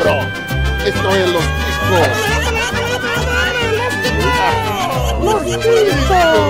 [0.00, 0.16] bro.
[0.86, 2.08] Esto es Los Ticos.
[5.22, 6.40] Los Ticos.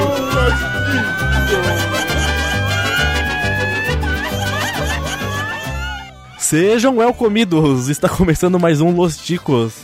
[6.38, 7.88] Sejam welcomidos!
[7.88, 9.74] Está começando mais um Los Ticos.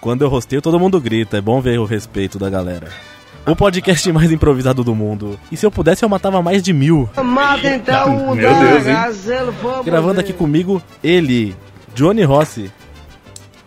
[0.00, 1.36] Quando eu rosteio, todo mundo grita.
[1.38, 2.88] É bom ver o respeito da galera.
[3.44, 5.38] O podcast mais improvisado do mundo.
[5.50, 7.10] E se eu pudesse, eu matava mais de mil.
[7.24, 8.96] Mata então o Meu Deus, hein?
[9.84, 11.56] Gravando aqui comigo, ele,
[11.92, 12.70] Johnny Rossi.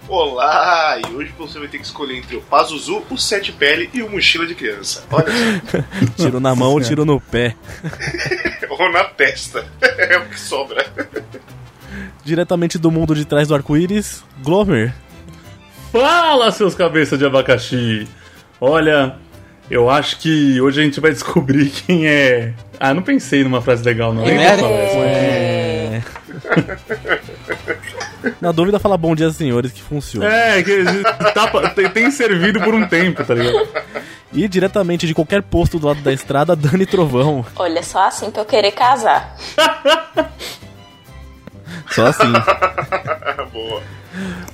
[0.07, 0.97] Olá!
[0.99, 4.09] E hoje você vai ter que escolher entre o Pazuzu, o Sete Pele e o
[4.09, 5.03] Mochila de Criança.
[5.11, 5.77] Olha só.
[6.23, 7.53] Tiro na mão, tiro no pé.
[8.69, 9.65] Ou na testa.
[9.81, 10.85] É o que sobra.
[12.23, 14.93] Diretamente do mundo de trás do arco-íris, Glomer.
[15.91, 18.07] Fala, seus cabeças de abacaxi!
[18.59, 19.17] Olha,
[19.69, 22.53] eu acho que hoje a gente vai descobrir quem é.
[22.79, 24.25] Ah, não pensei numa frase legal, não.
[24.25, 24.65] Essa.
[24.65, 26.01] É...
[28.41, 30.27] Na dúvida, fala bom dia, senhores, que funciona.
[30.27, 30.83] É, que
[31.33, 33.67] tá- tem, tem servido por um tempo, tá ligado?
[34.33, 37.45] E diretamente de qualquer posto do lado da estrada, Dani Trovão.
[37.55, 39.35] Olha só assim pra eu querer casar.
[41.91, 42.31] Só assim.
[43.51, 43.81] Boa.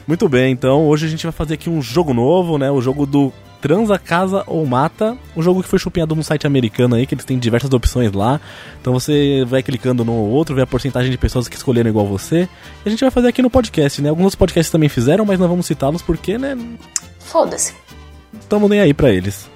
[0.08, 2.72] Muito bem, então hoje a gente vai fazer aqui um jogo novo, né?
[2.72, 3.32] O jogo do
[3.62, 5.16] Transa, Casa ou Mata.
[5.38, 8.42] Um jogo que foi chupinhado num site americano aí, que eles têm diversas opções lá.
[8.82, 12.50] Então você vai clicando no outro, vê a porcentagem de pessoas que escolheram igual você.
[12.84, 14.10] E a gente vai fazer aqui no podcast, né?
[14.10, 16.58] Alguns outros podcasts também fizeram, mas não vamos citá-los porque, né?
[17.20, 17.76] Foda-se.
[18.40, 19.51] Estamos nem aí pra eles.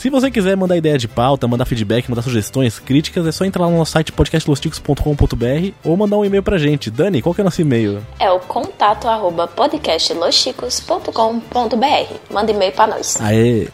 [0.00, 3.66] Se você quiser mandar ideia de pauta, mandar feedback, mandar sugestões, críticas, é só entrar
[3.66, 6.90] lá no nosso site podcastlosticos.com.br ou mandar um e-mail pra gente.
[6.90, 8.02] Dani, qual que é o nosso e-mail?
[8.18, 12.14] É o contato arroba podcastloschicos.com.br.
[12.32, 13.20] Manda e-mail pra nós.
[13.20, 13.68] Aê!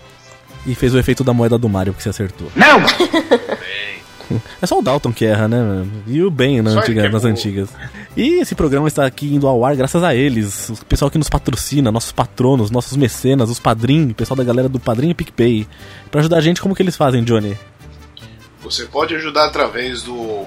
[0.66, 2.50] E fez o efeito da moeda do Mario que você acertou.
[2.56, 2.78] Não!
[4.60, 5.84] É só o Dalton que erra, né?
[6.06, 7.69] E o Ben na ele antiga- é nas antigas.
[8.16, 10.68] E esse programa está aqui indo ao ar graças a eles.
[10.70, 14.68] O pessoal que nos patrocina, nossos patronos, nossos mecenas, os padrinhos, o pessoal da galera
[14.68, 15.67] do Padrinho e PicPay.
[16.11, 17.56] Pra ajudar a gente, como que eles fazem, Johnny?
[18.66, 20.44] Você pode ajudar através do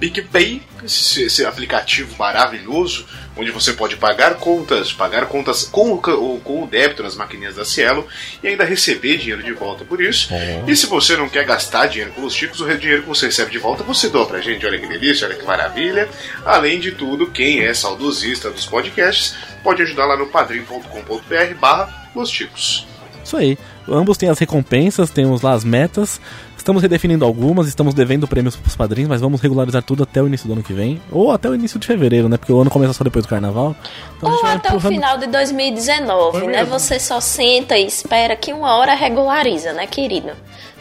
[0.00, 3.06] PicPay, esse, esse aplicativo maravilhoso,
[3.36, 7.64] onde você pode pagar contas, pagar contas com, o com o débito nas maquininhas da
[7.64, 8.06] Cielo
[8.42, 10.28] e ainda receber dinheiro de volta por isso.
[10.66, 13.50] E se você não quer gastar dinheiro com os chicos, o dinheiro que você recebe
[13.50, 14.66] de volta você doa pra gente.
[14.66, 16.08] Olha que delícia, olha que maravilha.
[16.44, 22.30] Além de tudo, quem é saudosista dos podcasts pode ajudar lá no padrim.com.br barra Los
[22.30, 22.86] Chicos.
[23.24, 23.56] Isso aí.
[23.88, 26.20] Ambos têm as recompensas, temos lá as metas.
[26.64, 30.46] Estamos redefinindo algumas, estamos devendo prêmios pros padrinhos, mas vamos regularizar tudo até o início
[30.46, 30.98] do ano que vem.
[31.12, 32.38] Ou até o início de fevereiro, né?
[32.38, 33.76] Porque o ano começa só depois do carnaval.
[34.16, 36.64] Então Ou até o empurrando- final de 2019, né?
[36.64, 40.30] Você só senta e espera que uma hora regulariza, né, querido?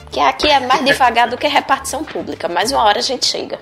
[0.06, 3.60] Porque aqui é mais devagar do que repartição pública, mas uma hora a gente chega.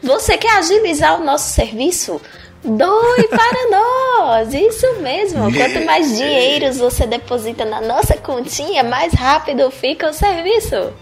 [0.00, 2.20] Você quer agilizar o nosso serviço?
[2.64, 4.54] Doe para nós!
[4.54, 5.52] Isso mesmo!
[5.52, 10.92] Quanto mais dinheiros você deposita na nossa continha, mais rápido fica o serviço.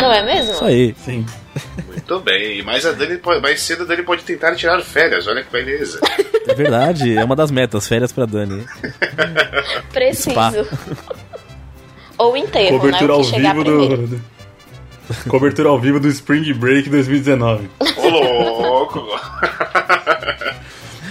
[0.00, 0.52] Não é mesmo?
[0.52, 0.94] Isso aí.
[1.04, 1.26] Sim.
[1.86, 5.50] Muito bem, mas a Dani mais cedo a Dani pode tentar tirar férias, olha que
[5.52, 6.00] beleza.
[6.48, 8.64] É verdade, é uma das metas, férias pra Dani.
[9.92, 10.30] Preciso.
[10.30, 10.52] Spa.
[12.18, 13.14] Ou enterro, Cobertura né?
[13.14, 14.20] Ao vivo do-
[15.28, 17.68] Cobertura ao vivo do Spring Break 2019.
[17.96, 19.06] Ô louco!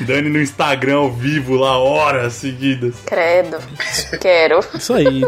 [0.10, 2.96] Dani no Instagram ao vivo lá, horas seguidas.
[3.06, 3.58] Credo.
[4.20, 4.60] Quero.
[4.74, 5.24] Isso aí.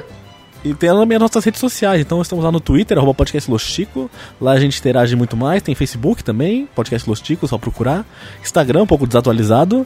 [0.65, 2.01] E tem também as nossas redes sociais.
[2.01, 4.09] Então estamos lá no Twitter, arroba podcast Los Chico.
[4.41, 5.61] Lá a gente interage muito mais.
[5.61, 8.03] Tem Facebook também, podcast Los Chico, só procurar.
[8.41, 9.85] Instagram, um pouco desatualizado.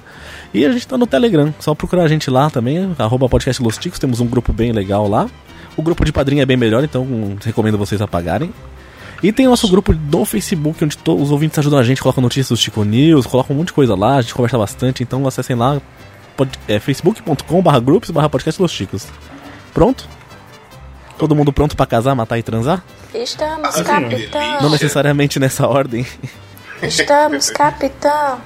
[0.53, 3.75] E a gente tá no Telegram, só procurar a gente lá também, arroba podcast Los
[3.75, 3.99] Chicos.
[3.99, 5.29] Temos um grupo bem legal lá.
[5.75, 8.49] O grupo de padrinho é bem melhor, então hum, recomendo vocês apagarem.
[9.23, 12.49] E tem o nosso grupo do Facebook, onde os ouvintes ajudam a gente, colocam notícias
[12.49, 15.55] do Chico News, colocam um monte de coisa lá, a gente conversa bastante, então acessem
[15.55, 15.81] lá,
[16.67, 19.07] é, facebook.com barra groups barra podcast Los Chicos.
[19.73, 20.07] Pronto?
[21.17, 22.83] Todo mundo pronto pra casar, matar e transar?
[23.13, 24.61] Estamos, Ah, capitão.
[24.61, 26.05] Não necessariamente nessa ordem.
[26.83, 28.39] Estamos, capitão.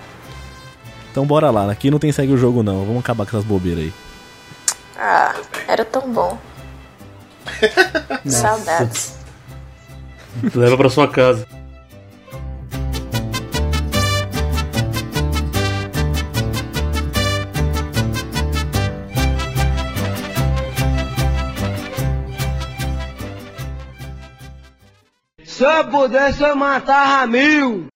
[1.12, 3.86] Então bora lá, aqui não tem segue o jogo não, vamos acabar com essas bobeiras
[3.86, 3.94] aí.
[4.98, 5.34] Ah,
[5.68, 6.38] era tão bom.
[8.26, 9.19] Saudades.
[10.56, 11.48] Leva pra sua casa.
[25.60, 27.88] Se eu pudesse, eu matava mil!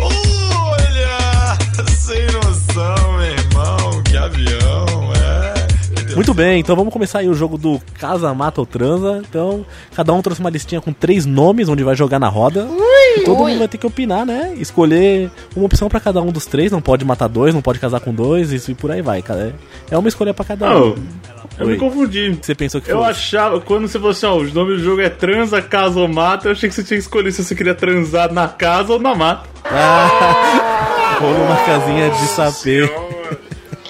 [0.00, 3.15] Olha, sem noção,
[6.16, 9.22] Muito bem, então vamos começar aí o jogo do Casa, Mata ou Transa.
[9.28, 9.64] Então,
[9.94, 12.66] cada um trouxe uma listinha com três nomes, onde vai jogar na roda.
[13.24, 13.50] Todo Ui.
[13.50, 14.54] mundo vai ter que opinar, né?
[14.56, 16.72] Escolher uma opção pra cada um dos três.
[16.72, 19.54] Não pode matar dois, não pode casar com dois, isso e por aí vai, cara.
[19.90, 20.70] É uma escolha pra cada um.
[20.70, 20.94] Não,
[21.58, 21.72] eu Oi.
[21.74, 22.38] me confundi.
[22.40, 23.08] Você pensou que Eu foi?
[23.08, 26.48] achava, quando você falou assim, ó, o nome do jogo é transa, casa ou mata,
[26.48, 29.14] eu achei que você tinha que escolher se você queria transar na casa ou na
[29.14, 29.46] mata.
[31.20, 32.88] Rolou uma casinha de sapê.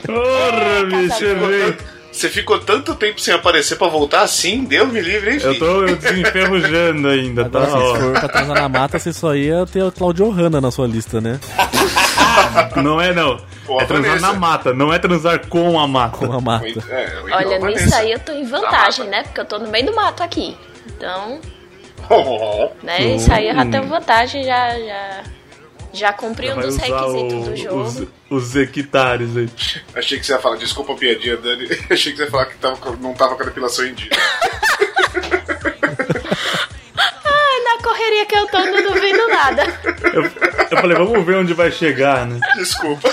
[0.04, 1.74] Porra, bicho, errei.
[2.16, 4.64] Você ficou tanto tempo sem aparecer pra voltar assim?
[4.64, 5.58] Deus me livre, hein, Eu filho?
[5.58, 7.58] tô desenferrujando ainda, tá?
[7.64, 7.96] Agora, se Ó.
[7.96, 11.20] for pra transar na mata, você só ia ter o Claudio Hanna na sua lista,
[11.20, 11.38] né?
[12.82, 13.38] Não é não.
[13.66, 14.26] Pô, é transar Vanessa.
[14.32, 16.16] na mata, não é transar com a mata.
[16.26, 16.66] Com a mata.
[16.88, 19.22] É, eu Olha, nisso aí eu tô em vantagem, né?
[19.24, 20.56] Porque eu tô no meio do mato aqui.
[20.86, 21.40] Então,
[22.08, 23.00] Oh, né?
[23.16, 25.22] Isso aí eu já tenho vantagem, já, já,
[25.98, 27.82] já cumpri um dos requisitos o- do jogo.
[27.82, 29.48] Os, os hectares aí.
[29.94, 31.66] achei que você ia falar, desculpa a piadinha, Dani.
[31.90, 34.10] Achei que você ia falar que tava, não tava com a depilação em dia.
[36.98, 39.64] Ai, na correria que eu tô, não duvido nada.
[40.12, 42.38] Eu, eu falei, vamos ver onde vai chegar, né?
[42.56, 43.08] Desculpa.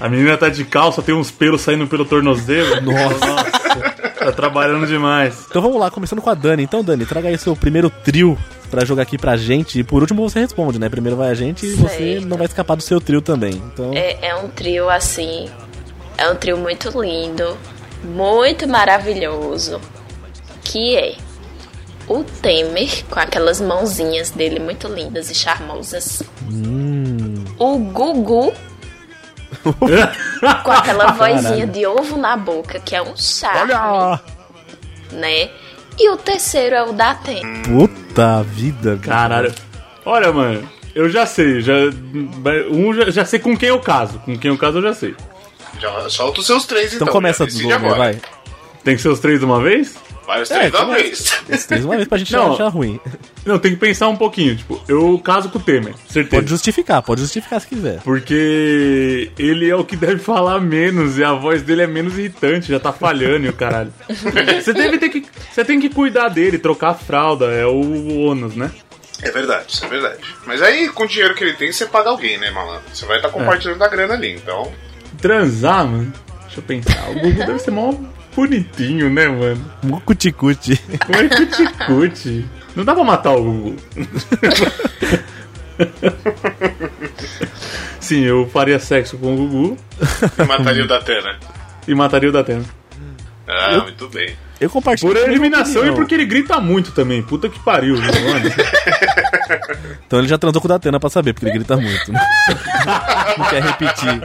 [0.00, 2.80] A menina tá de calça, tem uns pelos saindo pelo tornozelo.
[2.80, 3.99] Nossa.
[4.30, 5.46] Tá trabalhando demais.
[5.48, 6.62] Então vamos lá, começando com a Dani.
[6.62, 8.38] Então, Dani, traga aí seu primeiro trio
[8.70, 9.78] pra jogar aqui pra gente.
[9.80, 10.88] E por último você responde, né?
[10.88, 13.54] Primeiro vai a gente e você não vai escapar do seu trio também.
[13.72, 15.48] Então, É, é um trio assim.
[16.16, 17.56] É um trio muito lindo,
[18.04, 19.80] muito maravilhoso.
[20.62, 21.14] Que é
[22.06, 26.22] o Temer, com aquelas mãozinhas dele muito lindas e charmosas.
[27.58, 28.52] O Gugu,
[30.64, 34.20] com aquela vozinha de ovo na boca, que é um charme, olha!
[35.12, 35.50] né?
[35.98, 37.42] E o terceiro é o Daten.
[37.62, 38.98] Puta vida.
[39.02, 39.52] Caralho.
[40.04, 41.60] Olha, mano, eu já sei.
[41.60, 41.74] Já,
[42.70, 44.18] um já, já sei com quem eu caso.
[44.20, 45.14] Com quem eu caso eu já sei.
[45.78, 47.06] Já solta os seus três, então.
[47.06, 48.20] Então começa já do decide Lomer, vai.
[48.82, 49.94] Tem que ser os três de uma vez?
[50.30, 51.02] Vai os três de uma começa.
[51.02, 51.42] vez.
[51.60, 52.46] Os três uma vez pra gente Não.
[52.46, 53.00] não achar ruim.
[53.44, 54.54] Não, tem que pensar um pouquinho.
[54.54, 56.36] Tipo, eu caso com o Temer, certeza.
[56.36, 58.00] Pode justificar, pode justificar se quiser.
[58.04, 62.68] Porque ele é o que deve falar menos e a voz dele é menos irritante,
[62.70, 63.92] já tá falhando e o caralho.
[64.08, 65.26] Você deve ter que.
[65.50, 68.70] Você tem que cuidar dele, trocar a fralda, é o ônus, né?
[69.22, 70.22] É verdade, isso é verdade.
[70.46, 72.84] Mas aí, com o dinheiro que ele tem, você paga alguém, né, malandro?
[72.94, 74.70] Você vai estar compartilhando da grana ali, então.
[75.20, 76.12] Transar, mano.
[76.44, 77.10] Deixa eu pensar.
[77.10, 77.92] O Gugu deve ser mó
[78.34, 80.00] bonitinho, né, mano?
[80.04, 80.76] Cuti-cuti.
[81.06, 82.46] Como é cuti-cuti?
[82.76, 83.76] Não dá pra matar o Gugu.
[88.00, 89.76] Sim, eu faria sexo com o Gugu
[90.46, 91.38] Mataria o da Tena.
[91.86, 92.64] e mataria o Datena.
[93.46, 94.34] Ah, muito bem.
[94.60, 95.12] Eu compartilho.
[95.12, 97.22] Por eliminação e porque ele grita muito também.
[97.22, 98.50] Puta que pariu, viu, mano?
[100.06, 102.12] Então ele já transou com o Datena pra saber, porque ele grita muito.
[102.12, 102.20] né?
[103.38, 104.20] não quer repetir.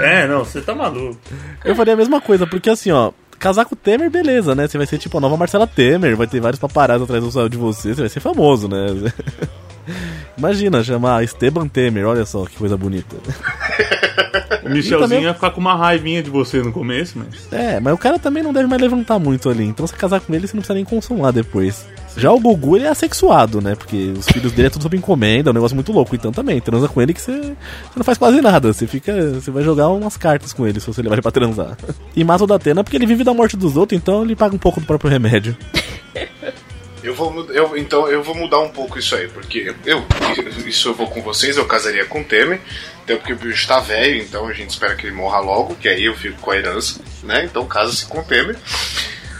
[0.00, 1.18] É, não, você tá maluco.
[1.64, 3.12] Eu faria a mesma coisa, porque assim, ó.
[3.38, 4.66] Casar com o Temer, beleza, né?
[4.66, 7.56] Você vai ser tipo a nova Marcela Temer, vai ter vários paparazzi atrás do- de
[7.58, 8.86] você, você vai ser famoso, né?
[10.38, 13.14] Imagina chamar Esteban Temer, olha só que coisa bonita.
[14.64, 17.52] O Michelzinho também- ia ficar com uma raivinha de você no começo, mas.
[17.52, 20.34] É, mas o cara também não deve mais levantar muito ali, então se casar com
[20.34, 21.86] ele, você não precisa nem consumar depois.
[22.16, 23.74] Já o Gugu, ele é assexuado, né?
[23.74, 26.14] Porque os filhos dele é tudo sob encomenda, é um negócio muito louco.
[26.14, 27.54] Então também, transa com ele que você,
[27.94, 28.72] não faz quase nada.
[28.72, 29.32] Você fica.
[29.32, 31.76] Você vai jogar umas cartas com ele se você levar ele pra transar.
[32.14, 34.58] E mata o Datena porque ele vive da morte dos outros, então ele paga um
[34.58, 35.56] pouco do próprio remédio.
[37.02, 40.04] Eu vou, eu, então eu vou mudar um pouco isso aí, porque eu,
[40.66, 42.60] isso eu vou com vocês, eu casaria com o Temer,
[43.04, 45.88] até porque o bicho tá velho, então a gente espera que ele morra logo, que
[45.88, 47.44] aí eu fico com a herança, né?
[47.44, 48.56] Então casa-se com o Temer.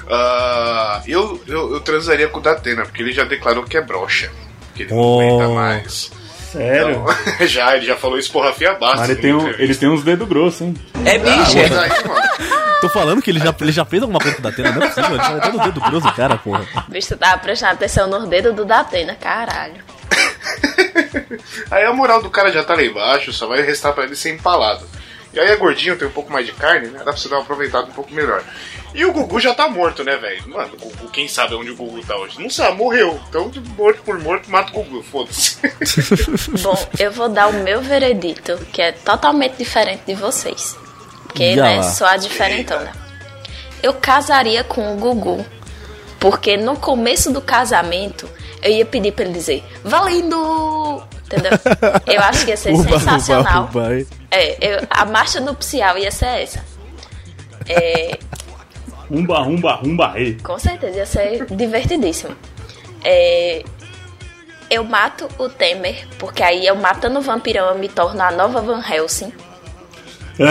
[0.09, 4.31] Ah, eu, eu, eu transaria com o Datena, porque ele já declarou que é broxa,
[4.75, 5.21] que ele não Oh.
[5.21, 6.13] aguenta mais.
[6.53, 7.05] Sério?
[7.35, 9.01] Então, já, ele já falou isso por Rafinha Bastos.
[9.01, 10.75] Mas ele tem, um, ele tem uns dedos grossos, hein?
[11.05, 11.59] É bicho.
[11.59, 12.27] Aí, mano,
[12.81, 14.89] Tô falando que ele já, ele já fez alguma coisa com o Datena, não é
[14.89, 16.67] possível, ele tá até no dedo grosso, cara, porra.
[16.89, 19.83] Bicho, tu tava prestando atenção nos dedos do Datena, caralho.
[21.71, 24.31] Aí a moral do cara já tá lá embaixo, só vai restar pra ele ser
[24.35, 24.87] empalado.
[25.33, 26.99] E aí é gordinho, tem um pouco mais de carne, né?
[27.01, 28.43] Dá pra você dar uma aproveitada um pouco melhor.
[28.97, 30.49] E o Gugu já tá morto, né, velho?
[30.49, 32.41] Mano, o Gugu, quem sabe onde o Gugu tá hoje?
[32.41, 33.21] Não sabe, morreu.
[33.29, 35.59] Então, de morto por morto, mata o Gugu, foda-se.
[36.63, 40.75] Bom, eu vou dar o meu veredito, que é totalmente diferente de vocês.
[41.25, 41.83] Porque, Já né, lá.
[41.83, 42.91] sou a diferentona.
[43.83, 45.45] Eu casaria com o Gugu.
[46.19, 48.27] Porque no começo do casamento,
[48.63, 51.03] eu ia pedir pra ele dizer, valendo!
[51.27, 51.51] Entendeu?
[52.07, 53.65] Eu acho que ia ser Uba, sensacional.
[53.65, 54.07] uba, uba?
[54.31, 56.65] É, eu- a marcha nupcial ia ser essa.
[57.69, 58.17] É,
[59.11, 60.37] Rumba, rumba, rumba, rei.
[60.43, 62.35] com certeza, ia ser divertidíssimo.
[63.05, 63.63] É,
[64.69, 68.61] eu mato o Temer, porque aí eu matando o vampirão eu me torno a nova
[68.61, 69.33] Van Helsing.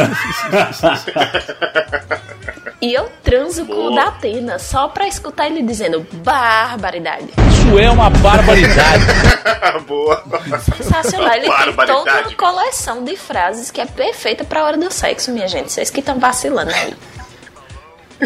[2.82, 3.96] E eu transo com o Boa.
[3.96, 7.30] da Atena só pra escutar ele dizendo barbaridade.
[7.50, 9.06] Isso é uma barbaridade.
[9.88, 10.24] Boa.
[10.60, 11.34] Sensacional.
[11.36, 12.28] Ele tem toda Barbaridade.
[12.28, 15.72] uma coleção de frases que é perfeita pra hora do sexo, minha gente.
[15.72, 16.94] Vocês que estão vacilando aí.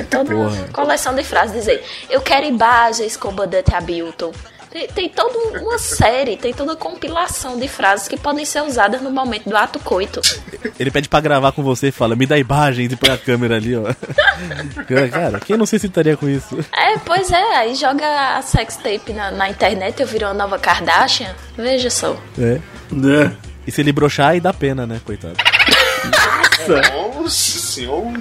[0.09, 0.69] Toda Porra.
[0.71, 4.31] coleção de frases dizer eu quero imagens com Comandante Hamilton.
[4.71, 9.01] Tem, tem toda uma série, tem toda uma compilação de frases que podem ser usadas
[9.01, 10.21] no momento do ato coito.
[10.79, 13.55] Ele pede pra gravar com você e fala, me dá imagens e põe a câmera
[13.55, 13.83] ali, ó.
[15.11, 16.59] Cara, quem não se excitaria com isso?
[16.71, 20.59] É, pois é, aí joga a sex tape na, na internet, eu viro uma nova
[20.59, 21.33] Kardashian.
[21.57, 22.15] Veja só.
[22.37, 22.59] É.
[22.91, 23.35] Né?
[23.65, 25.35] E se ele broxar, aí dá pena, né, coitado.
[26.67, 28.19] Nossa senhora.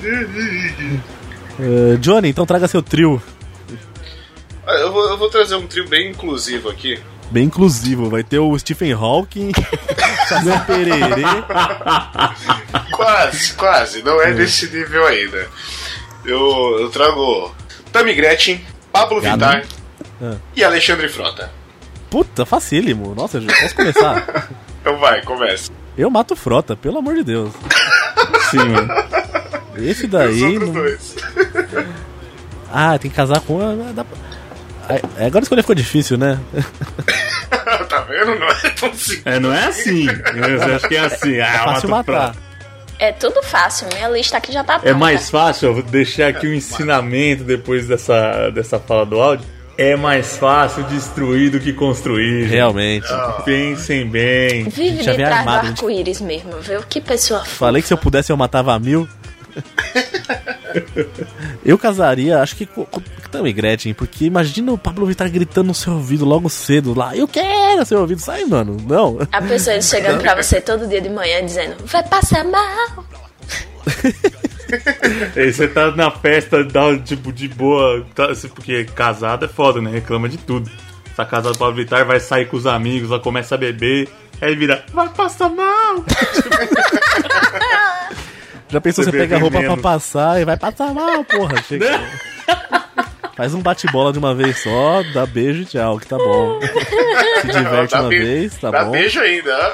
[1.61, 3.21] Eh, Johnny, então traga seu trio.
[4.67, 7.01] Ah, Eu vou, eu vou trazer um trio bem inclusivo aqui.
[7.31, 8.09] Bem inclusivo.
[8.09, 9.53] Vai ter o Stephen Hawking,
[10.29, 11.23] Saci Pererê.
[12.93, 14.03] Quase, quase.
[14.03, 15.47] Não é nesse nível ainda.
[16.25, 17.55] Eu, eu trago
[17.93, 19.45] Tammy Gretchen, Pablo Gado.
[19.45, 19.65] Vittar
[20.23, 20.37] Ah.
[20.57, 21.51] e Alexandre Frota.
[22.11, 23.15] Puta, facílimo.
[23.15, 24.49] Nossa, posso começar?
[24.81, 25.71] Então vai, começa.
[25.99, 27.51] Eu mato frota, pelo amor de Deus.
[28.51, 28.89] Sim, mano.
[29.77, 30.59] Esse daí.
[30.59, 30.75] não-.
[32.73, 33.61] Ah, tem que casar com.
[33.61, 34.05] a- dá-
[34.91, 36.39] Ah, Agora escolher ficou difícil, né?
[37.89, 38.39] tá vendo?
[38.39, 39.23] Não é tão simples.
[39.25, 40.07] É, não é assim.
[40.09, 41.39] Eu acho que é assim.
[41.41, 42.33] Ah, É fácil mato matar.
[42.33, 42.49] pra-
[42.99, 44.89] É tudo fácil, minha lista aqui já tá pronta.
[44.89, 49.47] É mais fácil, eu vou deixar aqui um ensinamento depois dessa, dessa fala do áudio.
[49.79, 52.47] É mais fácil destruir do que construir.
[52.47, 53.07] Realmente.
[53.45, 54.65] Pensem bem.
[54.65, 56.83] Vive Já de trás armado, do arco-íris mesmo, viu?
[56.83, 57.53] Que pessoa fofa.
[57.53, 59.09] Falei que se eu pudesse eu matava mil.
[61.65, 65.75] eu casaria, acho que com, com também Gretchen, porque imagina o Pablo Vittar gritando no
[65.75, 67.17] seu ouvido logo cedo lá.
[67.17, 68.77] Eu quero seu ouvido, sai, mano.
[68.85, 69.19] Não.
[69.31, 73.05] A pessoa chegando pra você todo dia de manhã dizendo, vai passar mal.
[75.37, 78.05] Aí você tá na festa, dá tipo de boa.
[78.15, 79.91] tá- porque casado é foda, né?
[79.91, 80.71] Reclama de tudo.
[81.17, 84.09] Tá casado Pablo Vittar, vai sair com os amigos, lá começa a beber.
[84.41, 86.05] Aí vira, vai passar mal.
[88.71, 89.81] Já pensou Você você pega a roupa menos.
[89.81, 91.61] pra passar e vai passar mal, porra.
[91.67, 92.01] Chega.
[93.35, 96.61] Faz um bate-bola de uma vez só, dá beijo e tchau, que tá bom.
[97.41, 98.91] Se diverte Dá uma be- vez, tá Dá bom.
[98.91, 99.73] beijo ainda.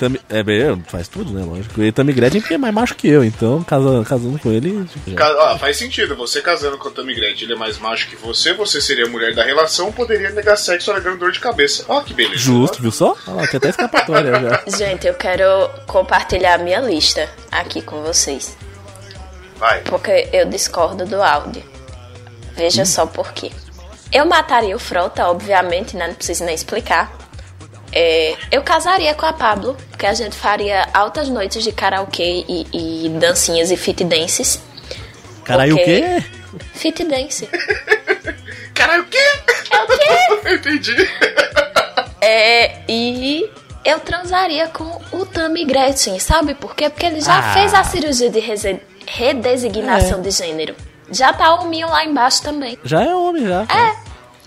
[0.00, 1.82] Tami- é, bem, faz tudo, né, lógico.
[1.82, 4.84] E também Gretchen é mais macho que eu, então casa, casando com ele.
[4.86, 6.16] Tipo, Ca- ó, faz sentido.
[6.16, 9.08] Você casando com o Tammy Gretchen, ele é mais macho que você, você seria a
[9.08, 11.84] mulher da relação, poderia negar sexo alegando dor de cabeça.
[11.86, 12.38] Ó, que beleza.
[12.38, 13.14] Justo, viu só?
[13.26, 14.64] Olha lá, tem até escapatória já.
[14.76, 15.44] Gente, eu quero
[15.86, 18.56] compartilhar a minha lista aqui com vocês.
[19.58, 19.80] Vai.
[19.82, 21.62] Porque eu discordo do áudio.
[22.56, 23.50] Veja só por quê.
[24.12, 26.08] Eu mataria o Frota, obviamente, né?
[26.08, 27.12] Não preciso nem explicar.
[27.92, 32.66] É, eu casaria com a Pablo, porque a gente faria altas noites de karaokê e,
[32.72, 34.60] e dancinhas e fit dances.
[35.44, 36.24] Caralho, o Porque- quê?
[36.74, 37.48] Fit dance.
[38.74, 39.18] Caralho, o quê?
[39.70, 40.50] É o quê?
[40.54, 40.94] Entendi.
[42.20, 43.48] É, e
[43.84, 46.88] eu transaria com o Tammy Gretchen, sabe por quê?
[46.90, 47.52] Porque ele já Ah.
[47.54, 48.40] fez a cirurgia de
[49.06, 50.22] redesignação É.
[50.22, 50.74] de gênero.
[51.10, 52.78] Já tá o Minho lá embaixo também.
[52.84, 53.62] Já é homem, já.
[53.62, 53.96] É,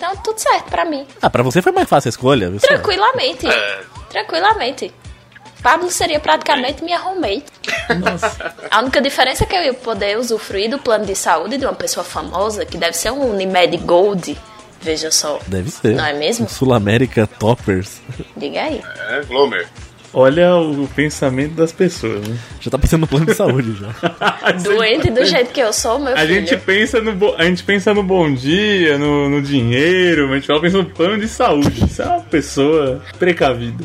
[0.03, 1.07] então tudo certo pra mim.
[1.21, 2.59] Ah, pra você foi mais fácil a escolha, viu?
[2.59, 3.47] Tranquilamente.
[3.47, 3.81] É.
[4.09, 4.93] Tranquilamente.
[5.61, 7.45] Pablo seria praticamente minha roommate.
[8.69, 11.73] A única diferença é que eu ia poder usufruir do plano de saúde de uma
[11.73, 14.37] pessoa famosa, que deve ser um Unimed Gold.
[14.81, 15.39] Veja só.
[15.47, 15.95] Deve ser.
[15.95, 16.45] Não é mesmo?
[16.45, 18.01] Um Sul América Toppers.
[18.35, 18.83] Diga aí.
[19.07, 19.69] É, Glomer.
[20.15, 22.37] Olha o pensamento das pessoas, né?
[22.61, 24.51] Já tá pensando no plano de saúde já.
[24.63, 26.33] Doente do jeito que eu sou, meu A filho.
[26.35, 30.35] gente pensa no bo- a gente pensa no bom dia, no, no dinheiro, mas a
[30.35, 31.83] gente fala pensa no plano de saúde.
[31.85, 33.83] Isso é uma pessoa precavida.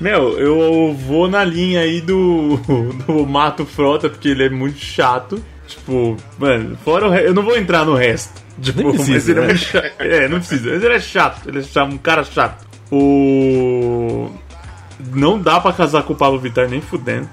[0.00, 2.56] Meu, eu vou na linha aí do,
[3.06, 5.40] do Mato Frota, porque ele é muito chato.
[5.68, 7.26] Tipo, mano, fora o re...
[7.26, 8.42] Eu não vou entrar no resto.
[8.60, 9.46] Tipo, Nem precisa, mas ele é né?
[9.46, 9.92] muito chato.
[10.00, 10.70] É, não precisa.
[10.72, 11.48] Mas ele é chato.
[11.48, 12.66] Ele é cha- um cara chato.
[12.90, 14.30] O.
[14.98, 17.28] Não dá pra casar com o Pablo Vittar nem fudendo.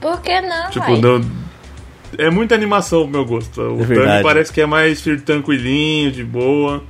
[0.00, 1.20] Por que não, Tipo, não.
[2.18, 3.60] É muita animação pro meu gosto.
[3.60, 4.22] O É Tami verdade.
[4.22, 6.82] parece que é mais tranquilinho, de boa.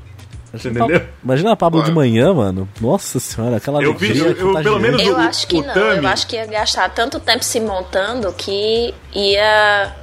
[0.52, 1.00] Você entendeu?
[1.24, 1.94] Imagina a Pablo de Claro.
[2.00, 2.68] manhã, mano.
[2.80, 4.80] Nossa senhora, aquela Eu vi- eu- eu- pelo contagiante.
[4.82, 5.72] menos- Eu o- acho que o não.
[5.72, 9.94] Tami- Eu acho que ia gastar tanto tempo se montando que ia.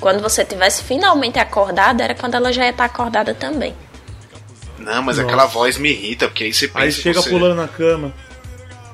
[0.00, 3.74] Quando você tivesse finalmente acordado, era quando ela já ia estar acordada também.
[4.78, 7.30] Não, mas aquela voz me irrita, porque aí você pensa Aí chega você...
[7.30, 8.12] pulando na cama.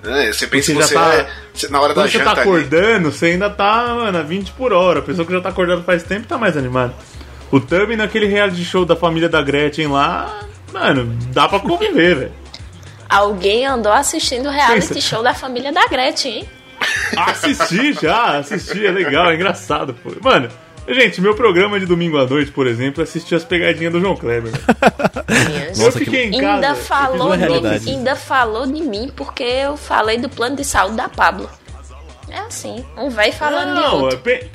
[0.04, 1.28] É, você pensa Você que já você tá- é...
[1.52, 2.50] você- Na hora da Quando você janta tá ali.
[2.50, 5.00] acordando, você ainda tá, mano, a 20 por hora.
[5.00, 6.94] A pessoa que já tá acordando faz tempo tá mais animada.
[7.50, 10.40] O Tami naquele reality show da família da Gretchen lá,
[10.72, 12.32] mano, dá pra conviver, velho.
[13.08, 15.00] Alguém andou assistindo o reality Pensa.
[15.00, 16.48] show da família da Gretchen, hein?
[17.16, 20.12] Assisti já, assisti, é legal, é engraçado, pô.
[20.22, 20.48] Mano,
[20.88, 24.16] Gente, meu programa de domingo à noite, por exemplo, é assistir as pegadinhas do João
[24.16, 24.50] Kleber.
[25.78, 26.52] eu Nossa, que- fiquei em casa.
[26.54, 30.96] ainda eu falou, de, ainda falou de mim porque eu falei do plano de saúde
[30.96, 31.48] da Pablo.
[32.28, 34.16] É assim, um velho falando de Não, outro.
[34.18, 34.46] é pe-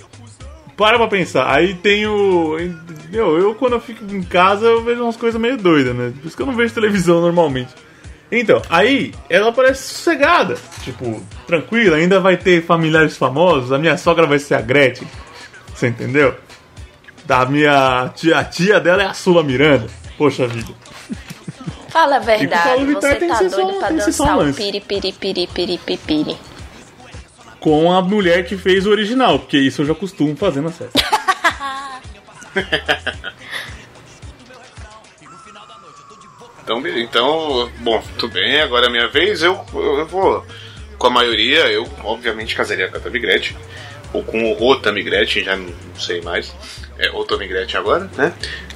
[0.78, 1.50] para pra pensar.
[1.54, 2.56] Aí tem o.
[3.10, 6.14] Meu, eu quando eu fico em casa eu vejo umas coisas meio doidas, né?
[6.22, 7.70] Por isso que eu não vejo televisão normalmente.
[8.32, 10.56] Então, aí ela parece sossegada.
[10.84, 13.72] Tipo, tranquila, ainda vai ter familiares famosos.
[13.72, 15.08] A minha sogra vai ser a Gretchen.
[15.74, 16.34] Você entendeu?
[17.26, 19.88] Da minha tia, a tia dela é a Sula Miranda.
[20.18, 20.74] Poxa vida.
[21.90, 24.58] Fala a verdade, você tem tá doido pra um dançar o lance.
[24.58, 26.38] piri piri piri piri pipiri.
[27.60, 31.00] Com a mulher que fez o original, porque isso eu já costumo fazer na festa.
[36.66, 39.44] Então, então, bom, tudo bem, agora é minha vez.
[39.44, 40.44] Eu, eu, eu vou,
[40.98, 43.56] com a maioria, eu obviamente casaria com a Tammy Gretchen.
[44.12, 46.52] Ou com o Tammy Gretchen, já não sei mais.
[46.98, 48.34] É o Tammy Gretchen agora, né?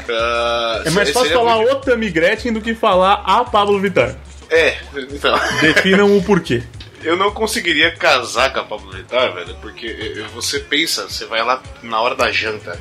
[0.10, 4.16] Ah, É mais fácil falar muito- o Gretchen do que falar a Pablo Vittar.
[4.50, 4.78] É,
[5.12, 5.40] então.
[5.62, 6.64] Definam o porquê.
[7.04, 11.62] Eu não conseguiria casar com a Pablo Vittar, velho, porque você pensa, você vai lá
[11.82, 12.78] na hora da janta.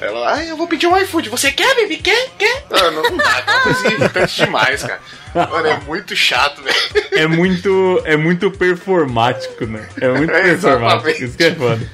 [0.00, 1.28] Ela, ai, eu vou pedir um iFood.
[1.28, 1.98] Você quer, baby?
[1.98, 2.30] Quer?
[2.38, 2.64] Quer?
[2.72, 5.00] Ah, não, não dá, é uma coisa irritante demais, cara.
[5.34, 6.76] Mano, é muito chato, velho.
[7.12, 9.88] É muito, é muito performático, né?
[10.00, 11.08] É muito É, performático.
[11.08, 11.24] exatamente.
[11.24, 11.90] Isso que é foda.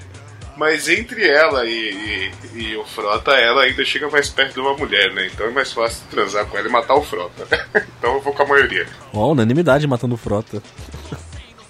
[0.58, 4.76] Mas entre ela e, e, e o Frota, ela ainda chega mais perto de uma
[4.76, 5.28] mulher, né?
[5.32, 7.46] Então é mais fácil transar com ela e matar o Frota.
[7.96, 8.84] então eu vou com a maioria.
[9.14, 10.60] Ó, unanimidade matando frota.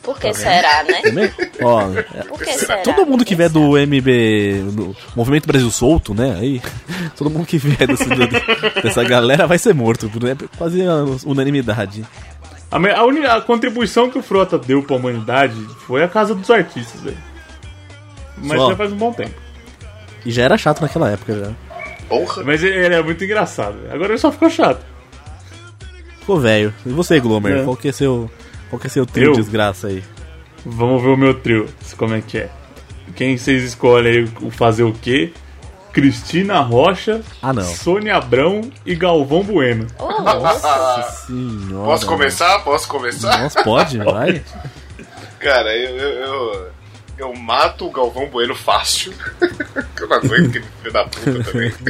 [0.03, 1.03] Por que será, né?
[1.63, 2.79] Ó, é- Por que será?
[2.79, 6.35] todo mundo que vier do MB, do Movimento Brasil Solto, né?
[6.41, 6.63] Aí,
[7.15, 10.07] todo mundo que vier desse, do- dessa galera vai ser morto.
[10.25, 10.35] né?
[10.57, 12.07] Quase a unanimidade.
[12.71, 16.51] A, a única a contribuição que o Frota deu pra humanidade foi a casa dos
[16.51, 17.19] artistas, velho.
[18.43, 18.71] Mas Só.
[18.71, 19.35] já faz um bom tempo.
[20.25, 21.53] E já era chato naquela época já.
[22.09, 22.43] Porra!
[22.45, 23.77] Mas ele, ele é muito engraçado.
[23.91, 24.85] Agora ele só ficou chato.
[26.21, 26.73] Ficou velho.
[26.85, 27.59] E você, Glomer?
[27.59, 27.65] É.
[27.65, 28.31] Qual que é seu.
[28.71, 29.33] Qual que é seu trio Eu?
[29.33, 30.03] de desgraça aí?
[30.65, 32.51] Vamos ver o meu trio, como é que é.
[33.15, 35.33] Quem vocês escolhem aí o fazer o quê?
[35.93, 37.63] Cristina Rocha, Ah, não.
[37.63, 39.87] Sônia Abrão e Galvão Bueno.
[39.99, 41.85] Ô, Nossa senhora.
[41.87, 42.59] Posso começar?
[42.61, 43.39] Posso começar?
[43.43, 43.99] Nossa, pode?
[43.99, 44.43] Vai.
[45.41, 46.69] Cara, eu, eu, eu,
[47.19, 49.13] eu mato o Galvão Bueno fácil.
[49.97, 51.73] que eu não aguento aquele filho da puta também.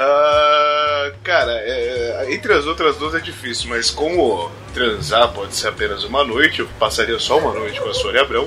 [0.00, 6.04] Ah, cara, é, entre as outras duas é difícil, mas como transar pode ser apenas
[6.04, 8.46] uma noite, eu passaria só uma noite com a Sônia Abrão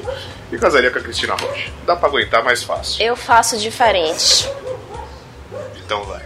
[0.51, 1.71] e casaria com a Cristina Rocha.
[1.85, 3.03] Dá pra aguentar mais fácil.
[3.03, 4.47] eu faço diferente.
[5.83, 6.23] Então vai.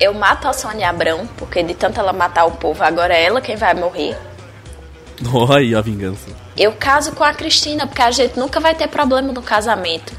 [0.00, 3.40] Eu mato a Sônia Abrão, porque de tanto ela matar o povo, agora é ela
[3.40, 4.18] quem vai morrer.
[5.32, 6.47] Olha aí a vingança.
[6.58, 10.12] Eu caso com a Cristina, porque a gente nunca vai ter problema no casamento.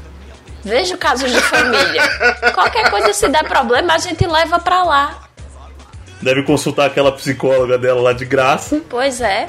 [0.64, 2.02] Veja casos de família.
[2.54, 5.28] Qualquer coisa se der problema, a gente leva pra lá.
[6.22, 8.80] Deve consultar aquela psicóloga dela lá de graça.
[8.88, 9.48] Pois é.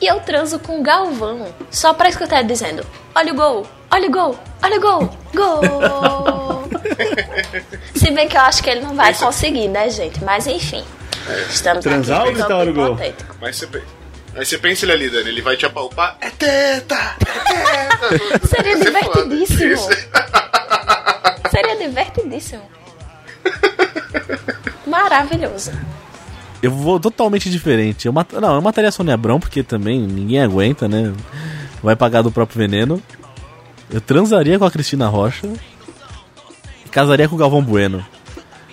[0.00, 1.46] E eu transo com o Galvão.
[1.70, 6.64] Só pra escutar ele dizendo: Olha o gol, olha o gol, olha o gol, gol.
[7.94, 10.22] Se bem que eu acho que ele não vai conseguir, né, gente?
[10.22, 10.84] Mas enfim.
[11.48, 12.98] Estamos Transar aqui ou gritar, olha o gol?
[13.40, 13.66] Mas você,
[14.34, 16.16] aí você pensa ele ali, Dani, ele vai te apalpar.
[16.20, 17.16] É teta!
[17.20, 18.46] É teta!
[18.48, 18.84] Seria foda.
[18.90, 19.88] divertidíssimo.
[21.50, 22.62] Seria divertidíssimo.
[24.86, 25.72] Maravilhoso.
[26.62, 28.06] Eu vou totalmente diferente.
[28.06, 28.32] Eu mat...
[28.32, 31.12] Não, eu mataria a Sônia Abrão, porque também ninguém aguenta, né?
[31.82, 33.02] Vai pagar do próprio veneno.
[33.90, 35.48] Eu transaria com a Cristina Rocha.
[36.84, 38.04] E casaria com o Galvão Bueno.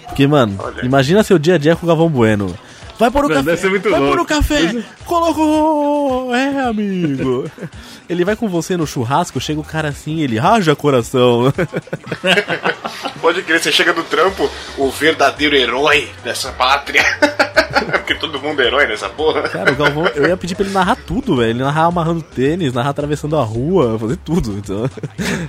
[0.06, 0.86] Porque, mano, Olha.
[0.86, 2.58] imagina seu dia a dia com o Galvão Bueno.
[3.00, 3.44] Vai pôr o café.
[3.44, 4.84] deve ser muito vai pôr o café.
[5.06, 6.34] Colocou.
[6.34, 7.50] É, amigo.
[8.10, 11.52] Ele vai com você no churrasco, chega o cara assim, ele raja coração.
[13.20, 17.04] Pode crer, você chega no trampo, o verdadeiro herói dessa pátria.
[17.92, 19.42] Porque todo mundo é herói nessa porra.
[19.50, 21.50] Cara, o Galvão, eu ia pedir pra ele narrar tudo, velho.
[21.50, 24.58] Ele narrar amarrando tênis, narrar atravessando a rua, fazer tudo.
[24.58, 24.90] Então,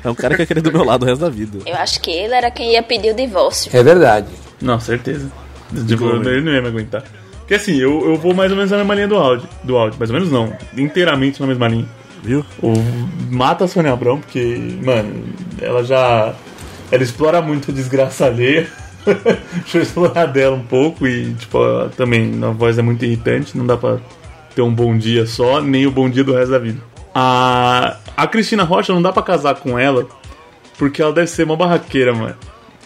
[0.05, 1.61] é um cara que ia querer do meu lado o resto da vida.
[1.65, 3.71] Eu acho que ele era quem ia pedir o divórcio.
[3.73, 4.27] É verdade.
[4.61, 5.31] Não, certeza.
[5.87, 6.29] Tipo, Como?
[6.29, 7.05] ele não ia me aguentar.
[7.49, 9.49] Porque assim, eu, eu vou mais ou menos na mesma linha do áudio.
[9.65, 9.99] Do áudio.
[9.99, 10.53] Mais ou menos não.
[10.77, 11.87] Inteiramente na mesma linha.
[12.23, 12.45] Viu?
[12.63, 12.75] O,
[13.31, 15.25] mata a Sônia Abrão, porque, mano,
[15.59, 16.35] ela já.
[16.93, 18.69] Ela explora muito a desgraça alheia.
[19.63, 23.57] Deixa eu explorar dela um pouco e, tipo, ela também a voz é muito irritante,
[23.57, 23.97] não dá pra
[24.55, 26.83] ter um bom dia só, nem o bom dia do resto da vida.
[27.15, 30.07] A, a Cristina Rocha não dá pra casar com ela,
[30.77, 32.37] porque ela deve ser uma barraqueira, mano.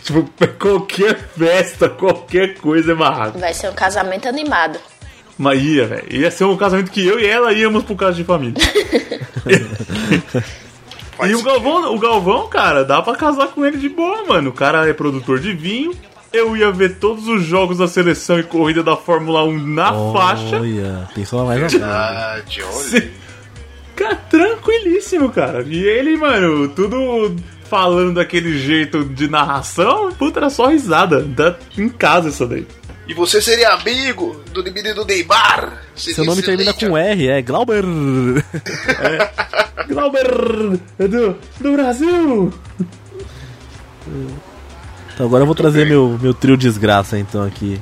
[0.04, 3.38] Tipo, qualquer festa, qualquer coisa é barraco.
[3.38, 4.78] Vai ser um casamento animado.
[5.38, 6.06] Mas ia, velho.
[6.10, 8.62] Ia ser um casamento que eu e ela íamos pro caso de família.
[11.24, 11.42] E o.
[11.42, 14.50] Galvão, o Galvão, cara, dá pra casar com ele de boa, mano.
[14.50, 15.94] O cara é produtor de vinho.
[16.32, 20.58] Eu ia ver todos os jogos da seleção e corrida da Fórmula 1 na faixa.
[20.58, 21.60] Olha, pensou mais.
[21.60, 23.10] Verdade, olha.
[23.94, 25.62] Cara, tranquilíssimo, cara.
[25.68, 27.36] E ele, mano, tudo
[27.72, 31.26] falando daquele jeito de narração, puta, era só risada.
[31.34, 32.66] Tá em casa isso daí.
[33.08, 35.80] E você seria amigo do menino Neymar?
[35.96, 37.82] Seria Seu nome termina com R, é Glauber.
[39.88, 40.28] Glauber
[40.98, 42.52] do, do Brasil!
[45.14, 47.80] Então agora eu vou trazer meu, meu trio desgraça então aqui.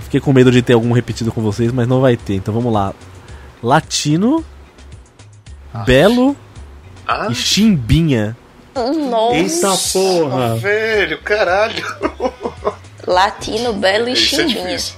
[0.00, 2.34] Fiquei com medo de ter algum repetido com vocês, mas não vai ter.
[2.34, 2.92] Então vamos lá.
[3.62, 4.44] Latino,
[5.86, 6.36] Belo
[7.06, 8.36] Ah, e Chimbinha.
[9.10, 9.34] Nossa.
[9.36, 10.56] Eita porra!
[10.56, 11.84] velho, caralho.
[13.06, 14.66] Latino, Belo e Isso é Chimbinha.
[14.66, 14.94] difícil.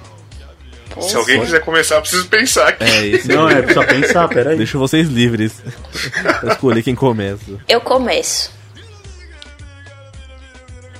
[0.91, 2.83] Pô, Se alguém quiser começar, eu preciso pensar aqui.
[2.85, 4.57] É, esse Não, é, precisa pensar, peraí.
[4.57, 5.63] Deixo vocês livres
[6.41, 7.59] pra escolher quem começa.
[7.69, 8.51] Eu começo.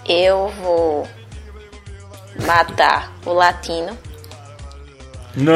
[0.09, 1.09] Eu vou
[2.47, 3.97] matar o latino.
[5.35, 5.53] Não!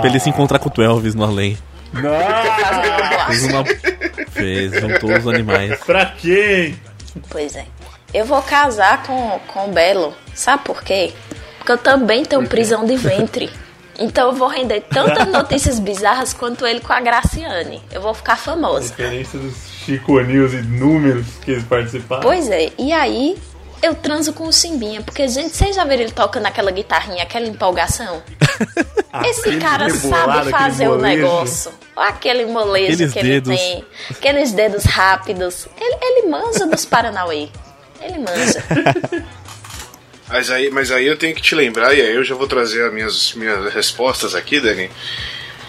[0.00, 1.58] Pra ele se encontrar com o Elvis no além.
[1.92, 3.26] Não!
[3.26, 3.64] Fez uma.
[4.30, 5.78] Fez, juntou os animais.
[5.80, 6.78] Pra quem?
[7.28, 7.66] Pois é.
[8.12, 10.14] Eu vou casar com, com o Belo.
[10.34, 11.12] Sabe por quê?
[11.58, 13.50] Porque eu também tenho prisão de ventre.
[13.98, 17.82] Então eu vou render tantas notícias bizarras quanto ele com a Graciane.
[17.90, 18.94] Eu vou ficar famosa.
[18.96, 22.22] Referência dos Chico News e números que eles participaram.
[22.22, 23.36] Pois é, e aí
[23.82, 27.46] eu transo com o Simbinha, porque, gente, vocês já viram ele tocando aquela guitarrinha, aquela
[27.46, 28.22] empolgação?
[29.24, 31.72] Esse cara sabe fazer o negócio.
[31.96, 33.56] Olha aquele molejo Aqueles que ele dedos.
[33.56, 35.66] tem, aqueles dedos rápidos.
[35.80, 37.48] Ele, ele manja dos Paranauê.
[38.00, 38.64] Ele manja.
[40.28, 42.84] Mas aí, mas aí eu tenho que te lembrar, e aí eu já vou trazer
[42.84, 44.90] as minhas, minhas respostas aqui, Dani.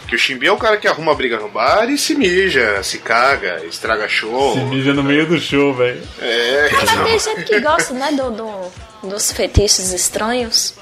[0.09, 2.97] Que o Chimbi é o cara que arruma briga no bar e se mija, se
[2.97, 4.53] caga, estraga show.
[4.55, 6.01] Se mija no meio do show, velho.
[6.19, 10.73] É, Mas tem gente que gosta, né, do, do- dos fetiches estranhos.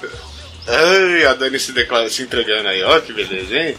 [0.66, 3.76] Ai, a Dani se, declara, se entregando aí, ó, que beleza, hein?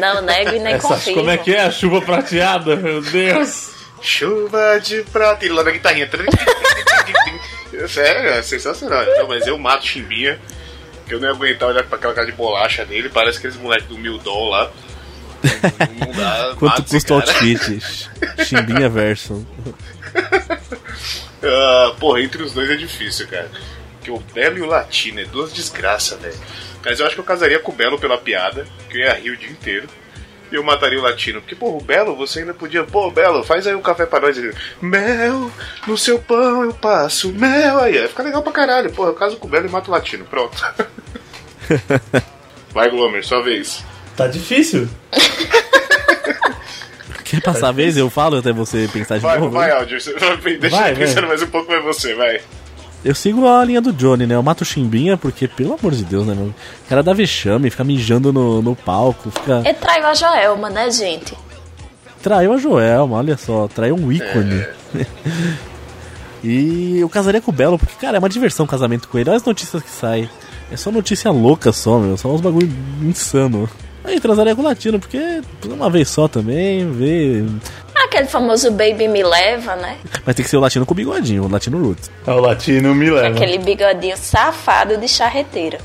[0.00, 1.14] Não nego e nem Essa, confio.
[1.14, 1.62] como é que é?
[1.62, 3.70] A chuva prateada, meu Deus.
[4.00, 6.08] Chuva de prata e lá na guitarrinha.
[7.88, 9.04] Sério, é sensacional.
[9.16, 10.38] Não, mas eu mato Chimbinha,
[11.06, 13.88] que eu não ia aguentar olhar pra aquela cara de bolacha dele, parece aqueles moleques
[13.88, 14.70] do Mildol lá.
[15.42, 18.10] Não, não dá, Quanto custa o outfit?
[18.44, 19.46] Chimbinha verso.
[21.46, 23.50] Ah, porra, entre os dois é difícil, cara.
[23.98, 26.38] Porque o Belo e o Latino é duas desgraças, velho.
[26.82, 29.30] Mas eu acho que eu casaria com o Belo pela piada, que eu ia rir
[29.30, 29.86] o dia inteiro.
[30.50, 31.40] E eu mataria o Latino.
[31.40, 32.84] Porque, pô, o Belo, você ainda podia.
[32.84, 34.36] Pô, Belo, faz aí um café pra nós.
[34.36, 35.50] Ele, Mel,
[35.86, 37.78] no seu pão eu passo mel.
[37.78, 38.92] Aí, ia ficar legal pra caralho.
[38.92, 40.24] Pô, eu caso com o Belo e mato o Latino.
[40.24, 40.56] Pronto.
[42.72, 43.84] Vai, Glomer, sua vez.
[44.16, 44.88] Tá difícil.
[47.24, 47.96] Quer passar a vez?
[47.96, 49.52] Eu falo até você pensar de Vai, novo.
[49.52, 50.00] vai, Aldir.
[50.00, 50.14] Você-
[50.60, 51.28] Deixa Vai, eu pensando vai.
[51.30, 52.40] mais um pouco, vai você, vai.
[53.04, 54.34] Eu sigo a linha do Johnny, né?
[54.34, 56.46] Eu mato o Chimbinha porque, pelo amor de Deus, né, meu?
[56.46, 56.54] O
[56.88, 59.60] cara dá vexame, fica mijando no, no palco, fica.
[59.64, 61.34] Ele traiu a Joelma, né, gente?
[62.22, 64.64] Traiu a Joelma, olha só, traiu um ícone.
[66.42, 69.28] e eu casaria com o Belo, porque, cara, é uma diversão o casamento com ele.
[69.28, 70.28] Olha as notícias que saem.
[70.70, 72.16] É só notícia louca só, meu.
[72.16, 72.70] Só uns bagulho
[73.02, 73.68] insano.
[74.04, 77.46] Aí transaria com o Latino, porque uma vez só também, ver.
[77.94, 79.96] Aquele famoso Baby Me Leva, né?
[80.26, 82.10] Mas tem que ser o Latino com bigodinho, o Latino Roots.
[82.26, 83.34] É o latino me leva.
[83.34, 85.78] Aquele bigodinho safado de charreteira.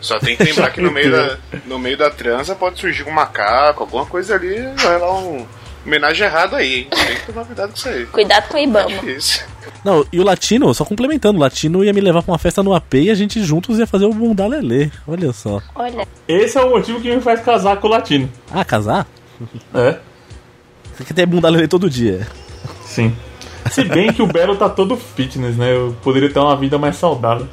[0.00, 3.10] Só tem que lembrar que no meio, da, no meio da transa pode surgir um
[3.10, 5.44] macaco, alguma coisa ali, vai lá um
[5.86, 6.88] homenagem errado aí, hein?
[6.90, 8.06] Tem que tomar cuidado com isso aí.
[8.06, 8.88] Cuidado com o Ibama.
[8.88, 9.44] Difícil.
[9.84, 12.74] Não, e o Latino, só complementando, o Latino ia me levar pra uma festa no
[12.74, 14.90] AP e a gente juntos ia fazer o Bundá Lelê.
[15.06, 15.62] Olha só.
[15.74, 18.28] Olha, Esse é o motivo que me faz casar com o latino.
[18.50, 19.06] Ah, casar?
[19.74, 19.98] É?
[20.94, 22.26] Você quer ter Bundá Lelê todo dia.
[22.84, 23.14] Sim.
[23.70, 25.74] Se bem que o Belo tá todo fitness, né?
[25.74, 27.46] Eu poderia ter uma vida mais saudável.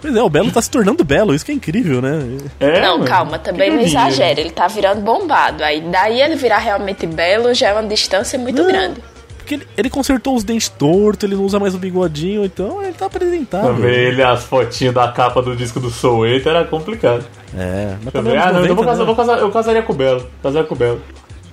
[0.00, 2.20] Pois é, o Belo tá se tornando belo, isso que é incrível, né?
[2.58, 3.04] É, não, mano.
[3.04, 4.40] calma, também não exagera.
[4.40, 5.62] Ele tá virando bombado.
[5.62, 8.68] Aí daí ele virar realmente belo já é uma distância muito Não.
[8.68, 9.00] grande.
[9.38, 12.92] Porque ele, ele consertou os dentes tortos, ele não usa mais o bigodinho, então ele
[12.92, 13.08] tá.
[13.08, 13.24] Pra
[13.72, 17.24] ver ele as fotinhas da capa do disco do Soul Eater era complicado.
[17.56, 19.04] É, mas Eu também falei, ah, não, anos eu, vou 90, casar, eu, né?
[19.06, 20.26] vou casar, eu casaria com o Belo.
[20.42, 21.02] Casaria com o Belo.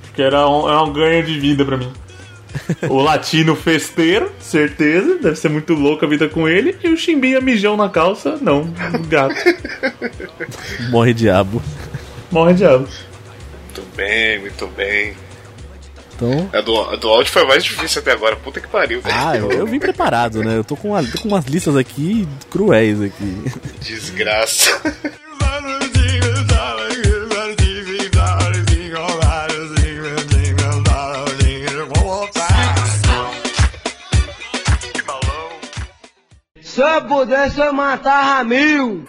[0.03, 1.91] Porque era um, era um ganho de vida pra mim.
[2.89, 5.17] O latino festeiro, certeza.
[5.21, 6.75] Deve ser muito louco a vida com ele.
[6.83, 8.71] E o chimbinha mijão na calça, não.
[9.07, 9.35] Gato.
[10.89, 11.61] Morre diabo.
[12.31, 12.87] Morre diabo.
[13.65, 15.13] Muito bem, muito bem.
[16.15, 16.49] Então.
[16.51, 18.35] A do, a do áudio foi mais difícil até agora.
[18.35, 19.15] Puta que pariu, velho.
[19.17, 20.57] Ah, eu, eu vim preparado, né?
[20.57, 23.43] Eu tô com, uma- tô com umas listas aqui cruéis aqui.
[23.81, 24.81] Desgraça.
[36.77, 39.03] Se eu pudesse, eu matava mil.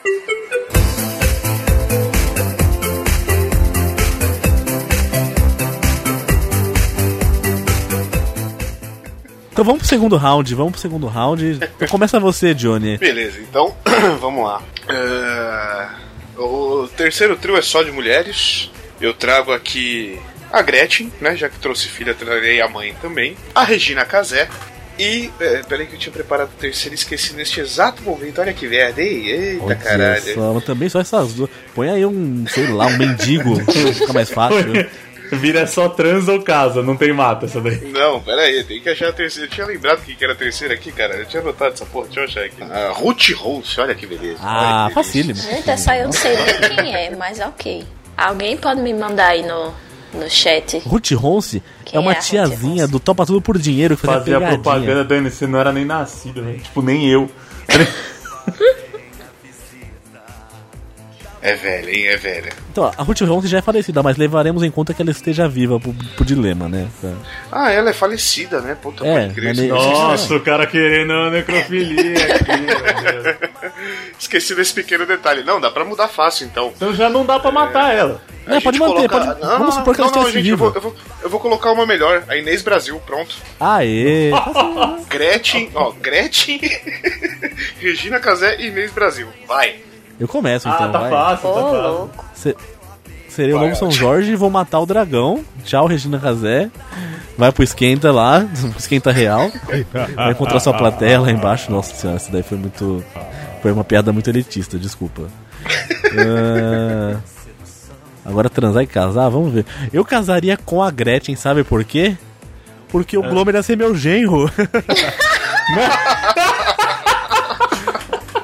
[9.53, 11.61] Então vamos pro segundo round, vamos pro segundo round.
[11.77, 12.97] Então começa você, Johnny.
[12.97, 13.77] Beleza, então
[14.19, 14.63] vamos lá.
[14.89, 15.89] É,
[16.41, 18.71] o terceiro trio é só de mulheres.
[18.99, 20.19] Eu trago aqui
[20.51, 21.37] a Gretchen, né?
[21.37, 23.37] Já que trouxe filha, trarei a mãe também.
[23.55, 24.49] A Regina Casé.
[24.99, 25.31] E.
[25.41, 28.41] É, peraí que eu tinha preparado o terceiro e esqueci neste exato momento.
[28.41, 30.35] Olha que merda, ei, eita Olha caralho.
[30.35, 31.51] só, mas também só essas duas.
[31.75, 33.57] Põe aí um, sei lá, um mendigo,
[33.95, 34.73] fica mais fácil.
[35.31, 37.79] Vira só trans ou casa, não tem mata essa daí.
[37.93, 39.47] Não, pera aí, tem que achar a terceira.
[39.47, 41.17] Eu tinha lembrado que era a terceira aqui, cara.
[41.17, 42.63] Eu tinha anotado essa porra, deixa eu achar aqui.
[42.63, 44.39] A Ruth Rose, olha que beleza.
[44.43, 45.39] Ah, facílimo.
[45.39, 47.85] Gente, essa eu não sei nem quem é, mas ok.
[48.17, 49.75] Alguém pode me mandar aí no,
[50.13, 50.79] no chat.
[50.87, 55.05] Ruth Ronce é uma é tiazinha do Topa Tudo por Dinheiro que fazia, Fazia propaganda,
[55.05, 56.59] Dani, você não era nem nascido, velho.
[56.61, 57.31] Tipo, nem eu.
[61.41, 62.07] É velha, hein?
[62.09, 62.53] É velha.
[62.73, 65.79] Então, a Ruth Ronce já é falecida, mas levaremos em conta que ela esteja viva
[65.79, 66.89] pro, pro dilema, né?
[67.01, 67.13] Pra-
[67.53, 68.77] Ah, ela é falecida, né?
[68.81, 73.37] Puta, É, pode Nossa, o cara querendo a necrofilia aqui, meu Deus.
[74.19, 75.45] Esqueci desse pequeno detalhe.
[75.45, 76.73] Não, dá pra mudar fácil, então.
[76.75, 78.21] Então já não dá pra matar ela.
[78.47, 80.57] Não, A pode manter, coloca- pode- Não, vamos supor que não, ela estivesse gente, eu
[80.57, 80.71] viva.
[80.71, 82.25] vou, eu, vou, eu vou colocar uma melhor.
[82.29, 83.37] A Inês Brasil, pronto.
[83.61, 84.31] Aê!
[85.09, 86.61] Gretchen, ó, Gretchen,
[87.79, 89.29] Regina Casé e Inês Brasil.
[89.47, 89.77] Vai.
[90.19, 91.11] Eu começo Ah, então, tá vai.
[91.11, 91.83] fácil, tá fácil.
[91.83, 92.25] louco.
[92.35, 92.57] Se-
[93.29, 93.91] Serei o novo São.
[93.91, 95.45] Jorge e vou matar o dragão.
[95.65, 96.71] Tchau, Regina Casé.
[97.37, 99.49] Vai pro esquenta lá, pro esquenta real.
[100.17, 101.71] Vai encontrar sua plateia lá embaixo.
[101.71, 103.05] Nossa senhora, isso daí foi muito.
[103.63, 105.23] Foi uma piada muito elitista, desculpa.
[106.19, 107.17] Ah,
[108.25, 109.65] agora transar e casar, vamos ver.
[109.93, 112.17] Eu casaria com a Gretchen, sabe por quê?
[112.89, 114.51] Porque o Glomer ia ser meu genro.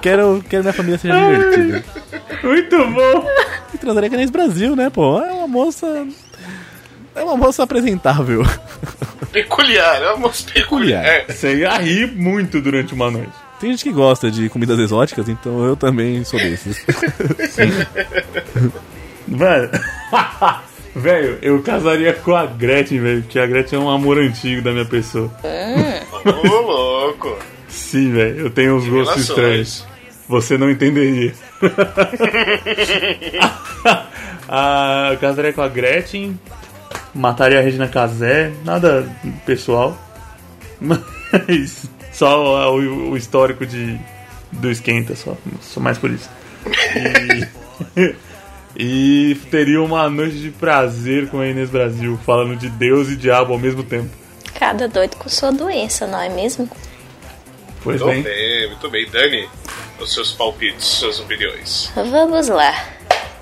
[0.05, 1.83] quero, quero minha família seja divertida.
[2.45, 3.27] Muito bom.
[3.73, 5.19] E transaria com a Inês Brasil, né, pô?
[5.19, 6.07] É uma moça.
[7.15, 8.43] É uma moça apresentável.
[9.33, 11.03] Peculiar, é uma moça peculiar.
[11.03, 11.05] Peculiar.
[11.07, 11.33] É.
[11.33, 13.33] Você ia rir muito durante uma noite.
[13.59, 16.85] Tem gente que gosta de comidas exóticas, então eu também sou desses.
[19.27, 19.71] Mano.
[20.95, 24.71] Velho, eu casaria com a Gretchen, velho, porque a Gretchen é um amor antigo da
[24.71, 25.29] minha pessoa.
[26.25, 27.37] Ô, louco.
[27.67, 29.85] Sim, velho, eu tenho uns gostos estranhos.
[30.29, 31.35] Você não entenderia.
[34.49, 36.39] ah, eu casaria com a Gretchen,
[37.15, 39.09] mataria a Regina Casé, nada
[39.47, 39.97] pessoal.
[40.81, 43.99] Mas só o, o histórico de,
[44.53, 46.29] do esquenta, só, só mais por isso.
[47.97, 48.15] E,
[48.77, 53.53] e teria uma noite de prazer com a Inês Brasil, falando de Deus e diabo
[53.53, 54.11] ao mesmo tempo.
[54.59, 56.69] Cada doido com sua doença, não é mesmo?
[57.83, 58.23] Pois Muito bem.
[58.23, 59.11] bem, muito bem.
[59.11, 59.49] Dani,
[60.05, 61.91] os seus palpites, suas opiniões.
[61.95, 62.73] Vamos lá.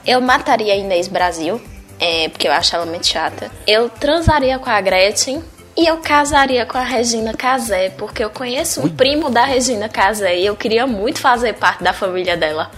[0.06, 1.60] Eu mataria a Inês Brasil,
[1.98, 3.50] é, porque eu acho ela muito chata.
[3.66, 5.42] Eu transaria com a Gretchen.
[5.74, 10.38] E eu casaria com a Regina Casé, porque eu conheço um primo da Regina Casé
[10.38, 12.70] e eu queria muito fazer parte da família dela.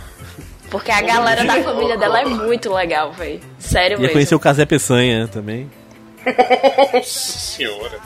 [0.70, 3.40] Porque a galera da família dela é muito legal, velho.
[3.59, 4.12] Sério Ia mesmo.
[4.12, 5.68] conhecer o Casé Peçanha também.
[6.94, 7.03] Nossa
[7.38, 7.99] senhora.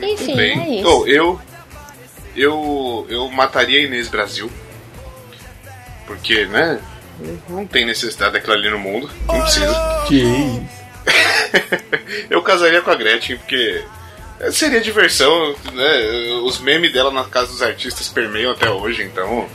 [0.00, 0.88] Enfim, Bem, é isso.
[0.88, 1.40] oh, eu,
[2.34, 4.50] eu, eu mataria a Inês Brasil.
[6.08, 6.80] Porque, né?
[7.48, 9.08] Não tem necessidade daquilo ali no mundo.
[9.26, 10.04] Não precisa.
[10.08, 10.62] Que isso?
[12.30, 13.82] eu casaria com a Gretchen, porque
[14.52, 15.98] seria diversão, né?
[16.44, 19.48] Os memes dela na casa dos artistas permeiam até hoje, então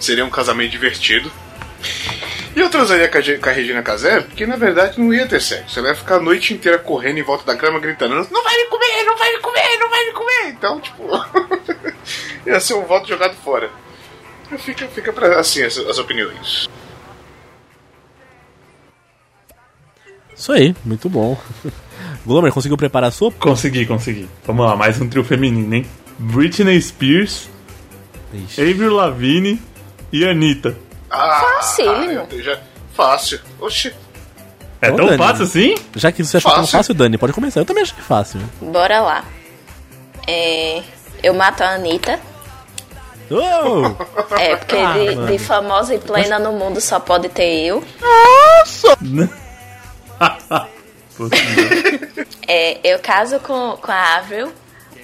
[0.00, 1.30] seria um casamento divertido.
[2.56, 5.26] E eu transaria com a, Ge- com a Regina Casé, porque na verdade não ia
[5.26, 5.78] ter sexo.
[5.78, 8.64] Ela ia ficar a noite inteira correndo em volta da cama gritando: Não vai me
[8.66, 10.48] comer, não vai me comer, não vai me comer.
[10.48, 11.02] Então, tipo,
[12.46, 13.70] ia ser um voto jogado fora.
[14.56, 16.68] Fica, fica pra assim as, as opiniões.
[20.34, 21.36] Isso aí, muito bom.
[22.24, 23.32] Glomer, conseguiu preparar a sua?
[23.32, 24.28] Consegui, consegui.
[24.46, 25.86] Vamos lá, mais um trio feminino, hein?
[26.18, 27.48] Britney Spears,
[28.32, 28.60] Ixi.
[28.60, 29.60] Avril Lavigne
[30.12, 30.76] e Anitta.
[31.10, 32.26] Ah, Facílimo.
[32.30, 32.58] eu já,
[32.94, 33.40] fácil.
[33.60, 33.92] Oxi.
[34.80, 35.18] É Ô, tão Dani.
[35.18, 35.74] fácil assim?
[35.96, 36.78] Já que você achou tão Fácil.
[36.78, 37.60] fácil, Dani, pode começar.
[37.60, 38.40] Eu também achei fácil.
[38.60, 39.24] Bora lá.
[40.26, 40.82] É,
[41.22, 42.20] eu mato a Anitta.
[43.30, 44.34] Oh!
[44.38, 47.82] É, porque Ah, de, de famosa e plena no mundo só pode ter eu.
[51.16, 52.08] Possível.
[52.50, 54.50] É, eu caso com, com a Avril,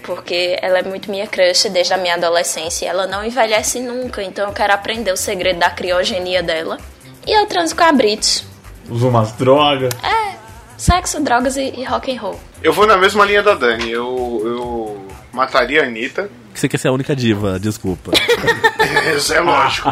[0.05, 4.23] porque ela é muito minha crush desde a minha adolescência e ela não envelhece nunca,
[4.23, 6.79] então eu quero aprender o segredo da criogenia dela.
[7.27, 8.47] E eu transo com a Brit.
[8.89, 9.93] Usa umas drogas.
[10.03, 10.37] É,
[10.79, 12.41] sexo, drogas e, e rock and roll.
[12.63, 13.91] Eu vou na mesma linha da Dani.
[13.91, 15.04] Eu, eu
[15.35, 16.31] mataria a Anitta.
[16.55, 18.13] Você você quer ser a única diva, desculpa.
[19.17, 19.91] Isso é lógico.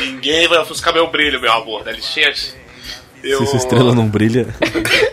[0.00, 2.54] Ninguém vai ofuscar meu brilho, meu amor, dá licença.
[3.22, 3.40] Eu...
[3.40, 4.46] Se sua estrela não brilha.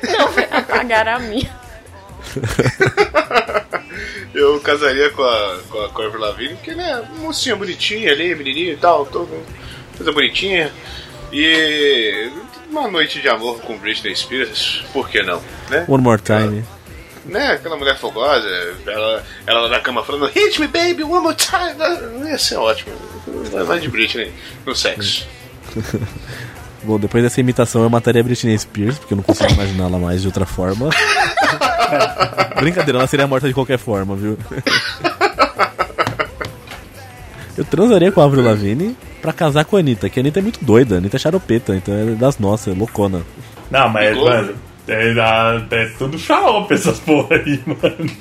[0.03, 1.53] Não vai apagar a minha.
[4.33, 8.77] Eu casaria com a, com a Corver Lavigne, porque, né, mocinha bonitinha ali, menininha e
[8.77, 9.31] tal, toda
[9.95, 10.69] coisa bonitinha.
[11.31, 12.29] E
[12.69, 15.85] uma noite de amor com Britney Spears, por que não, né?
[15.87, 16.65] One more time.
[17.25, 18.47] Né, aquela mulher fogosa,
[18.85, 22.93] ela, ela na cama falando Hit me baby, one more time, ia ser ótimo.
[23.65, 24.31] Vai- de Britney
[24.65, 25.27] no sexo.
[26.83, 30.21] Bom, depois dessa imitação eu mataria a Britney Spears, porque eu não consigo imaginá-la mais
[30.21, 30.89] de outra forma.
[32.61, 34.37] Brincadeira, ela seria morta de qualquer forma, viu?
[37.57, 40.41] Eu transaria com a Avril Lavigne pra casar com a Anitta, que a Anitta é
[40.43, 43.21] muito doida, a Anitta é charopeta, então é das nossas, é loucona.
[43.71, 44.55] Não, mas, mano,
[44.87, 45.13] é,
[45.71, 48.11] é tudo xarope essas porra aí, mano.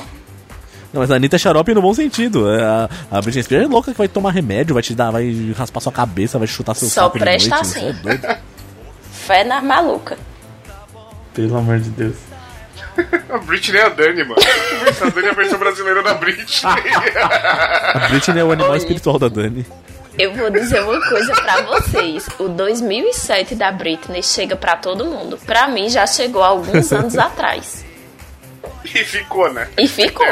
[0.93, 2.49] Não, mas a Anitta é xarope no bom sentido.
[2.51, 5.53] É, A, a Britney Spears é louca que vai tomar remédio, vai te dar, vai
[5.57, 7.61] raspar sua cabeça, vai chutar seu Só presta noite.
[7.63, 7.89] assim.
[7.89, 8.37] É doido.
[9.13, 10.17] Fé nas maluca.
[11.35, 12.15] Pelo amor de Deus.
[13.29, 14.37] A Britney é a Dani, mano.
[14.39, 16.47] A Dani é a versão brasileira da Britney.
[16.65, 18.79] A Britney é o animal Oi.
[18.79, 19.67] espiritual da Dani.
[20.19, 22.29] Eu vou dizer uma coisa pra vocês.
[22.39, 25.39] O 2007 da Britney chega pra todo mundo.
[25.45, 27.85] Pra mim já chegou há alguns anos atrás.
[28.85, 29.69] e ficou, né?
[29.77, 30.27] E ficou.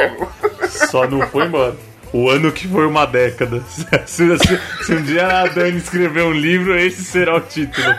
[0.91, 1.75] Só não foi embora.
[2.13, 3.63] O ano que foi uma década.
[4.07, 7.87] Se, se- se um dia a Dani escrever um livro, esse será o título.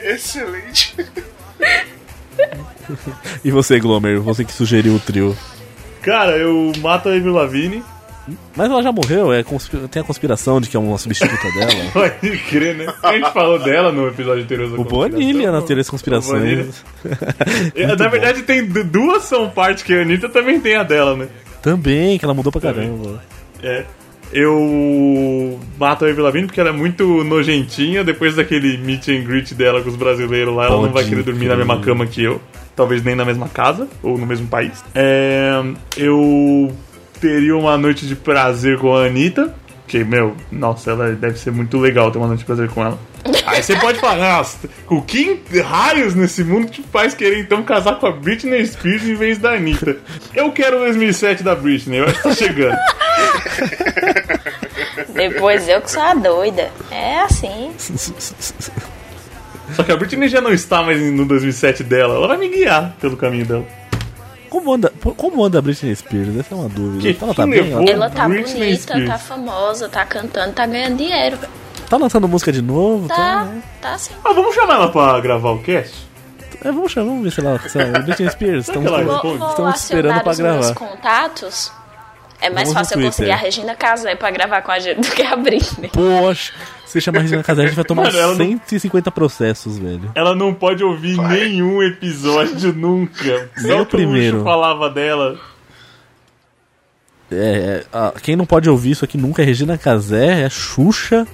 [0.00, 0.94] Excelente.
[3.44, 5.36] E você, Glomer, você que sugeriu o trio.
[6.02, 7.82] Cara, eu mato a Avril Lavigne.
[8.56, 9.44] Mas ela já morreu, é
[9.90, 11.72] tem a conspiração de que é uma substituta dela.
[11.92, 12.86] Pode crer, né?
[13.02, 16.84] A gente falou dela no episódio anterior O Bonilha nas teorias conspirações.
[17.74, 21.16] É, Na verdade, tem du- duas são parte que a Anitta também tem a dela,
[21.16, 21.28] né?
[21.62, 23.22] Também, que ela mudou pra caramba.
[23.62, 23.84] É.
[24.32, 28.02] Eu mato a Avril Lavigne porque ela é muito nojentinha.
[28.04, 31.22] Depois daquele meet and greet dela com os brasileiros lá, ela não Pode vai querer
[31.22, 31.58] dormir na crer.
[31.66, 32.40] mesma cama que eu.
[32.74, 34.84] Talvez nem na mesma casa, ou no mesmo país.
[34.94, 35.62] É,
[35.96, 36.70] eu
[37.18, 39.54] teria uma noite de prazer com a Anitta.
[39.86, 42.98] Que, meu, nossa, ela deve ser muito legal ter uma noite de prazer com ela.
[43.46, 47.98] Aí você pode falar, nossa, o que raios nesse mundo te faz querer então casar
[47.98, 49.96] com a Britney Spears em vez da Anitta?
[50.34, 52.76] Eu quero o 2007 da Britney, eu acho que tá chegando.
[55.14, 56.70] Depois eu que sou a doida.
[56.90, 57.72] É assim.
[59.74, 62.14] Só que a Britney já não está mais no 2007 dela.
[62.14, 63.64] Ela vai me guiar pelo caminho dela.
[64.56, 66.36] Como anda, como anda a Britney Spears?
[66.38, 67.12] Essa é uma dúvida.
[67.12, 67.72] Que ela tá bem?
[67.72, 69.08] Ela Ela tá Britney bonita, Spears.
[69.08, 71.38] tá famosa, tá cantando, tá ganhando dinheiro.
[71.90, 73.06] tá lançando música de novo?
[73.08, 73.62] Tá, né?
[73.82, 74.14] tá assim.
[74.24, 76.06] Ah, vamos chamar ela pra gravar o cast?
[76.64, 77.58] É, vamos chamar, vamos ver se ela.
[77.68, 80.74] Se ela Britney Spears, estamos, Vou, vou estamos esperando pra os meus gravar.
[80.74, 81.72] contatos.
[82.40, 85.10] É mais Vamos fácil eu conseguir a Regina Casé pra gravar com a gente do
[85.14, 85.88] que a Britney.
[85.90, 86.52] Poxa,
[87.00, 90.10] se chamar a Regina Casé, a gente vai tomar Mano, ela não- 150 processos, velho.
[90.14, 93.50] Ela não pode ouvir nenhum episódio nunca.
[93.58, 94.38] Nem o que primeiro.
[94.38, 95.38] Luxo falava dela.
[97.30, 101.26] É, é, ah, quem não pode ouvir isso aqui nunca é Regina Casé, é Xuxa.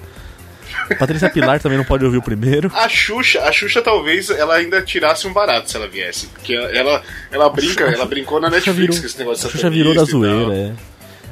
[0.97, 2.71] Patrícia Pilar também não pode ouvir o primeiro.
[2.73, 6.27] A Xuxa, a Xuxa talvez ela ainda tirasse um barato se ela viesse.
[6.27, 9.69] Porque ela, ela brinca, ela brincou na A Netflix virou, com esse negócio a Xuxa
[9.69, 10.73] virou da zoeira, é.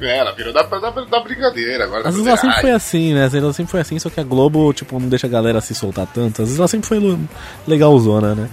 [0.06, 1.84] Ela virou da, da, da brincadeira.
[1.84, 3.24] Agora Às vezes ela sempre foi assim, né?
[3.24, 5.60] Às vezes ela sempre foi assim, só que a Globo, tipo, não deixa a galera
[5.60, 6.42] se soltar tanto.
[6.42, 7.18] Às vezes ela sempre foi
[7.66, 8.48] legalzona, né?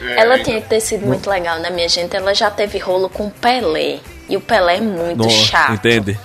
[0.00, 0.44] É, Ela então.
[0.44, 2.14] tinha que ter sido muito legal, né, minha gente?
[2.14, 4.00] Ela já teve rolo com o Pelé.
[4.28, 5.72] E o Pelé é muito Nossa, chato.
[5.74, 6.18] entende?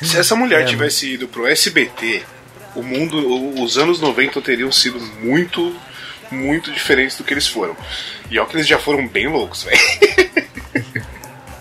[0.00, 2.22] Se essa mulher É, tivesse ido pro SBT,
[2.76, 5.74] o mundo, os anos 90 teriam sido muito,
[6.30, 7.76] muito diferentes do que eles foram.
[8.30, 9.78] E ó que eles já foram bem loucos, velho.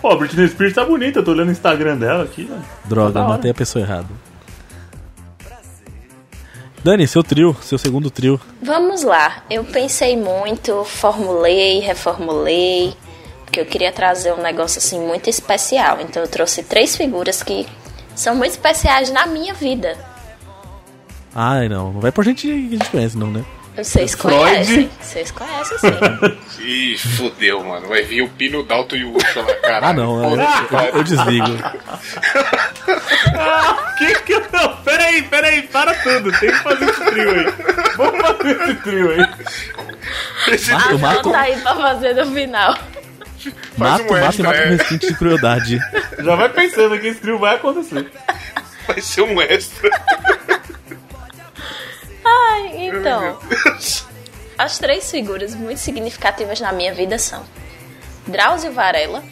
[0.02, 2.66] Pô, a Britney Spears tá bonita, eu tô olhando o Instagram dela aqui, mano.
[2.86, 3.30] Droga, hora.
[3.30, 4.08] matei a pessoa errada.
[6.84, 8.42] Dani, seu trio, seu segundo trio.
[8.60, 9.44] Vamos lá.
[9.48, 12.96] Eu pensei muito, formulei, reformulei.
[13.46, 16.00] Porque eu queria trazer um negócio assim muito especial.
[16.02, 17.68] Então eu trouxe três figuras que
[18.16, 19.96] são muito especiais na minha vida.
[21.36, 21.94] Ai, não.
[21.94, 23.46] Não vai por gente que a gente conhece, não, né?
[23.84, 24.90] Vocês conhecem.
[25.02, 26.62] Vocês conhecem sim.
[26.64, 27.88] Ih, fodeu, mano.
[27.88, 29.88] Vai vir o Pino Dalton e o Ucho lá, cara.
[29.88, 30.24] Ah, não.
[30.24, 31.46] Eu, eu- eu desligo.
[33.98, 34.44] Que que eu.
[34.52, 36.32] Não, peraí, peraí, para tudo.
[36.40, 37.46] Tem que fazer esse trio aí.
[37.98, 39.28] Vamos fazer esse trio aí.
[40.54, 42.78] Esse Mato, mato, Tá aí pra fazer no final.
[43.78, 44.64] mato, um mato e mato é.
[44.64, 45.80] com resquinte de crueldade.
[46.20, 48.12] Já vai pensando que esse trio vai acontecer.
[48.88, 49.90] vai ser um extra.
[52.32, 53.40] Ai, então.
[54.58, 57.44] As três figuras muito significativas na minha vida são
[58.28, 59.24] Drauzio Varela,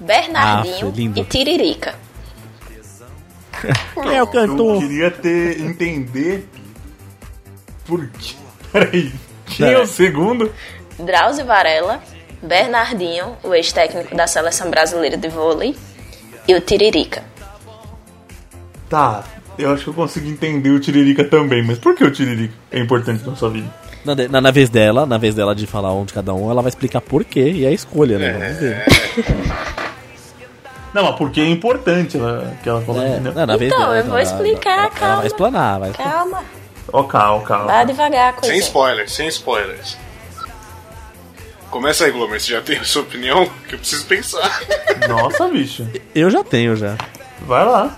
[0.00, 1.94] Bernardinho Ah, e Tiririca.
[3.94, 4.78] Quem é o Eu cantor?
[4.80, 6.48] queria ter entender
[7.86, 8.34] por quê.
[8.72, 9.12] Peraí.
[9.46, 9.78] Quem é É.
[9.78, 10.52] o segundo?
[10.98, 12.02] Drauzio Varela,
[12.42, 15.76] Bernardinho, o ex-técnico da seleção brasileira de vôlei,
[16.46, 17.24] e o Tiririca.
[18.88, 19.24] Tá,
[19.58, 22.78] eu acho que eu consigo entender o Tiririca também, mas por que o Tiririca é
[22.80, 23.68] importante na sua vida?
[24.04, 26.62] Na, na, na vez dela, na vez dela de falar um de cada um, ela
[26.62, 28.32] vai explicar por quê e a escolha, né?
[28.32, 28.84] Vamos ver.
[30.94, 33.34] Não, mas porque é importante ela, que ela falou, É, entendeu?
[33.34, 35.16] não, na vez Então, dela, eu vou ela- explicar, ela, Ela calma.
[35.16, 35.92] vai explanar, vai.
[35.92, 36.44] Calma,
[36.90, 37.56] Ok, ok.
[37.66, 38.56] vá devagar, Sem coisa.
[38.64, 39.98] spoilers, sem spoilers.
[41.70, 43.46] Começa aí, Glomer, você já tem a sua opinião?
[43.68, 44.60] Que eu preciso pensar.
[45.06, 45.86] Nossa, bicho.
[46.14, 46.96] Eu já tenho já.
[47.42, 47.94] Vai lá.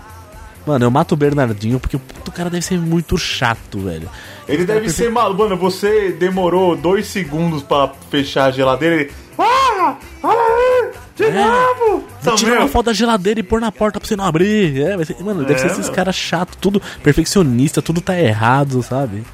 [0.66, 4.08] Mano, eu mato o Bernardinho porque o cara deve ser muito chato, velho.
[4.46, 5.42] Ele deve ser maluco.
[5.42, 9.10] Mano, você demorou dois segundos pra fechar a geladeira e.
[9.38, 9.96] Ah!
[10.22, 10.90] Ah!
[11.16, 11.30] De É.
[11.32, 12.04] novo!
[12.22, 14.80] Vou tirar uma foto da geladeira e pôr na porta pra você não abrir.
[14.82, 19.24] É, ser- mano, deve É, ser esses caras chatos, tudo perfeccionista, tudo tá errado, sabe?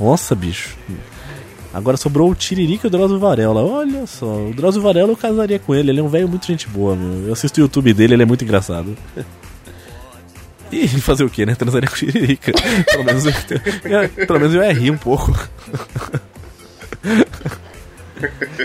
[0.00, 0.76] Nossa, bicho.
[1.72, 3.62] Agora sobrou o Tiririca e o Drauzio Varela.
[3.62, 5.90] Olha só, o Drauzio Varela eu casaria com ele.
[5.90, 7.26] Ele é um velho muito gente boa, meu.
[7.28, 8.96] Eu assisto o YouTube dele, ele é muito engraçado.
[10.74, 11.54] E fazer o que, né?
[11.54, 12.52] Transaria com o Tiririca.
[12.90, 15.32] Pelo menos, eu, pelo menos eu ia rir um pouco.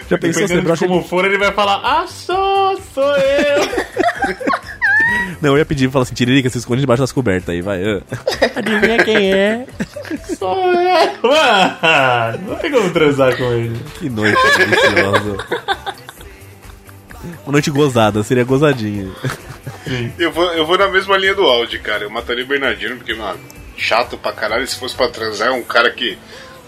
[0.09, 3.59] Já pensou se de como for, ele vai falar: Ah, sou, sou eu!
[5.41, 7.81] Não, eu ia pedir, falar assim, Tiririca, se esconde debaixo das cobertas aí, vai.
[8.55, 9.65] Adivinha quem é?
[10.37, 11.09] sou eu!
[11.23, 13.79] Mano, não tem como transar com ele.
[13.97, 15.37] Que noite deliciosa.
[17.45, 19.09] Uma noite gozada, seria gozadinha.
[20.17, 22.03] Eu vou, eu vou na mesma linha do áudio, cara.
[22.03, 23.39] Eu mataria o Bernardino, porque, mano,
[23.77, 24.65] chato pra caralho.
[24.67, 26.17] Se fosse pra transar, é um cara que,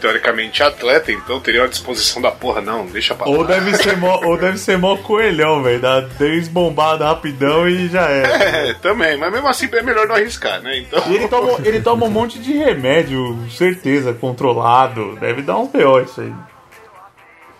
[0.01, 2.61] teoricamente, é atleta, então teria uma disposição da porra.
[2.61, 3.47] Não, deixa pra Ou lá.
[3.47, 5.79] deve ser mó, ou deve ser mó coelhão, velho.
[5.79, 8.31] Dá 10 bombadas rapidão e já era.
[8.61, 10.79] É, também, mas mesmo assim é melhor não arriscar, né?
[10.79, 11.01] Então.
[11.09, 15.15] E ele toma, ele toma um monte de remédio, certeza, controlado.
[15.19, 16.01] Deve dar um B.O.
[16.01, 16.33] isso aí.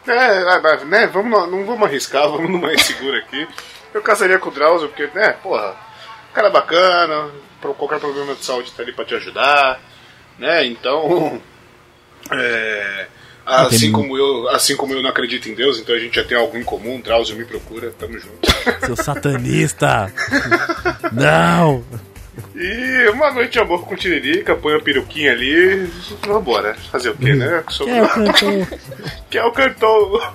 [0.08, 3.48] É, mas, né, vamos, não, vamos arriscar, vamos no mais seguro aqui.
[3.94, 5.76] Eu casaria com o Drauzio, porque, né, porra,
[6.34, 7.30] cara bacana,
[7.78, 9.80] qualquer problema de saúde tá ali pra te ajudar,
[10.38, 11.42] né, então.
[12.34, 13.08] É,
[13.46, 16.38] assim, como eu, assim como eu não acredito em Deus, então a gente já tem
[16.38, 18.48] algo em comum, Drauzio me procura, tamo junto.
[18.86, 20.14] Seu satanista!
[21.12, 21.84] Não!
[22.56, 25.90] E uma noite de amor com Tiririca, põe a peruquinha ali,
[26.26, 27.64] vambora, fazer o quê, né?
[27.70, 28.80] Sobre- Quem é o cantor?
[29.30, 30.34] que é o cantor.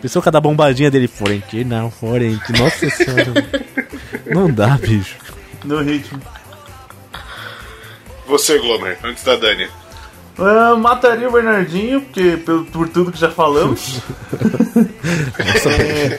[0.00, 2.52] Pensou cada bombadinha dele, forente, não, forente.
[2.58, 3.32] Nossa senhora.
[4.26, 5.16] Não dá, bicho.
[5.64, 6.20] No ritmo.
[8.26, 9.68] Você, Glomer, antes da Dani.
[10.78, 14.00] Mataria o Bernardinho, porque pelo, por tudo que já falamos.
[15.80, 16.18] É,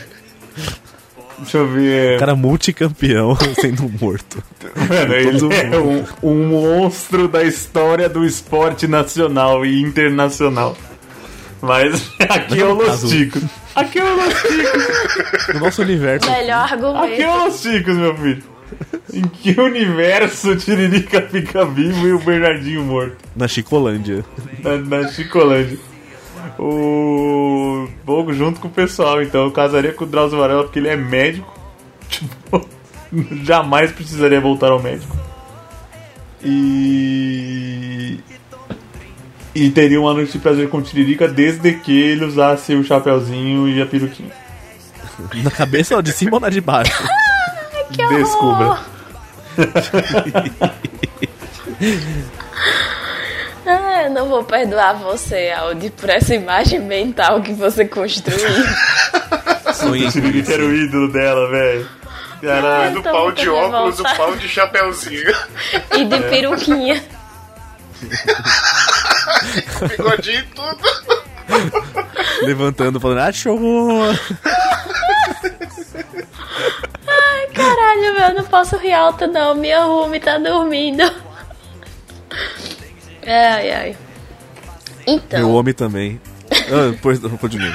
[1.45, 2.19] Deixa eu ver.
[2.19, 4.43] Cara multicampeão sendo morto.
[4.89, 10.75] Mano, ele é um, um monstro da história do esporte nacional e internacional.
[11.61, 13.43] Mas aqui é o Los caso- Ticos.
[13.75, 15.53] Aqui é o Los Ticos.
[15.53, 16.29] No nosso universo.
[16.29, 17.27] Melhor Aqui é argumento.
[17.29, 18.43] o Los Ticos, meu filho.
[19.13, 23.15] Em que universo o Tiririca fica vivo e o Bernardinho morto?
[23.35, 24.25] Na Chicolândia.
[24.63, 25.77] Na, na Chicolândia.
[26.57, 27.87] O.
[28.05, 30.95] Vou junto com o pessoal, então eu casaria com o Drauzio Varela porque ele é
[30.95, 31.53] médico.
[32.07, 32.69] Tipo,
[33.43, 35.15] jamais precisaria voltar ao médico.
[36.43, 38.19] E.
[39.53, 43.67] E teria uma noite de prazer com o Tiririca desde que ele usasse o chapeuzinho
[43.69, 44.31] e a peruquinha.
[45.43, 47.03] Na cabeça ou de cima ou na de baixo?
[48.09, 48.79] Descubra.
[54.05, 58.39] Ah, eu não vou perdoar você, Aldi, por essa imagem mental que você construiu.
[59.73, 61.89] Sonhei O Tiririca era o ídolo dela, velho.
[62.39, 62.93] Caralho.
[62.93, 64.15] do pau de óculos, o revoltada.
[64.15, 65.33] pau de chapéuzinho.
[65.97, 67.03] e de peruquinha.
[69.89, 70.83] Bigodinho e tudo.
[72.43, 73.57] Levantando, falando, achou!
[77.55, 79.55] Caralho, meu, não posso rir alto não.
[79.55, 81.24] Minha Rumi tá dormindo.
[83.25, 83.97] Ai, ai.
[85.07, 86.19] E o Então, homem também.
[86.51, 87.71] Ah, pois, continue.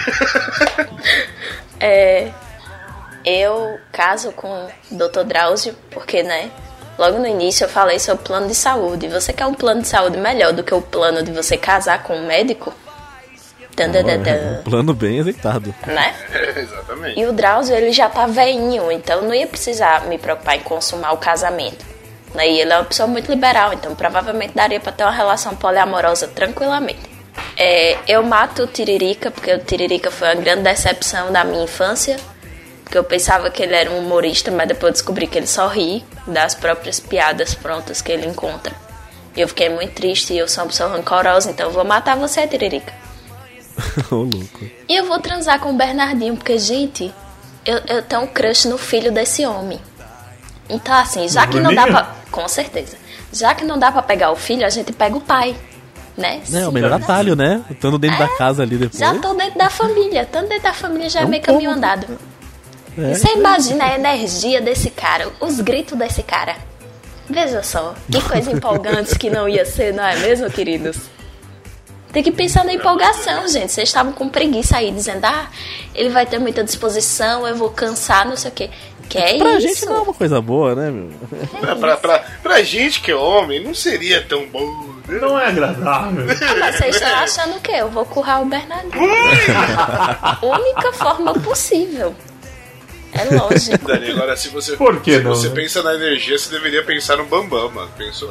[1.79, 2.29] é.
[3.25, 5.25] Eu caso com o Dr.
[5.25, 6.51] Drauzio, porque, né?
[6.99, 9.09] Logo no início eu falei sobre plano de saúde.
[9.09, 12.15] Você quer um plano de saúde melhor do que o plano de você casar com
[12.15, 12.73] um médico?
[13.77, 14.63] Tan, tan.
[14.65, 15.75] Plano bem executado.
[15.87, 16.15] Né?
[16.33, 17.21] É, exatamente.
[17.21, 21.13] E o Drauzio, ele já tá veinho, então não ia precisar me preocupar em consumar
[21.13, 21.85] o casamento.
[22.37, 26.29] E ele é uma pessoa muito liberal, então provavelmente daria pra ter uma relação poliamorosa
[26.29, 27.11] tranquilamente.
[27.57, 32.17] É, eu mato o Tiririca, porque o Tiririca foi uma grande decepção da minha infância.
[32.85, 36.05] Porque eu pensava que ele era um humorista, mas depois descobri que ele só ri
[36.27, 38.75] das próprias piadas prontas que ele encontra.
[39.37, 42.17] E eu fiquei muito triste e eu sou uma pessoa rancorosa, então eu vou matar
[42.17, 42.93] você, Tiririca.
[44.11, 44.65] Ô, louco.
[44.89, 47.15] E eu vou transar com o Bernardinho, porque, gente,
[47.65, 49.81] eu, eu tenho um crush no filho desse homem.
[50.69, 52.17] Então, assim, já que não dá pra.
[52.31, 52.97] Com certeza.
[53.33, 55.57] Já que não dá pra pegar o filho, a gente pega o pai.
[56.17, 56.43] Né?
[56.53, 56.97] É, o Sim, melhor né?
[56.97, 57.65] atalho, né?
[57.71, 58.99] Estando dentro da casa ali depois.
[58.99, 60.23] Já tô dentro da família.
[60.23, 62.19] Estando dentro da família já é, É um meio caminho andado.
[62.99, 63.15] É.
[63.15, 66.57] Você imagina a energia desse cara, os gritos desse cara.
[67.29, 70.97] Veja só, que coisa empolgante que não ia ser, não é mesmo, queridos?
[72.13, 73.71] Tem que pensar na empolgação, gente.
[73.71, 75.49] Vocês estavam com preguiça aí, dizendo, ah,
[75.95, 78.71] ele vai ter muita disposição, eu vou cansar, não sei o quê.
[79.11, 79.61] Que é Pra isso?
[79.69, 81.11] gente não é uma coisa boa, né, meu?
[81.61, 84.65] Pra, pra, pra, pra gente que é homem, não seria tão bom.
[85.09, 85.19] né?
[85.21, 86.25] Não é agradável.
[86.41, 87.73] Ah, mas vocês estão achando o quê?
[87.79, 88.93] Eu vou currar o Bernardinho.
[90.43, 92.15] Única forma possível.
[93.13, 93.87] É lógico.
[93.87, 95.55] Dani, agora se você, Por que se não, você né?
[95.57, 97.91] pensa na energia, você deveria pensar no Bambam, mano.
[97.99, 98.29] Pensou?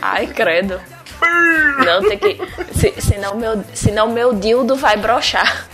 [0.00, 0.80] Ai, credo.
[1.84, 2.38] Não, tem que.
[2.74, 5.68] Se, senão, meu, senão meu dildo vai brochar.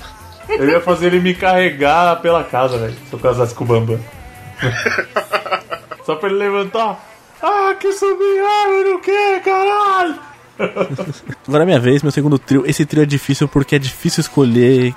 [0.49, 2.95] Eu ia fazer ele me carregar pela casa, velho.
[3.09, 3.99] Se eu casasse com o Bambam.
[6.05, 7.05] Só pra ele levantar.
[7.43, 10.15] Ah, que subir, ah, eu não quero, caralho!
[11.47, 12.65] Agora é minha vez, meu segundo trio.
[12.67, 14.93] Esse trio é difícil porque é difícil escolher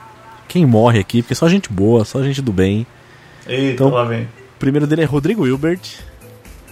[0.48, 2.88] quem morre aqui, porque é só gente boa, só gente do bem.
[3.46, 4.24] Eita, Então- lá vem.
[4.24, 5.80] O primeiro dele é Rodrigo Hilbert,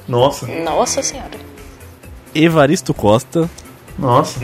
[0.07, 1.37] Nossa, Nossa senhora.
[2.33, 3.49] Evaristo Costa,
[3.97, 4.39] nossa,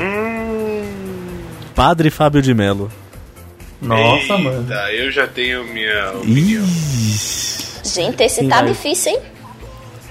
[1.75, 2.91] Padre Fábio de Mello.
[3.81, 4.73] Nossa, Eita, mano.
[4.91, 6.65] eu já tenho minha opinião.
[7.83, 8.67] Gente, esse tá vai?
[8.71, 9.19] difícil, hein?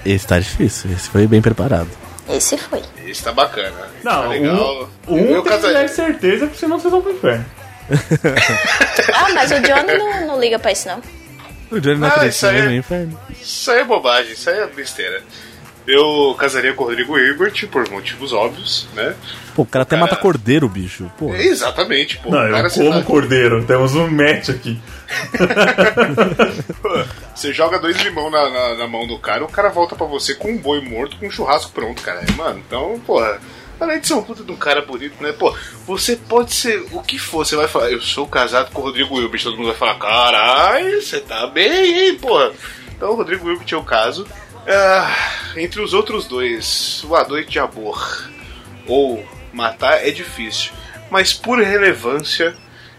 [0.05, 1.89] esse tá difícil, esse foi bem preparado.
[2.29, 2.81] Esse foi.
[3.05, 3.69] Esse tá bacana.
[3.95, 4.89] esse tá Não, legal.
[5.07, 5.77] um, um eu tem casaria.
[5.79, 7.45] 10 certeza, porque senão vocês vão pro inferno.
[9.13, 11.01] Ah, mas o Johnny não, não liga pra isso, não.
[11.71, 13.19] O Johnny não Ah, acredita isso aí no é- inferno.
[13.41, 15.21] Isso aí é bobagem, isso aí é besteira.
[15.87, 19.15] Eu casaria com o Rodrigo Hilbert por motivos óbvios, né?
[19.55, 21.11] Pô, o cara até Cara- mata cordeiro, bicho.
[21.17, 22.31] Pô, Exatamente, pô.
[22.31, 23.63] Não, o cara eu como tá- cordeiro.
[23.65, 24.81] Temos um match aqui.
[26.81, 26.89] Pô,
[27.35, 30.33] Você joga dois limão na, na, na mão do cara, o cara volta pra você
[30.35, 32.21] com um boi morto, com um churrasco pronto, cara.
[32.27, 33.39] É, Mano, então, porra.
[33.79, 35.33] Além de ser um puta de um cara bonito, né?
[35.33, 35.53] Pô,
[35.85, 39.19] você pode ser o que for, você vai falar, eu sou casado com o Rodrigo
[39.19, 42.53] Hilbert, todo mundo vai falar, caralho, você tá bem, hein, porra.
[42.95, 44.25] Então o Rodrigo Hilbert é o caso.
[44.67, 45.15] Ah,
[45.55, 48.29] entre os outros dois, o A Noite de Amor
[48.87, 50.71] ou Matar é difícil.
[51.09, 52.55] Mas por relevância,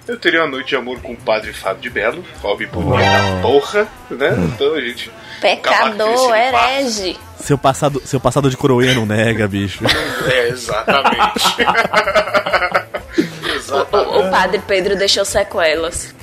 [0.07, 3.43] eu teria uma noite de amor com o padre Fábio de Belo, pobre bonito da
[3.43, 4.35] porra, né?
[4.55, 5.11] Então a gente.
[5.41, 7.19] Pecador, herege.
[7.39, 9.85] seu passado, seu passado de coroinha não nega, bicho.
[10.31, 11.57] É, exatamente.
[13.17, 14.27] O, exatamente.
[14.27, 16.15] o padre Pedro deixou sequelas.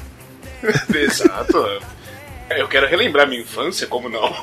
[0.93, 1.81] Exato.
[2.51, 4.33] Eu quero relembrar minha infância, como não?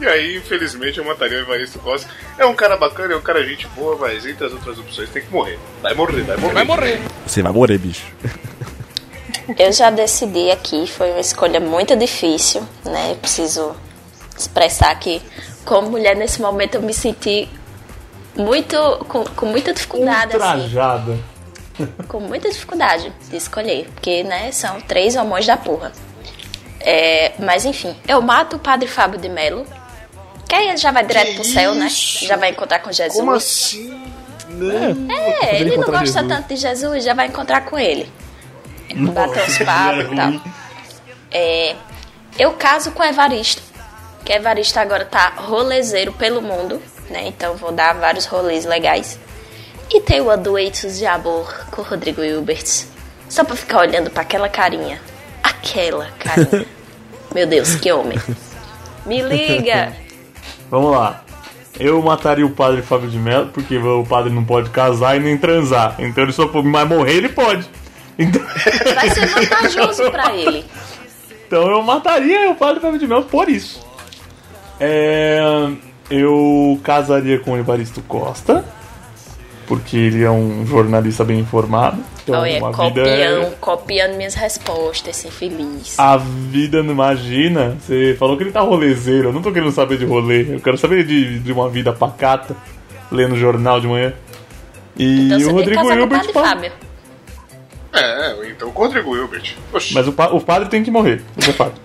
[0.00, 2.08] E aí, infelizmente, eu mataria o Evaristo Costa.
[2.38, 5.22] É um cara bacana, é um cara gente boa, mas entre as outras opções tem
[5.22, 5.58] que morrer.
[5.82, 6.54] Vai morrer, vai morrer.
[6.54, 7.00] Vai morrer.
[7.26, 8.06] Você vai morrer, bicho.
[9.58, 13.12] Eu já decidi aqui, foi uma escolha muito difícil, né?
[13.12, 13.76] Eu preciso
[14.36, 15.22] expressar que,
[15.64, 17.48] como mulher, nesse momento eu me senti
[18.36, 18.76] muito.
[19.08, 20.62] com, com muita dificuldade, assim.
[20.64, 21.18] Ultrajada.
[22.08, 25.92] com muita dificuldade de escolher, porque, né, são três homões da porra.
[26.88, 29.66] É, mas enfim, eu mato o padre Fábio de Melo,
[30.48, 31.88] que aí ele já vai direto pro céu, né?
[31.88, 32.24] isso?
[32.24, 33.18] Já vai encontrar com Jesus.
[33.18, 33.90] Como assim?
[34.48, 35.10] Não.
[35.42, 36.28] É, ele não gosta Jesus.
[36.28, 38.08] tanto de Jesus, já vai encontrar com ele.
[38.94, 40.32] Bater os papos e tal.
[41.32, 41.74] É,
[42.38, 43.60] eu caso com Evaristo,
[44.24, 46.80] que Evaristo agora tá rolezeiro pelo mundo,
[47.10, 47.26] né?
[47.26, 49.18] Então vou dar vários rolês legais.
[49.90, 52.86] E tenho a Duetos de Amor com o Rodrigo Hilbert.
[53.28, 55.00] Só pra ficar olhando pra aquela carinha.
[55.42, 56.66] Aquela carinha.
[57.36, 58.18] Meu Deus, que homem.
[59.04, 59.92] Me liga!
[60.70, 61.22] Vamos lá.
[61.78, 65.36] Eu mataria o padre Fábio de Mello, porque o padre não pode casar e nem
[65.36, 65.96] transar.
[65.98, 66.66] Então ele só pode.
[66.66, 67.68] Mas morrer ele pode.
[68.18, 68.40] Então,
[68.94, 70.64] Vai ser vantajoso pra ele.
[71.46, 73.86] então eu mataria o padre Fábio de Mello por isso.
[74.80, 75.38] É,
[76.08, 78.64] eu casaria com o Evaristo Costa,
[79.66, 81.98] porque ele é um jornalista bem informado.
[82.22, 85.98] Então, Olha, uma copiando, vida é- copiando minhas respostas, esse infeliz.
[85.98, 87.76] A vida não imagina.
[87.80, 89.28] Você falou que ele tá rolezeiro.
[89.28, 90.54] Eu não tô querendo saber de rolê.
[90.54, 92.56] Eu quero saber de, de uma vida pacata,
[93.12, 94.12] lendo jornal de manhã.
[94.96, 96.08] E Então o Rodrigo Hilbert.
[96.08, 96.72] padre pa- Fábio.
[97.96, 99.54] É, então com o Rodrigo Hilbert.
[99.72, 99.94] Oxi.
[99.94, 101.22] Mas o, pa- o padre tem que morrer.
[101.36, 101.80] Isso é fato.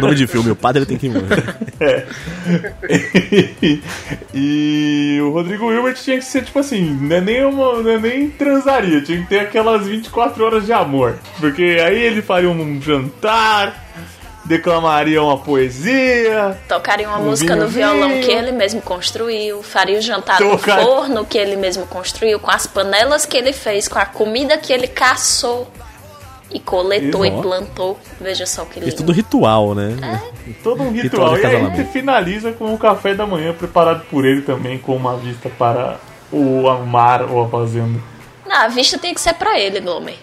[0.00, 1.44] Nome de filme, o padre tem que morrer.
[4.34, 7.98] e o Rodrigo Hilbert tinha que ser tipo assim, não é nem, uma, não é
[7.98, 11.16] nem transaria, tinha que ter aquelas 24 horas de amor.
[11.38, 13.87] Porque aí ele faria um jantar,
[14.48, 16.58] declamaria uma poesia.
[16.66, 20.82] Tocaria uma Um música no violão que ele mesmo construiu, faria o jantar Tocar- no
[20.84, 24.72] forno que ele mesmo construiu, com as panelas que ele fez, com a comida que
[24.72, 25.70] ele caçou
[26.50, 27.38] e coletou Isso.
[27.38, 27.98] e plantou.
[28.20, 28.96] Veja só que Fez lindo.
[28.96, 29.96] tudo ritual, né?
[30.64, 31.36] Todo um Ritual ritual.
[31.38, 31.92] E aí casamento.
[31.92, 35.98] finaliza com o café da manhã preparado por ele também, com uma vista para
[36.32, 38.00] o mar ou a fazenda.
[38.46, 40.16] Não, a vista tem que ser pra ele, Glomer.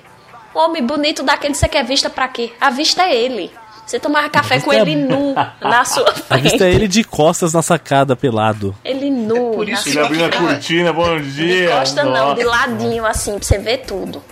[0.55, 2.51] Um homem bonito daquele que você quer vista pra quê?
[2.59, 3.51] A vista é ele.
[3.86, 6.42] Você tomava café com é- ele nu na sua A frente.
[6.44, 8.76] vista é ele de costas na sacada, pelado.
[8.84, 9.52] Ele nu.
[9.52, 11.70] por na isso Ele abrindo a cortina, bom De dia.
[11.70, 12.36] costa não, Nossa.
[12.36, 14.24] de ladinho assim, pra você ver tudo.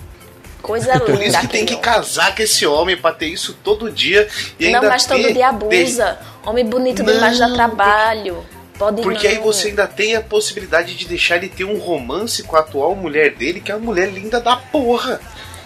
[0.62, 1.06] Coisa linda.
[1.06, 4.28] Por isso que tem que casar com esse homem pra ter isso todo dia
[4.60, 6.18] e ainda Não, mas todo ter- dia abusa.
[6.45, 8.43] Homem bonito Não, demais dá trabalho.
[8.80, 9.43] Pode Porque aí não.
[9.43, 13.36] você ainda tem a possibilidade de deixar ele ter um romance com a atual mulher
[13.36, 15.20] dele, que é uma mulher linda da porra.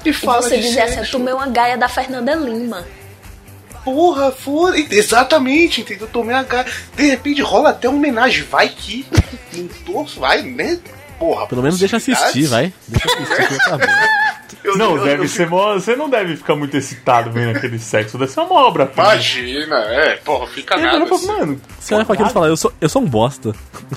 [0.04, 2.86] E E fala você de dizer assim, tomei uma gaia da Fernanda Lima.
[3.94, 4.76] Porra, fora.
[4.78, 6.08] Exatamente, entendeu?
[6.08, 6.68] Tomei a cara.
[6.96, 8.44] De repente rola até uma homenagem.
[8.44, 9.06] Vai que.
[9.52, 10.78] Pintou, vai, né?
[11.18, 12.72] Porra, Pelo menos deixa assistir, vai.
[12.88, 13.86] Deixa assistir, que tá bom.
[14.64, 17.80] Eu, Não, eu- deve eu ser mó, Você não deve ficar muito excitado vendo aquele
[17.80, 18.18] sexo.
[18.18, 18.92] Deve ser uma obra.
[18.94, 21.06] Imagina, é, porra, fica Ele nada.
[21.16, 21.28] assim.
[21.28, 21.62] mano.
[21.80, 23.54] Você olha pra aquilo e fala, eu sou, eu sou um bosta.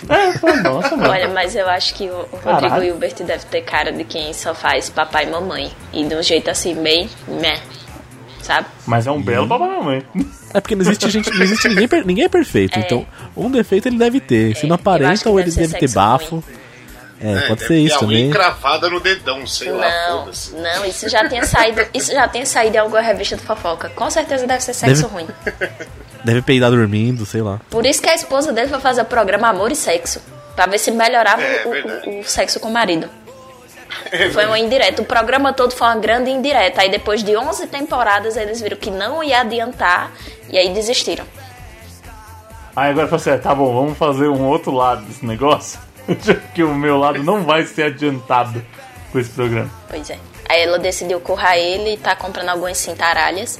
[0.08, 1.10] É, pô, nossa, mano.
[1.10, 2.82] Olha, mas eu acho que o Rodrigo.
[2.82, 5.72] Hilbert deve ter cara de quem só faz papai e mamãe.
[5.92, 7.10] E de um jeito assim, bem.
[7.28, 7.60] Meh,
[8.42, 8.66] sabe?
[8.86, 10.02] Mas é um belo papai e mamãe.
[10.54, 12.78] É porque não existe gente, não existe ninguém, per- ninguém é perfeito.
[12.78, 12.82] É.
[12.82, 14.56] Então, um defeito ele deve ter.
[14.56, 16.42] Se não acho aparenta, ou ele deve ter bafo.
[17.22, 18.28] É, É, pode deve ser isso também.
[18.28, 20.54] encravada no dedão, sei lá, Não, foda-se.
[20.54, 21.82] não, isso já tinha saído.
[21.92, 23.90] Isso já tinha saído em alguma revista de fofoca.
[23.90, 25.28] Com certeza deve ser sexo Deve- ruim.
[26.24, 27.60] Deve peidar dormindo, sei lá.
[27.68, 30.20] Por isso que a esposa dele foi fazer o programa Amor e Sexo.
[30.56, 31.62] Pra ver se melhorava É,
[32.06, 33.08] o- o, o sexo com o marido.
[34.32, 35.02] Foi uma indireta.
[35.02, 36.82] O programa todo foi uma grande indireta.
[36.82, 40.12] Aí depois de 11 temporadas eles viram que não ia adiantar
[40.48, 41.24] e aí desistiram.
[42.74, 45.78] Aí agora fala assim, é, tá bom, vamos fazer um outro lado desse negócio.
[46.22, 48.64] Já que o meu lado não vai ser adiantado
[49.12, 49.70] com esse programa.
[49.88, 50.18] Pois é.
[50.48, 53.58] Aí ela decidiu currar ele e tá comprando algumas cintaralhas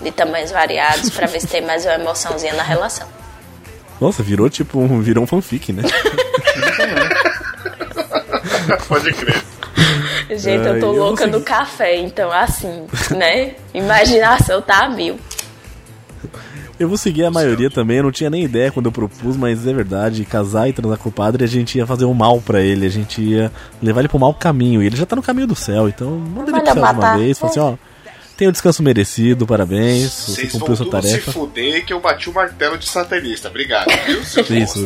[0.00, 3.06] de tamanhos variados pra ver se tem mais uma emoçãozinha na relação.
[4.00, 5.82] Nossa, virou tipo um, virou um fanfic, né?
[8.88, 9.42] Pode crer.
[10.36, 13.54] Gente, eu Ai, tô eu louca no café, então assim, né?
[13.74, 15.18] Imaginação tá a mil.
[16.78, 19.66] Eu vou seguir a maioria também, eu não tinha nem ideia quando eu propus, mas
[19.66, 22.60] é verdade, casar e transar com o padre, a gente ia fazer um mal pra
[22.60, 25.46] ele, a gente ia levar ele pro mau caminho, e ele já tá no caminho
[25.46, 27.74] do céu, então manda ele pro céu de uma vez, fala assim, ó,
[28.36, 31.32] tem o descanso merecido, parabéns, você Vocês cumpriu vão sua tudo se tarefa.
[31.32, 33.48] fuder que eu bati o martelo de satanista.
[33.48, 34.22] Obrigado, viu?
[34.24, 34.84] seu Isso,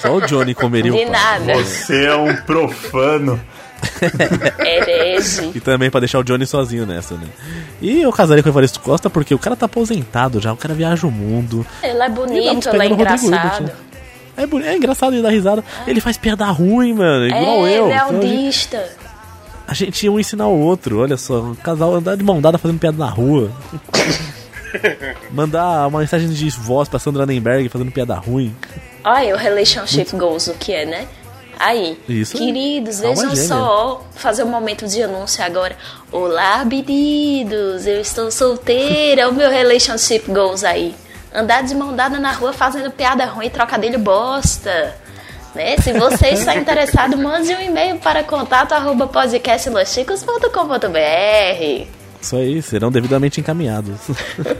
[0.00, 1.46] só o Johnny comeria De o padre.
[1.46, 1.54] nada.
[1.64, 3.40] Você é um profano.
[4.58, 5.52] Herege.
[5.54, 7.26] E também pra deixar o Johnny sozinho nessa, né?
[7.80, 10.74] E eu casaria com o Evaristo Costa porque o cara tá aposentado já, o cara
[10.74, 11.66] viaja o mundo.
[11.82, 13.24] Ele é E dá bonito, ele é Rodrigo.
[13.24, 13.70] Hilbert, né?
[14.36, 15.64] É, é engraçado ele dar risada.
[15.86, 17.84] Ele faz piada ruim, mano, igual é, eu.
[17.86, 18.88] ele é Então, autista.
[19.70, 22.58] A gente ia um ensinar o outro, olha só, um casal andar de mão dada
[22.58, 23.52] fazendo piada na rua.
[25.30, 28.52] Mandar uma mensagem de voz pra Sandra Nenberg fazendo piada ruim.
[29.04, 31.06] Olha o relationship goals, o que é, né?
[31.56, 33.46] Aí, Isso queridos, vejam gêmea.
[33.46, 35.76] só, fazer um momento de anúncio agora.
[36.10, 40.96] Olá, pedidos, eu estou solteira, o meu relationship goals aí.
[41.32, 44.96] Andar de mão dada na rua fazendo piada ruim e trocadilho bosta.
[45.54, 45.76] Né?
[45.78, 51.86] Se você está interessado, mande um e-mail para contato arroba podcastlosticos.com.br
[52.20, 53.96] Isso aí, serão devidamente encaminhados.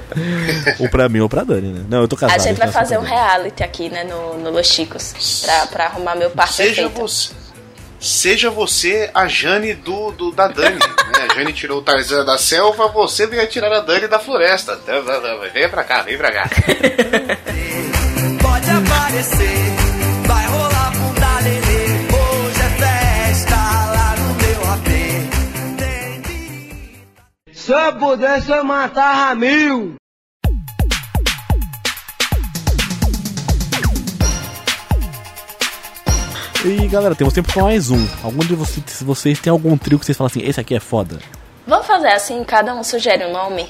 [0.80, 1.84] ou pra mim ou pra Dani, né?
[1.88, 2.34] Não, eu tô casado.
[2.34, 6.16] A gente vai fazer um reality aqui, né, no, no Los Chicos, pra, pra arrumar
[6.16, 7.32] meu par Seja você,
[8.01, 10.76] seja você a Jane do, do da Dani.
[10.78, 11.26] né?
[11.30, 14.78] A Jane tirou o Tarzan da selva, você venha tirar a Dani da floresta.
[15.53, 16.49] Vem pra cá, vem pra cá.
[18.43, 19.89] Pode aparecer,
[27.70, 29.94] Se eu pudesse, eu matava mil.
[36.64, 38.06] E galera, temos tempo pra mais um.
[38.22, 40.80] Algum de vocês, se vocês tem algum trio que vocês falam assim, esse aqui é
[40.80, 41.18] foda?
[41.66, 43.66] Vamos fazer assim, cada um sugere um nome?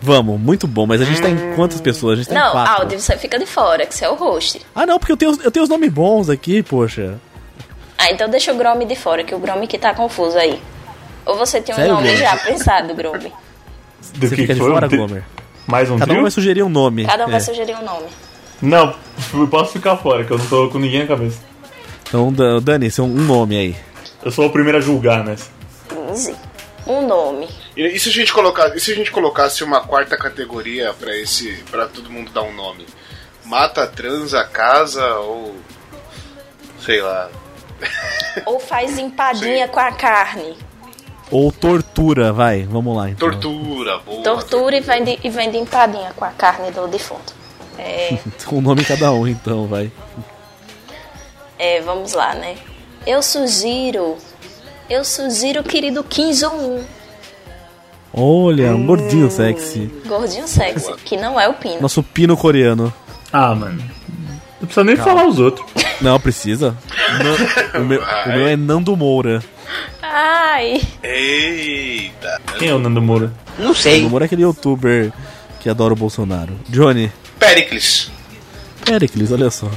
[0.00, 2.14] Vamos, muito bom, mas a gente tá em quantas pessoas?
[2.14, 2.82] A gente tá em Não, quatro.
[2.82, 4.60] Aldi, você fica de fora, que você é o host.
[4.74, 7.14] Ah, não, porque eu tenho, os- eu tenho os nomes bons aqui, poxa.
[7.96, 10.60] Ah, então deixa o Gromi de fora, que o Gromi que tá confuso aí.
[11.26, 13.32] Ou você tem um Sério, nome já pensado, Gromi?
[14.14, 14.70] Do Você que fica de foi?
[14.72, 15.22] fora, Um Glomer?
[15.66, 16.22] Mais um Cada um trio?
[16.22, 17.06] vai sugerir um nome.
[17.06, 17.32] Cada um É.
[17.32, 18.06] vai sugerir um nome.
[18.60, 18.94] Não,
[19.34, 21.38] eu posso ficar fora, que eu não tô com ninguém na cabeça.
[22.08, 23.76] Então, Da- Dani, seu um nome aí.
[24.24, 25.36] Eu sou o primeiro a julgar, né?
[25.88, 26.34] 15.
[26.86, 27.48] Um nome.
[27.76, 31.16] E, e se a gente colocar, e se a gente colocasse uma quarta categoria pra
[31.16, 32.86] esse, para todo mundo dar um nome?
[33.44, 35.56] Mata, transa, casa ou
[36.84, 37.28] sei lá.
[38.46, 40.56] Ou faz empadinha com a carne.
[41.32, 42.62] Ou tortura, vai.
[42.64, 43.30] Vamos lá, então.
[43.30, 44.22] Tortura, boa.
[44.22, 47.34] Tortura e vende, e vende empadinha com a carne do defunto.
[47.78, 48.18] É,
[48.52, 49.90] Um nome cada um, então, vai.
[51.58, 52.56] é, vamos lá, né?
[53.06, 54.16] Eu sugiro.
[54.90, 56.84] Eu sugiro o querido Kim Jong-un.
[58.14, 59.90] Olha, um gordinho sexy.
[60.06, 61.80] Gordinho sexy, que não é o Pino.
[61.80, 62.92] Nosso pino coreano.
[63.32, 63.82] Ah, mano.
[64.60, 65.66] Não precisa nem falar os outros.
[66.00, 66.76] Não, precisa.
[67.72, 69.42] Não, o, meu, o meu é Nando Moura.
[70.14, 72.38] Ai, Eita.
[72.58, 73.32] Quem é o Nando Moura?
[73.58, 73.98] Não sei.
[73.98, 75.10] Nando Moura é aquele youtuber
[75.60, 76.52] que adora o Bolsonaro.
[76.68, 77.10] Johnny.
[77.38, 78.10] Pericles.
[78.84, 79.68] Pericles, olha só.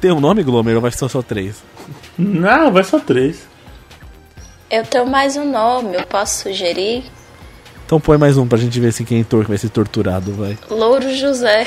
[0.00, 1.62] Tem um nome, Glomer, ou vai ser só três?
[2.16, 3.46] Não, vai só três.
[4.70, 7.04] eu tenho mais um nome, eu posso sugerir?
[7.84, 10.58] Então põe mais um pra gente ver se quem tor- vai ser torturado, vai.
[10.70, 11.66] Louro José.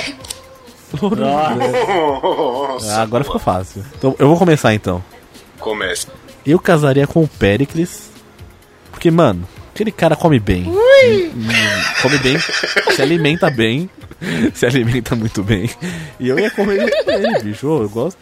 [2.89, 3.85] Ah, agora ficou fácil.
[3.97, 5.03] Então eu vou começar então.
[5.59, 6.07] Começa.
[6.45, 8.09] Eu casaria com o Pericles.
[8.91, 10.65] Porque, mano, aquele cara come bem.
[10.67, 11.31] Hum,
[12.01, 13.89] come bem, se alimenta bem.
[14.53, 15.69] Se alimenta muito bem.
[16.19, 17.67] E eu ia comer com ele, bicho.
[17.67, 18.19] Eu gosto.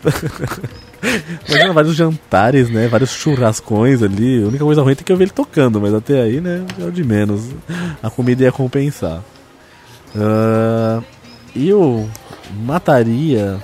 [1.48, 2.88] Imagina vários jantares, né?
[2.88, 4.44] Vários churrascões ali.
[4.44, 6.64] A única coisa ruim é ter que eu ver ele tocando, mas até aí, né?
[6.80, 7.50] É o de menos.
[8.04, 9.24] A comida ia compensar.
[10.16, 11.02] Ah,
[11.56, 12.08] eu
[12.64, 13.58] mataria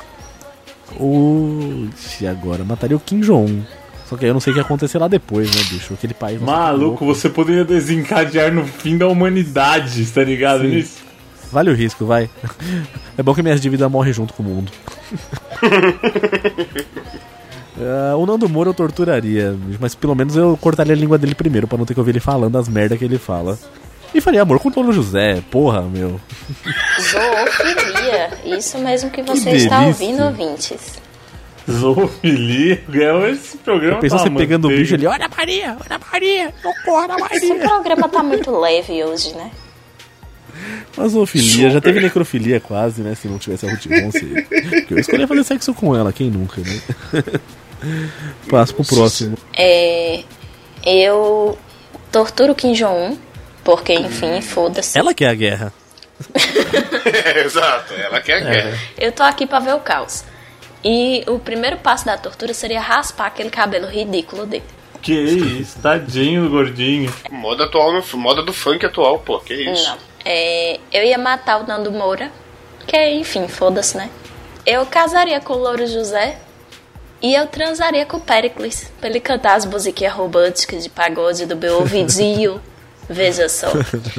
[1.00, 1.90] o.
[2.30, 2.64] Agora?
[2.64, 3.62] Mataria o Kim Jong-un.
[4.08, 5.94] Só que aí eu não sei o que ia acontecer lá depois, né, bicho?
[5.94, 6.40] Aquele país.
[6.40, 10.68] nossa, Maluco, você poderia desencadear no fim da humanidade, tá ligado Sim.
[10.68, 11.04] nisso?
[11.52, 12.30] Vale o risco, vai.
[13.16, 14.72] É bom que minhas dívidas morrem junto com o mundo.
[17.80, 21.68] Ah, o Nando Moura eu torturaria, mas pelo menos eu cortaria a língua dele primeiro,
[21.68, 23.60] pra não ter que ouvir ele falando as merda que ele fala.
[24.14, 26.20] E faria amor com o Tono José, porra, meu.
[27.02, 28.30] Zoofilia.
[28.58, 31.02] Isso mesmo que você Que está ouvindo, ouvintes.
[31.70, 35.96] Zoofilia, é esse programa Pensou tá você pegando o bicho ali, olha a Maria, olha
[35.96, 37.70] a Maria, socorro a Esse Maria.
[37.70, 39.50] programa tá muito leve hoje, né?
[40.96, 43.16] Mas zoofilia, já teve necrofilia quase, né?
[43.16, 43.86] Se não tivesse a Ruth
[44.90, 47.24] eu escolhi fazer sexo com ela, quem nunca, né?
[48.50, 49.38] Passo pro próximo.
[49.58, 50.24] É,
[50.86, 51.58] eu
[52.12, 53.18] torturo Kim Jong-un,
[53.64, 54.98] porque, enfim, foda-se.
[54.98, 55.74] Ela que é a guerra.
[57.44, 58.80] Exato, ela quer guerra.
[58.98, 60.24] Eu tô aqui pra ver o caos.
[60.84, 64.64] E o primeiro passo da tortura seria raspar aquele cabelo ridículo dele.
[65.02, 67.14] Que isso, tadinho gordinho.
[67.30, 69.90] Moda atual, moda do funk atual, pô, que isso.
[69.90, 69.98] Não.
[70.26, 72.32] É, eu ia matar o Nando Moura,
[72.88, 74.10] que enfim, foda-se, né?
[74.66, 76.38] Eu casaria com o Louro José
[77.22, 81.56] e eu transaria com o Pericles, pra ele cantar as musiquinhas românticas de pagode do
[81.56, 82.62] meu ouvidinho.
[83.10, 83.68] Veja só.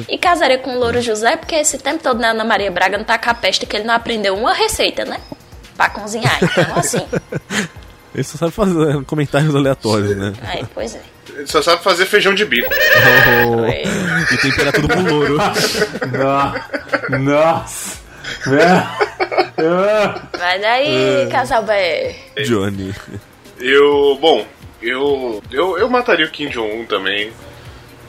[0.07, 3.05] E casaria com o Louro José, porque esse tempo todo na Ana Maria Braga não
[3.05, 5.19] tá com a peste que ele não aprendeu uma receita, né?
[5.75, 6.37] Pra cozinhar.
[6.41, 7.05] Então, assim.
[8.15, 10.31] Ele só sabe fazer comentários aleatórios, né?
[10.41, 11.01] Aí, pois é.
[11.35, 12.69] Ele só sabe fazer feijão de bico.
[12.71, 13.65] Oh,
[14.33, 15.37] e tempera tudo com louro.
[17.09, 17.97] No- Nossa.
[18.47, 20.37] É.
[20.37, 22.15] Vai daí, casal B.
[22.45, 22.93] Johnny.
[23.59, 24.45] Eu, bom,
[24.81, 27.31] eu, eu, eu mataria o Kim Jong-un também.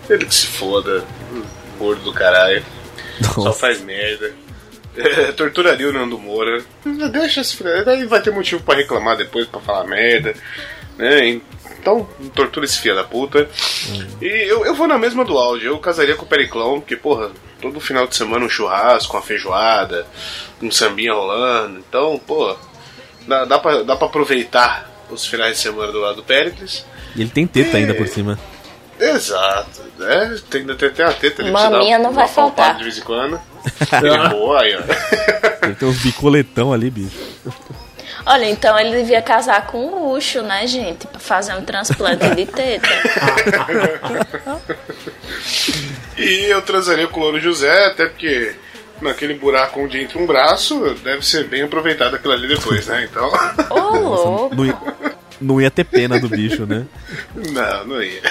[0.09, 1.05] Ele que se foda.
[1.79, 2.65] Gordo do caralho.
[3.35, 3.59] Só Nossa.
[3.59, 4.33] faz merda.
[4.97, 6.65] É, torturaria o Nando Moura.
[7.13, 7.85] Deixa esse filho.
[7.85, 10.35] Daí vai ter motivo pra reclamar depois, pra falar merda.
[10.97, 11.41] Né?
[11.79, 13.49] Então, tortura esse filho da puta.
[14.21, 15.69] E eu, eu vou na mesma do áudio.
[15.69, 17.31] Eu casaria com o Periclão, porque, porra,
[17.61, 20.07] todo final de semana um churrasco, uma feijoada,
[20.63, 21.79] um sambinha rolando.
[21.87, 22.57] Então, pô,
[23.29, 26.85] dá, dá, pra, dá pra aproveitar os finais de semana do lado do Pericles.
[27.15, 28.39] E ele tem teta ainda por cima.
[28.99, 30.39] Exato, né?
[30.51, 32.77] Tem, tem, tem uma teta ali Maminha não uma vai faltar.
[32.77, 33.41] de vez em quando.
[34.03, 35.75] Ele boa aí, ó.
[35.75, 37.17] Tem uns bicoletão ali, bicho.
[38.25, 41.07] Olha, então ele devia casar com o Ucho, né, gente?
[41.07, 42.89] Pra fazer um transplante de teta.
[46.17, 48.57] E eu transaria com o Louro José, até porque
[49.01, 53.05] naquele buraco onde entra um braço, deve ser bem aproveitado aquilo ali depois, né?
[53.05, 53.31] Então.
[53.71, 55.16] Ô, louco.
[55.41, 56.87] Não ia, ter pena do bicho, né?
[57.35, 58.23] Não, não ia.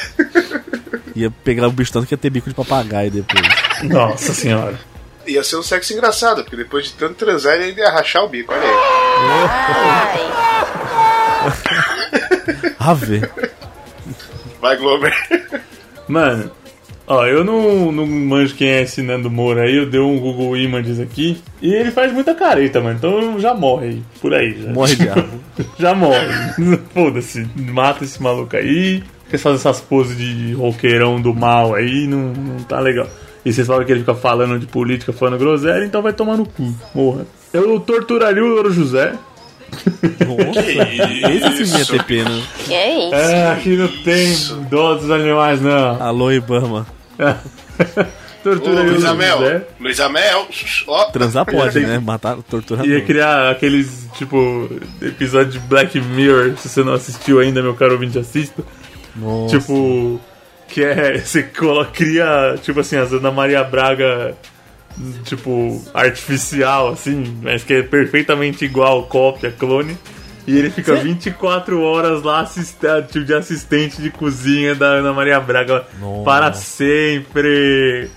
[1.15, 3.47] Ia pegar o bicho tanto que ia ter bico de papagaio depois.
[3.83, 4.79] Nossa senhora.
[5.27, 8.29] Ia ser um sexo engraçado, porque depois de tanto transar ele ainda ia rachar o
[8.29, 8.75] bico, olha aí.
[9.49, 10.35] Ai,
[12.79, 13.21] Ave.
[14.61, 15.13] Vai, Glover.
[16.07, 16.51] Mano,
[17.07, 20.57] Ó, eu não, não manjo quem é esse Nando Moura aí, eu dei um Google
[20.57, 21.41] Images aqui.
[21.61, 22.95] E ele faz muita careta, mano.
[22.97, 24.61] Então já morre aí, por aí.
[24.61, 24.71] Já.
[24.71, 25.29] Morre diabo.
[25.77, 26.27] já morre.
[26.93, 29.03] Foda-se, mata esse maluco aí.
[29.29, 33.07] Vocês fazem essas poses de roqueirão do mal aí, não, não tá legal.
[33.43, 36.45] E vocês falam que ele fica falando de política, falando groselha, então vai tomar no
[36.47, 36.73] cu.
[36.93, 37.27] Morra.
[37.53, 39.13] Eu torturaria o Louro José.
[40.25, 42.41] Nossa, esse sim ia ter pena.
[42.65, 43.15] Que é isso?
[43.15, 44.35] É, aqui não tem
[44.69, 46.01] dó dos animais, não.
[46.01, 46.94] Alô, Ibama.
[48.45, 49.67] Ô, Torturaria o Luiz Amel, José.
[49.79, 50.47] Luiz Amel,
[50.87, 51.05] ó.
[51.05, 51.97] Transar pode, né?
[51.97, 52.85] Matar, torturar.
[52.85, 53.05] Ia não.
[53.05, 54.69] criar aqueles, tipo,
[55.01, 58.63] episódio de Black Mirror, se você não assistiu ainda, meu caro ouvinte, assista.
[59.15, 59.57] Nossa.
[59.57, 60.21] Tipo,
[60.67, 61.17] que é.
[61.25, 64.35] Você coloca, cria, tipo assim, as Ana Maria Braga,
[65.23, 69.97] tipo, artificial, assim, mas que é perfeitamente igual, cópia, clone.
[70.47, 72.45] E ele fica 24 horas lá
[73.07, 76.23] tipo, de assistente de cozinha da Ana Maria Braga Nossa.
[76.23, 78.09] para sempre.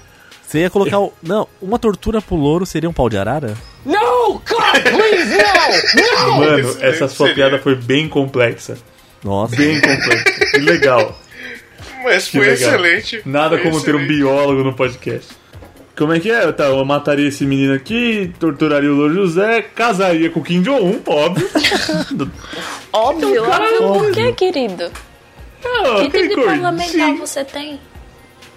[0.43, 0.99] Você ia colocar.
[0.99, 1.13] O...
[1.23, 3.55] Não, uma tortura pro louro seria um pau de arara?
[3.85, 4.35] No!
[4.35, 5.37] God, please!
[5.95, 6.37] No!
[6.39, 7.35] Mano, Isso essa sua seria.
[7.35, 8.77] piada foi bem complexa.
[9.25, 9.57] Nossa.
[9.57, 10.25] Bem complexa.
[10.53, 11.19] Que legal.
[12.05, 12.55] Mas Que foi legal.
[12.75, 13.23] excelente.
[13.27, 14.19] Nada Foi como ter um excelente.
[14.19, 15.35] biólogo no podcast.
[15.99, 16.51] Como é que é?
[16.53, 21.01] Tá, eu mataria esse menino aqui, torturaria o Louro José, casaria com o Kim Jong-un,
[21.05, 21.49] óbvio.
[22.93, 24.03] Óbvio, cara, óbvio.
[24.05, 24.91] Por que, querido?
[25.65, 27.79] Ah, Que tipo de parlamentar você tem?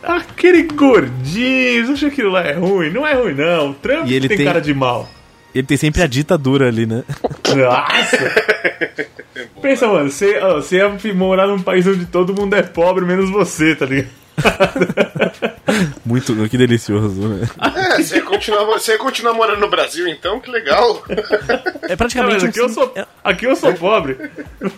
[0.04, 1.86] Aquele gordinho.
[1.88, 2.92] Você acha que aquilo lá é ruim?
[2.92, 3.72] Não é ruim, não.
[3.72, 5.10] O Trump E ele tem, tem- cara de mal.
[5.54, 7.04] Ele tem sempre a ditadura ali, né?
[7.54, 8.18] Nossa!
[9.62, 13.30] Pensa, mano, você, ó, você ia morar num país onde todo mundo é pobre, menos
[13.30, 14.10] você, tá ligado?
[16.06, 16.34] Muito.
[16.50, 17.48] Que delicioso, né?
[17.98, 20.40] É, você continua, você continua morando no Brasil, então?
[20.40, 21.04] Que legal.
[21.84, 22.46] É Não, praticamente.
[22.46, 24.18] um aqui eu Sim- sou, é- aqui eu sou pobre.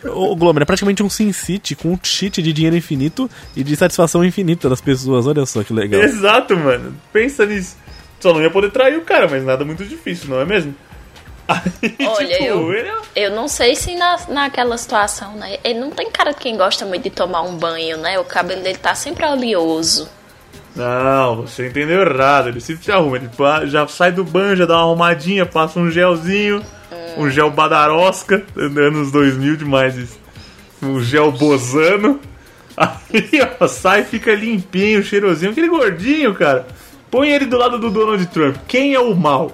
[0.06, 3.76] Ô, Glomer, é praticamente um Sin City com um cheat de dinheiro infinito e de
[3.76, 5.26] satisfação infinita das pessoas.
[5.28, 6.02] Olha só que legal.
[6.02, 6.96] Exato, mano.
[7.12, 7.78] Pensa nisso.
[8.20, 10.74] Só não ia poder trair o cara, mas nada muito difícil, não é mesmo?
[11.48, 11.60] Aí,
[12.08, 15.58] Olha, tipo, eu- ele é- Eu não sei se na, naquela situação, né?
[15.64, 18.18] Ele não tem cara de quem gosta muito de tomar um banho, né?
[18.20, 20.10] O cabelo dele tá sempre oleoso.
[20.76, 22.50] Não, você entendeu errado.
[22.50, 23.18] Ele sempre se arruma.
[23.18, 23.30] Ele
[23.68, 26.64] já sai do banho, já dá uma arrumadinha, passa um gelzinho,
[27.18, 30.20] um gel badarosca, anos 2000 demais isso.
[30.82, 32.20] Um gel bozano.
[32.76, 35.52] Aí, ó, sai e fica limpinho, cheirosinho.
[35.52, 36.66] Aquele gordinho, cara.
[37.12, 38.58] Põe ele do lado do Donald Trump.
[38.68, 39.52] Quem é o mal?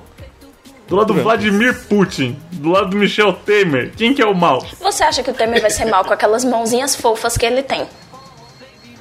[0.87, 2.39] Do lado do Vladimir Putin.
[2.53, 3.91] Do lado do Michel Temer.
[3.95, 4.65] Quem que é o mal?
[4.79, 7.85] Você acha que o Temer vai ser mal com aquelas mãozinhas fofas que ele tem?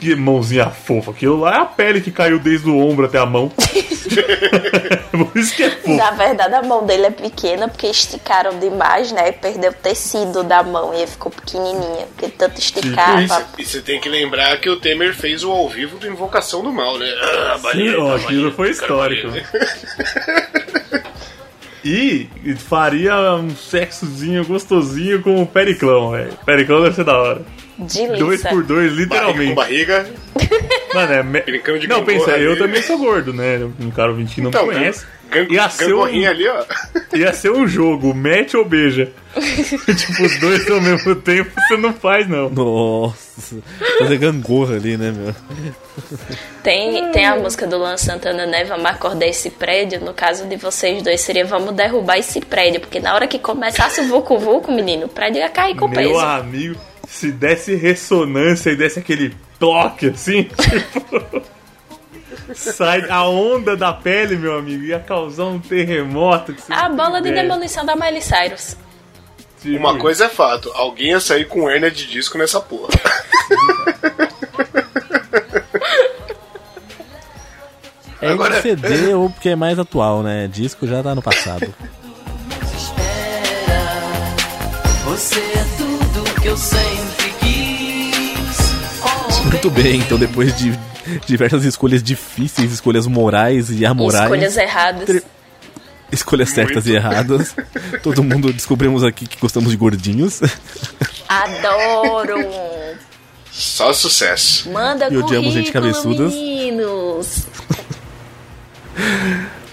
[0.00, 1.10] Que mãozinha fofa.
[1.10, 3.50] Aquilo lá é a pele que caiu desde o ombro até a mão.
[5.10, 5.94] Por isso que é fofo.
[5.96, 9.28] Na verdade, a mão dele é pequena porque esticaram demais, né?
[9.28, 12.06] E perdeu o tecido da mão e ficou pequenininha.
[12.14, 13.16] Porque tanto esticar.
[13.22, 16.06] Tipo pra- E você tem que lembrar que o Temer fez o ao vivo do
[16.06, 17.06] Invocação do Mal, né?
[17.20, 19.28] Ah, Sim, ó, Bahia, aquilo foi histórico.
[21.84, 26.32] E faria um sexozinho gostosinho com o Periclão, velho.
[26.44, 27.42] Periclão deve ser da hora.
[27.78, 28.48] De Dois liça.
[28.48, 29.54] por dois, Barriga com literalmente.
[29.54, 30.06] barriga.
[30.94, 31.40] Mano, é me...
[31.40, 32.58] Brincando de Não, pensa, gangorra eu ali.
[32.60, 33.68] também sou gordo, né?
[33.80, 35.06] Um cara ouvinte que não Então, me conhece.
[35.30, 36.64] gan- Ia ser, um, ali, ó.
[37.14, 39.12] ia ser um jogo, mete ou beija.
[39.38, 42.48] tipo, os dois ao mesmo tempo você não faz, não.
[42.48, 43.56] Nossa.
[43.98, 45.34] Fazer gangorra ali, né, meu?
[46.62, 48.64] Tem, tem a música do Luan Santana, né?
[48.64, 50.00] Vamos acordar esse prédio.
[50.00, 52.80] No caso de vocês dois, seria vamos derrubar esse prédio.
[52.80, 55.96] Porque na hora que começasse o Vucu Vucu, menino, o prédio ia cair com Meu
[56.10, 56.18] peso.
[56.18, 56.76] amigo,
[57.08, 61.42] se desse ressonância e desse aquele toque assim, tipo.
[62.54, 66.54] sai a onda da pele, meu amigo, ia causar um terremoto.
[66.68, 68.76] A bola de demolição da Miley Cyrus.
[69.62, 72.90] Tipo, Uma coisa é fato, alguém ia sair com hernia de disco nessa porra.
[78.20, 80.46] É Agora- em CD ou porque é mais atual, né?
[80.48, 81.72] Disco já tá no passado.
[86.48, 89.44] que eu sempre quis.
[89.44, 90.72] Muito bem, então depois de
[91.26, 95.04] diversas escolhas difíceis, escolhas morais e amorais, Escolhas erradas.
[95.04, 95.22] Tri-
[96.10, 97.54] escolhas certas e erradas,
[98.02, 100.40] todo mundo descobrimos aqui que gostamos de gordinhos.
[101.28, 102.38] Adoro!
[103.52, 104.70] Só sucesso.
[104.70, 106.32] Manda E odiamos gente cabeçudas.
[106.32, 107.46] meninos.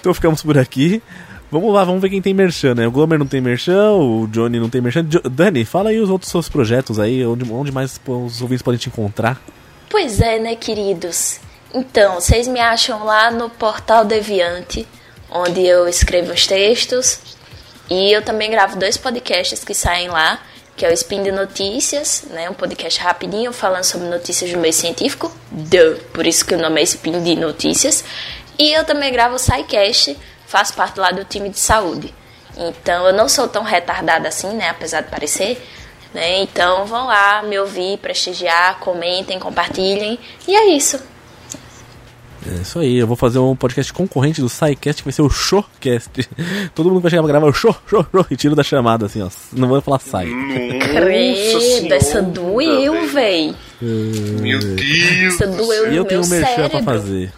[0.00, 1.02] Então ficamos por aqui.
[1.50, 2.86] Vamos lá, vamos ver quem tem merchan, né?
[2.86, 5.04] O Glomer não tem merchan, o Johnny não tem merchan.
[5.04, 8.78] Jo- Dani, fala aí os outros seus projetos aí, onde, onde mais os ouvintes podem
[8.78, 9.40] te encontrar.
[9.88, 11.38] Pois é, né, queridos?
[11.72, 14.86] Então, vocês me acham lá no Portal Deviante,
[15.30, 17.20] onde eu escrevo os textos.
[17.88, 20.40] E eu também gravo dois podcasts que saem lá.
[20.76, 22.50] que é o Spin de Notícias, né?
[22.50, 25.32] Um podcast rapidinho falando sobre notícias do meio científico.
[25.50, 28.04] Duh, por isso que o nome é Spin de Notícias.
[28.58, 32.14] E eu também gravo o SciCast, faço parte lá do time de saúde.
[32.56, 34.70] Então eu não sou tão retardada assim, né?
[34.70, 35.62] Apesar de parecer.
[36.14, 36.40] Né?
[36.40, 40.18] Então vão lá me ouvir, prestigiar, comentem, compartilhem.
[40.48, 40.98] E é isso.
[42.48, 45.28] É isso aí, eu vou fazer um podcast concorrente do SciCast que vai ser o
[45.28, 46.28] Showcast.
[46.74, 49.20] Todo mundo vai chegar pra gravar o show, show, show e tiro da chamada, assim,
[49.20, 49.28] ó.
[49.52, 50.28] Não vou falar Sai.
[50.80, 53.54] Credo, essa doeu, véi.
[53.82, 55.34] Meu Deus!
[55.34, 57.32] Essa doeu E eu tenho meu um merchan pra fazer.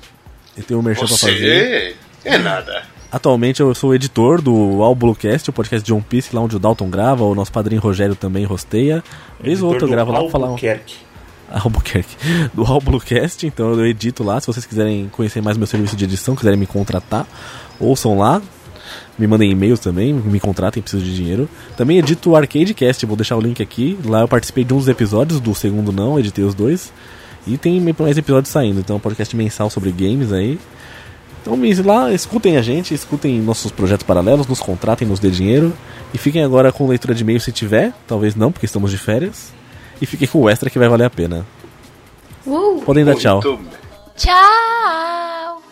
[0.57, 1.37] Eu tenho um merchan pra fazer.
[1.37, 1.97] Você?
[2.25, 2.98] É nada.
[3.11, 6.59] Atualmente eu sou editor do All Bluecast, o podcast de One Piece, lá onde o
[6.59, 9.03] Dalton grava, o nosso padrinho Rogério também rosteia.
[9.41, 10.49] Vez ou outra eu gravo lá pra falar.
[11.51, 12.17] Albuquerque.
[12.53, 14.39] Do Bluecast, então eu edito lá.
[14.39, 17.27] Se vocês quiserem conhecer mais meu serviço de edição, quiserem me contratar,
[17.81, 18.43] ouçam lá.
[19.19, 21.49] Me mandem e-mails também, me contratem, preciso de dinheiro.
[21.77, 23.99] Também edito o Arcadecast, vou deixar o link aqui.
[24.05, 26.93] Lá eu participei de um dos episódios, do segundo não, editei os dois.
[27.47, 30.59] E tem mais episódios saindo, então é um podcast mensal sobre games aí.
[31.49, 35.73] Então me lá, escutem a gente, escutem nossos projetos paralelos, nos contratem, nos dê dinheiro.
[36.13, 39.51] E fiquem agora com leitura de e-mail se tiver, talvez não, porque estamos de férias.
[39.99, 41.47] E fiquem com o extra que vai valer a pena.
[42.47, 43.41] Uh, Podem dar tchau.
[43.43, 43.79] Muito
[44.15, 45.63] tchau!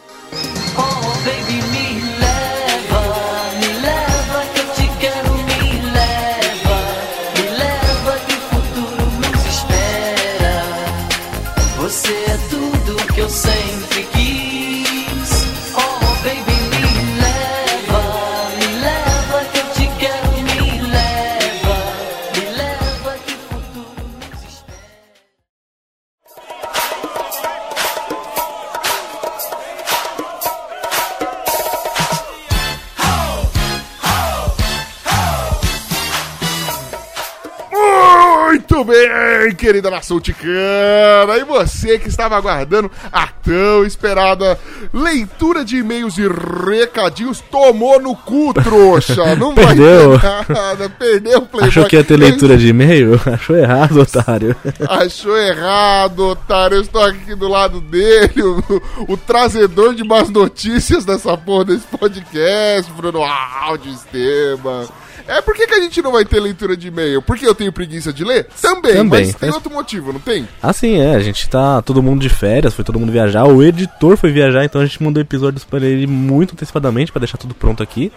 [38.76, 41.38] Muito bem, querida nação ticana!
[41.38, 44.58] E você que estava aguardando a tão esperada
[44.92, 49.34] leitura de e-mails e recadinhos, tomou no cu, trouxa!
[49.36, 50.18] Não Perdeu.
[50.18, 51.68] vai ter nada, perdeu o Playboy.
[51.70, 53.18] Achou que ia ter leitura de e-mail?
[53.24, 54.54] Achou errado, otário.
[54.86, 56.76] Achou errado, otário.
[56.76, 61.86] Eu estou aqui do lado dele, o, o trazedor de más notícias dessa porra desse
[61.86, 64.86] podcast, Bruno Áudio Esteban.
[65.28, 67.20] É por que, que a gente não vai ter leitura de e-mail?
[67.20, 68.46] Porque eu tenho preguiça de ler?
[68.62, 69.26] Também, Também.
[69.26, 70.48] mas tem outro motivo, não tem?
[70.62, 73.44] Assim é, a gente tá todo mundo de férias, foi todo mundo viajar.
[73.44, 77.38] O editor foi viajar, então a gente mandou episódios para ele muito antecipadamente para deixar
[77.38, 78.12] tudo pronto aqui,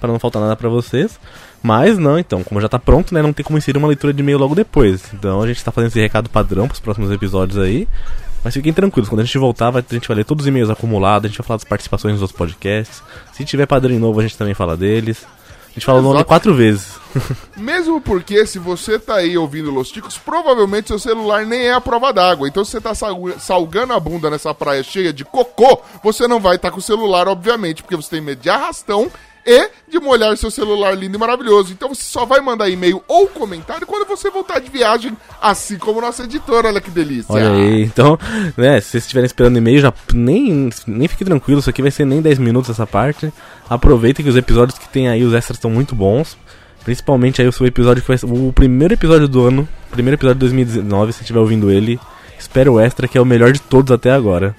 [0.00, 1.18] para não faltar nada para vocês.
[1.62, 4.20] Mas não, então, como já tá pronto, né, não tem como inserir uma leitura de
[4.20, 5.02] e-mail logo depois.
[5.14, 7.86] Então a gente tá fazendo esse recado padrão pros próximos episódios aí.
[8.42, 10.68] Mas fiquem tranquilos, quando a gente voltar, vai- a gente vai ler todos os e-mails
[10.68, 13.02] acumulados, a gente vai falar das participações nos outros podcasts.
[13.32, 15.26] Se tiver padrinho novo, a gente também fala deles.
[15.74, 16.94] A gente fala o nome quatro vezes.
[17.56, 21.80] Mesmo porque, se você tá aí ouvindo Los Ticos, provavelmente seu celular nem é a
[21.80, 22.46] prova d'água.
[22.46, 26.54] Então, se você tá salgando a bunda nessa praia cheia de cocô, você não vai
[26.54, 29.10] estar com o celular, obviamente, porque você tem medo de arrastão
[29.46, 31.72] e de molhar seu celular lindo e maravilhoso.
[31.72, 36.00] Então, você só vai mandar e-mail ou comentário quando você voltar de viagem, assim como
[36.00, 36.68] nossa editora.
[36.68, 37.32] Olha que delícia.
[37.34, 38.18] Olha aí, então,
[38.56, 42.04] né, se vocês estiverem esperando e-mail, já nem, nem fique tranquilo, isso aqui vai ser
[42.04, 43.32] nem 10 minutos essa parte.
[43.68, 46.36] Aproveitem que os episódios que tem aí, os extras estão muito bons.
[46.84, 50.34] Principalmente aí o seu episódio que vai ser o primeiro episódio do ano, primeiro episódio
[50.34, 51.98] de 2019, se estiver ouvindo ele.
[52.38, 54.54] Espera o extra, que é o melhor de todos até agora.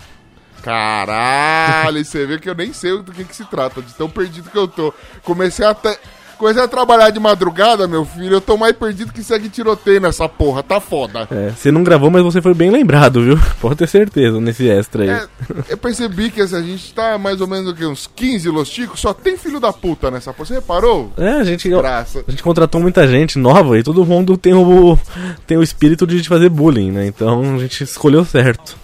[0.65, 4.49] Caralho, você vê que eu nem sei do que, que se trata, de tão perdido
[4.49, 4.91] que eu tô.
[5.23, 5.95] Comecei até.
[6.39, 8.33] Comecei a trabalhar de madrugada, meu filho.
[8.33, 11.25] Eu tô mais perdido que segue tiroteio nessa porra, tá foda.
[11.31, 13.39] É, você não gravou, mas você foi bem lembrado, viu?
[13.61, 15.09] Pode ter certeza nesse extra aí.
[15.11, 15.27] É,
[15.69, 17.85] eu percebi que assim, a gente tá mais ou menos o quê?
[17.85, 20.47] uns 15 Los Ticos, só tem filho da puta nessa porra.
[20.47, 21.13] Você reparou?
[21.15, 22.25] É, a gente, Graça.
[22.27, 24.99] a gente contratou muita gente nova e todo mundo tem o,
[25.47, 27.07] tem o espírito de fazer bullying, né?
[27.07, 28.83] Então a gente escolheu certo.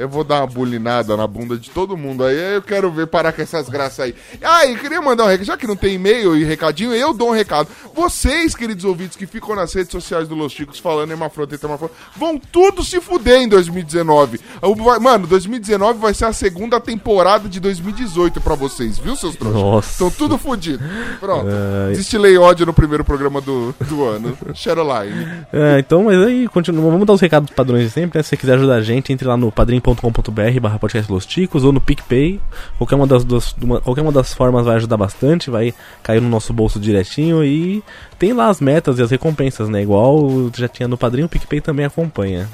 [0.00, 2.54] Eu vou dar uma bulinada na bunda de todo mundo aí.
[2.54, 4.14] Eu quero ver parar com essas graças aí.
[4.42, 5.46] Ah, e queria mandar um recado.
[5.46, 7.68] Já que não tem e-mail e recadinho, eu dou um recado.
[7.94, 11.94] Vocês, queridos ouvintes, que ficam nas redes sociais do Los Chicos falando Hermafronta e Hermafronta,
[12.16, 14.40] vão tudo se fuder em 2019.
[14.62, 19.36] O- vai- Mano, 2019 vai ser a segunda temporada de 2018 pra vocês, viu, seus
[19.36, 19.60] trouxas?
[19.62, 19.90] Nossa.
[19.92, 20.82] Estão tudo fudido.
[21.18, 21.46] Pronto.
[21.88, 21.94] Ai.
[21.94, 24.36] Destilei ódio no primeiro programa do, do ano.
[24.54, 25.26] Shareline.
[25.52, 28.22] É, então, mas aí, continua, vamos dar os recados padrões de sempre, né?
[28.22, 29.50] Se você quiser ajudar a gente, entre lá no
[29.94, 32.40] padrim.com.br barra podcast Los Ticos ou no PicPay.
[32.78, 36.28] Qualquer uma, das, das- uma- qualquer uma das formas vai ajudar bastante, vai cair no
[36.28, 37.82] nosso bolso direitinho e
[38.18, 39.82] tem lá as metas e as recompensas, né?
[39.82, 42.48] Igual já tinha no Padrim, o PicPay também acompanha.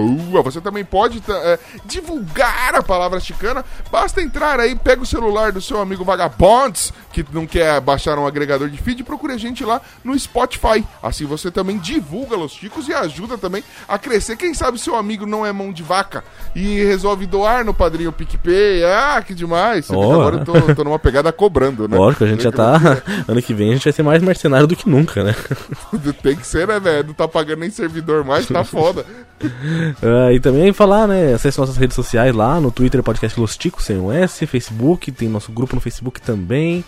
[0.00, 0.42] Boa!
[0.42, 3.64] Você também pode é, divulgar a palavra chicana.
[3.90, 8.26] Basta entrar aí, pega o celular do seu amigo Vagabonds, que não quer baixar um
[8.26, 10.84] agregador de feed, e procure a gente lá no Spotify.
[11.02, 14.36] Assim você também divulga Los Chicos e ajuda também a crescer.
[14.36, 16.24] Quem sabe seu amigo não é mão de vaca
[16.54, 18.84] e resolve doar no padrinho PicPay.
[18.84, 19.90] Ah, que demais!
[19.90, 20.12] Oh.
[20.12, 21.96] agora eu tô, tô numa pegada cobrando, né?
[21.96, 22.76] Lógico, a gente já tá.
[23.28, 25.34] Ano que vem a gente vai ser mais mercenário do que nunca, né?
[26.22, 27.08] Tem que ser, né, velho?
[27.08, 29.04] Não tá pagando nem servidor mais, tá foda.
[30.02, 31.34] Ah, e também falar, né?
[31.34, 35.28] Acesse nossas redes sociais lá no Twitter, podcast Los Ticos, sem um S, Facebook, tem
[35.28, 36.84] nosso grupo no Facebook também,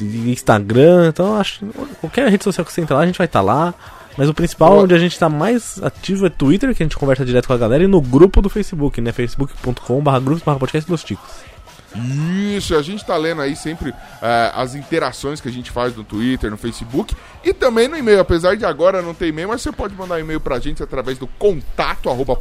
[0.00, 1.64] Instagram, então acho
[2.00, 3.74] qualquer rede social que você entrar lá, a gente vai estar lá.
[4.16, 4.82] Mas o principal, Boa.
[4.82, 7.56] onde a gente tá mais ativo é Twitter, que a gente conversa direto com a
[7.56, 9.12] galera, e no grupo do Facebook, né?
[9.12, 11.30] facebook.com.br grupos barra podcast Los Ticos.
[12.56, 16.04] Isso, a gente tá lendo aí sempre eh, as interações que a gente faz no
[16.04, 18.20] Twitter, no Facebook e também no e-mail.
[18.20, 21.26] Apesar de agora não ter e-mail, mas você pode mandar e-mail pra gente através do
[21.26, 22.36] contato arroba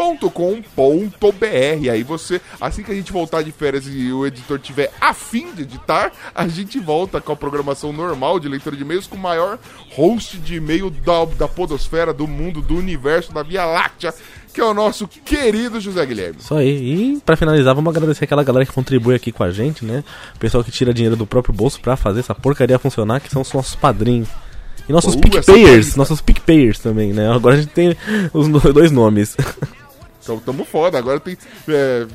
[0.00, 1.90] podcastlosticos.com.br.
[1.92, 5.62] Aí você, assim que a gente voltar de férias e o editor tiver afim de
[5.62, 9.58] editar, a gente volta com a programação normal de leitura de e-mails com o maior
[9.90, 14.14] host de e-mail da, da podosfera, do mundo, do universo, da Via Láctea,
[14.54, 16.38] que é o nosso querido José Guilherme.
[16.40, 17.14] Isso aí.
[17.14, 20.02] E pra finalizar, vamos agradecer aquela galera que contribui aqui com a gente, né?
[20.34, 23.42] O pessoal que tira dinheiro do próprio bolso pra fazer essa porcaria funcionar, que são
[23.42, 24.28] os nossos padrinhos.
[24.88, 27.30] E nossos Uh, PicPayers, nossos PicPayers também, né?
[27.30, 27.96] Agora a gente tem
[28.32, 29.36] os dois nomes.
[30.38, 30.98] Tamo foda.
[30.98, 31.36] Agora tem.
[31.68, 32.06] É,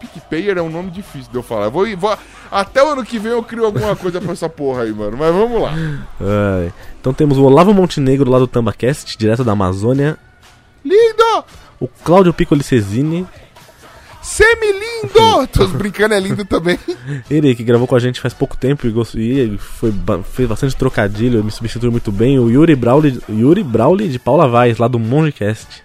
[0.00, 1.68] PicPayer é um nome difícil de eu falar.
[1.68, 2.16] Vou, vou,
[2.50, 5.16] até o ano que vem eu crio alguma coisa pra essa porra aí, mano.
[5.16, 5.72] Mas vamos lá.
[6.20, 6.72] Ai.
[7.00, 10.16] Então temos o Olavo Montenegro lá do Tambacast, direto da Amazônia.
[10.84, 11.44] Lindo!
[11.80, 13.26] O Cláudio Piccoli Cesini,
[14.24, 15.46] Semi-lindo!
[15.52, 16.78] Tô brincando, é lindo também.
[17.30, 19.92] ele que gravou com a gente faz pouco tempo e, gostou, e foi,
[20.32, 22.38] fez bastante trocadilho, me substituiu muito bem.
[22.38, 25.83] O Yuri Brauli, Yuri Brauli de Paula Vaz, lá do Mongecast.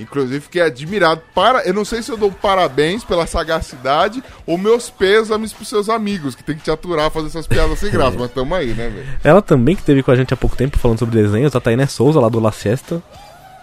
[0.00, 1.20] Inclusive, fiquei admirado.
[1.34, 5.88] Para, eu não sei se eu dou parabéns pela sagacidade ou meus pêsames pros seus
[5.88, 8.16] amigos, que tem que te aturar fazer essas piadas sem graça.
[8.18, 9.06] Mas tamo aí, né, velho?
[9.22, 11.86] Ela também que teve com a gente há pouco tempo falando sobre desenhos, a Tainé
[11.86, 13.02] Souza lá do La Siesta.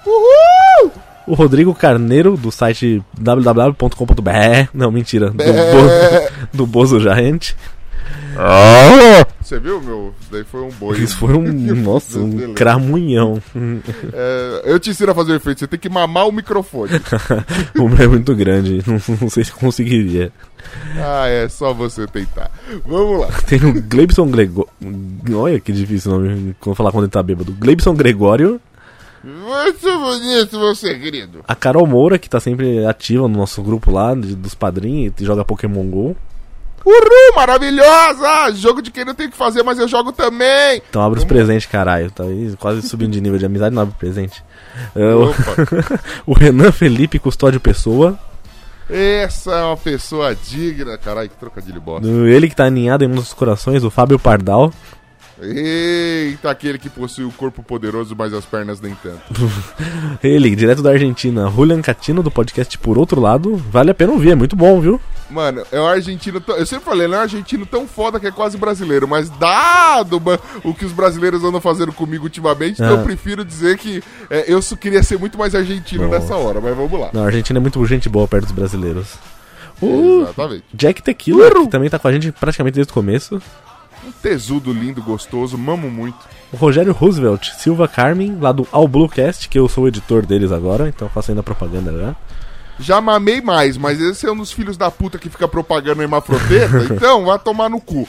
[0.05, 0.91] Uhul!
[1.27, 4.69] O Rodrigo Carneiro do site www.com.br.
[4.73, 5.29] Não, mentira.
[5.29, 5.71] Do, É.
[5.71, 7.51] Bo, do Bozo Giant.
[9.49, 10.13] Você viu, meu?
[10.21, 10.99] Isso daí foi um boi.
[10.99, 11.41] Isso foi um.
[11.81, 13.41] Nossa, um cramunhão.
[14.13, 15.57] É, eu te ensino a fazer o efeito.
[15.61, 16.91] Você tem que mamar o microfone.
[17.75, 18.83] o meu é muito grande.
[18.85, 20.31] Não, não sei se conseguiria.
[20.97, 22.51] ah, é só você tentar.
[22.85, 23.29] Vamos lá.
[23.47, 24.69] Tem o Gleibson Gregório.
[25.33, 26.55] Olha que difícil o nome.
[26.59, 27.51] Como falar quando ele tá bêbado.
[27.53, 28.61] Gleibson Gregório.
[29.23, 31.39] Muito bonito, meu segredo.
[31.47, 35.25] A Carol Moura, que tá sempre ativa no nosso grupo lá, de- dos padrinhos, e
[35.25, 36.15] joga Pokémon GO.
[36.85, 38.51] Uhul, maravilhosa!
[38.55, 40.81] Jogo de quem não tem o que fazer, mas eu jogo também.
[40.89, 42.09] Então abre os presentes, caralho.
[42.11, 42.23] Tá
[42.57, 44.43] quase subindo de nível de amizade, não abre presente.
[44.95, 48.17] O- Opa, o Renan Felipe Custódio Pessoa.
[48.89, 50.97] essa é uma pessoa digna.
[50.97, 52.07] Caralho, que trocadilho bosta.
[52.07, 54.71] Ele que tá aninhado em nossos corações, o Fábio Pardal.
[55.41, 59.21] Eita, aquele que possui o corpo poderoso, mas as pernas nem tanto.
[60.21, 63.55] Ele, direto da Argentina, Julian Catino, do podcast Por Outro Lado.
[63.55, 64.99] Vale a pena ouvir, é muito bom, viu?
[65.29, 66.41] Mano, é um argentino.
[66.41, 69.29] tão- Eu sempre falei, ele é um argentino tão foda que é quase brasileiro, mas
[69.29, 70.21] dado
[70.63, 72.99] o que os brasileiros andam fazendo comigo ultimamente, então Ah.
[72.99, 76.19] eu prefiro dizer que é, eu só queria ser muito mais argentino Nossa.
[76.19, 77.09] nessa hora, mas vamos lá.
[77.13, 79.15] Não, a Argentina é muito gente boa perto dos brasileiros.
[79.81, 80.63] O Exatamente.
[80.73, 83.41] Jack Tequila, que também tá com a gente praticamente desde o começo.
[84.05, 86.17] Um tesudo lindo, gostoso, mamo muito.
[86.51, 90.51] O Rogério Roosevelt, Silva Carmen, lá do All Bluecast, que eu sou o editor deles
[90.51, 92.15] agora, então faço ainda propaganda já.
[92.79, 96.85] Já mamei mais, mas esse é um dos filhos da puta que fica propagando hermafrodeta,
[96.95, 98.07] então vai tomar no cu.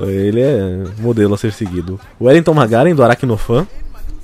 [0.00, 2.00] Ele é modelo a ser seguido.
[2.18, 3.66] O Wellington Magaren, do Aracnofan,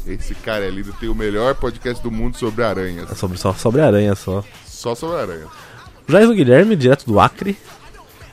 [0.07, 3.11] Esse cara é lindo, tem o melhor podcast do mundo sobre aranhas.
[3.11, 4.45] é sobre, só sobre aranha só.
[4.65, 5.49] Só sobre aranhas.
[6.09, 7.59] O Jair Guilherme, direto do Acre.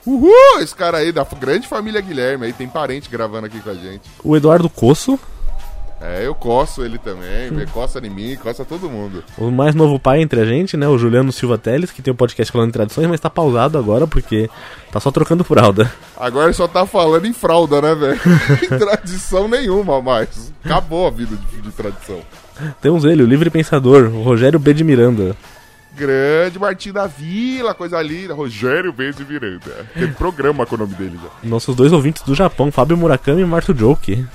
[0.06, 0.60] Uhul!
[0.60, 4.02] Esse cara aí da grande família Guilherme aí, tem parente gravando aqui com a gente.
[4.22, 5.18] O Eduardo Coço,
[6.06, 9.24] É, eu coço ele também, vê, coça em mim, coça todo mundo.
[9.38, 10.86] o mais novo pai entre a gente, né?
[10.86, 14.06] O Juliano Silva Teles, que tem o podcast falando em tradições, mas tá pausado agora
[14.06, 14.50] porque
[14.92, 15.90] tá só trocando fralda.
[16.14, 18.20] Agora ele só tá falando em fralda, né, velho?
[18.78, 20.52] Tradição nenhuma mais.
[20.62, 22.20] Acabou a vida de, de tradição.
[22.82, 24.74] Temos ele, o livre pensador, o Rogério B.
[24.74, 25.34] de Miranda.
[25.96, 28.34] Grande Martim da Vila, coisa linda.
[28.34, 29.86] Rogério Vez de Miranda.
[29.94, 31.48] Tem programa com o nome dele já.
[31.48, 34.26] Nossos dois ouvintes do Japão, Fábio Murakami e Marto Joke.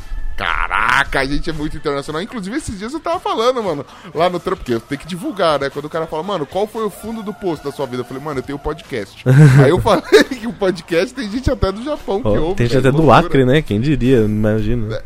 [1.00, 2.22] Caraca, a gente é muito internacional.
[2.22, 5.60] Inclusive, esses dias eu tava falando, mano, lá no trampo, porque eu tenho que divulgar,
[5.60, 5.70] né?
[5.70, 8.02] Quando o cara fala, mano, qual foi o fundo do posto da sua vida?
[8.02, 9.24] Eu falei, mano, eu tenho podcast.
[9.64, 12.56] Aí eu falei que o podcast tem gente até do Japão que Ó, ouve.
[12.56, 13.28] tem gente velho, até do loucura.
[13.28, 13.62] Acre, né?
[13.62, 14.96] Quem diria, imagina.
[14.96, 15.04] É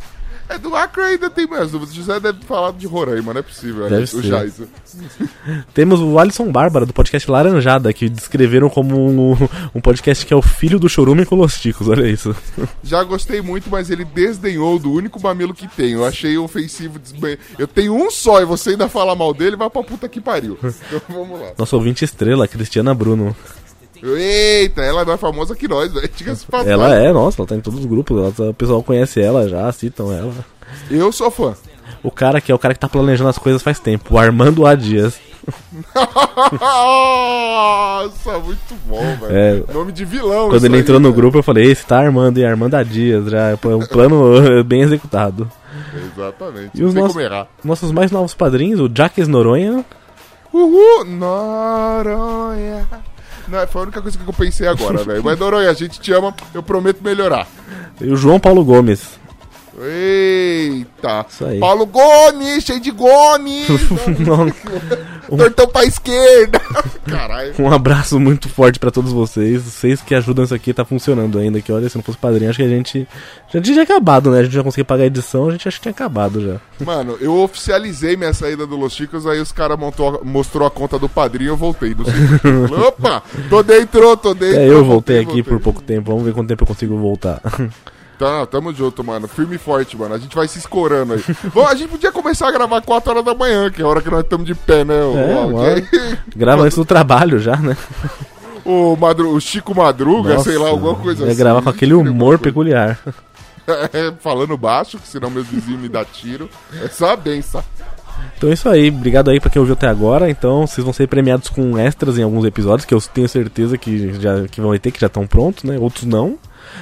[0.57, 1.93] do Acre ainda tem mais dúvidas.
[1.93, 3.89] O José deve falado de Roraima, não é possível.
[3.89, 4.23] Deve o ser.
[4.23, 4.67] Jaiso.
[5.73, 9.37] Temos o Alisson Bárbara, do podcast Laranjada, que descreveram como um,
[9.73, 12.35] um podcast que é o filho do Chorume com Los Ticos, olha isso.
[12.83, 15.93] Já gostei muito, mas ele desdenhou do único mamilo que tem.
[15.93, 16.99] Eu achei ofensivo.
[17.57, 20.57] Eu tenho um só e você ainda fala mal dele, vai pra puta que pariu.
[20.63, 21.51] Então vamos lá.
[21.57, 23.35] Nosso ouvinte estrela, Cristiana Bruno.
[24.03, 26.09] Eita, ela é mais famosa que nós, velho.
[26.15, 26.73] Diga-se de passagem.
[26.73, 29.47] Ela é, nossa, ela tá em todos os grupos, ela tá- o pessoal conhece ela
[29.47, 30.33] já, citam ela.
[30.91, 31.55] Eu sou fã.
[32.03, 34.65] O cara que é o cara que tá planejando as coisas faz tempo, o Armando
[34.65, 34.75] A.
[34.75, 35.17] Dias.
[37.03, 39.65] Nossa, muito bom, velho.
[39.69, 39.73] É.
[39.73, 40.49] Nome de vilão.
[40.49, 41.15] Quando ele aí, entrou no velho.
[41.21, 42.83] grupo, eu falei, esse tá armando, e Armando A.
[42.83, 45.49] Dias, já é um plano bem executado.
[46.15, 46.71] Exatamente.
[46.75, 47.15] E os nossos,
[47.63, 49.83] nossos mais novos padrinhos, o Jaques Noronha,
[50.53, 52.87] Uhul, Noronha.
[53.47, 55.23] Não, foi a única coisa que eu pensei agora, velho.
[55.23, 57.47] Mas Noronha, a gente te ama, eu prometo melhorar.
[57.99, 59.19] e o João Paulo Gomes.
[59.81, 61.25] Eita.
[61.29, 61.59] Isso aí.
[61.59, 63.67] Paulo Gomes, cheio de Gomes.
[65.27, 66.61] Tortão pra esquerda.
[67.09, 67.53] Caralho.
[67.57, 69.63] Um abraço muito forte pra todos vocês.
[69.63, 71.61] Vocês que ajudam isso aqui, tá funcionando ainda.
[71.61, 73.07] Que olha, se não fosse padrinho, acho que a gente.
[73.51, 74.39] Já tinha acabado, né?
[74.39, 76.59] A gente já conseguia pagar a edição, a gente acho que tinha acabado já.
[76.85, 79.77] Mano, eu oficializei minha saída do Los Chicos, aí os caras
[80.23, 81.95] mostrou a conta do padrinho eu voltei.
[81.95, 84.59] Falei, Opa, tô dentro, tô dentro.
[84.59, 86.11] É, eu voltei aqui por pouco tempo.
[86.11, 87.41] Vamos ver quanto tempo eu consigo voltar.
[88.17, 89.27] Tá, tamo junto, mano.
[89.27, 90.13] Firme e forte, mano.
[90.13, 91.23] A gente vai se escorando aí.
[91.53, 94.01] Bom, a gente podia começar a gravar 4 horas da manhã, que é a hora
[94.01, 95.01] que nós estamos de pé, né?
[95.03, 95.83] O, É.
[96.35, 97.75] Grava antes do trabalho já, né?
[98.63, 101.37] o, Madru, o Chico Madruga, sei lá, alguma coisa Ia assim.
[101.37, 102.99] gravar com aquele humor peculiar.
[103.65, 106.49] É, falando baixo, que senão meus vizinhos me dão tiro.
[106.83, 107.63] É só a benção.
[108.35, 110.29] Então é isso aí, obrigado aí pra quem ouviu até agora.
[110.29, 114.19] Então vocês vão ser premiados com extras em alguns episódios, que eu tenho certeza que
[114.19, 115.77] já que vão ter, que já estão prontos, né?
[115.79, 116.37] Outros não.